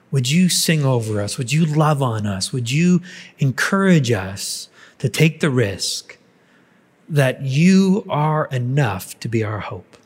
Would 0.10 0.32
you 0.32 0.50
sing 0.50 0.84
over 0.84 1.22
us? 1.22 1.38
Would 1.38 1.54
you 1.54 1.64
love 1.64 2.02
on 2.02 2.26
us? 2.26 2.52
Would 2.52 2.72
you 2.72 3.04
encourage 3.38 4.12
us 4.12 4.68
to 5.00 5.10
take 5.10 5.40
the 5.40 5.50
risk 5.50 6.18
that 7.08 7.42
you 7.42 8.06
are 8.10 8.48
enough 8.48 9.20
to 9.20 9.28
be 9.28 9.44
our 9.44 9.60
hope? 9.60 9.98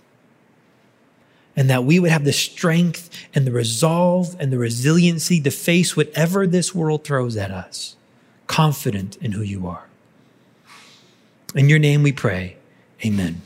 And 1.56 1.70
that 1.70 1.84
we 1.84 2.00
would 2.00 2.12
have 2.12 2.24
the 2.24 2.34
strength 2.34 3.10
and 3.36 3.46
the 3.46 3.52
resolve 3.52 4.36
and 4.40 4.52
the 4.52 4.58
resiliency 4.58 5.42
to 5.42 5.52
face 5.52 5.96
whatever 5.96 6.48
this 6.48 6.74
world 6.74 7.04
throws 7.04 7.36
at 7.36 7.52
us, 7.52 7.98
confident 8.48 9.18
in 9.18 9.34
who 9.34 9.42
you 9.42 9.68
are. 9.68 9.86
In 11.56 11.68
your 11.68 11.80
name 11.80 12.04
we 12.04 12.12
pray. 12.12 12.58
Amen. 13.04 13.42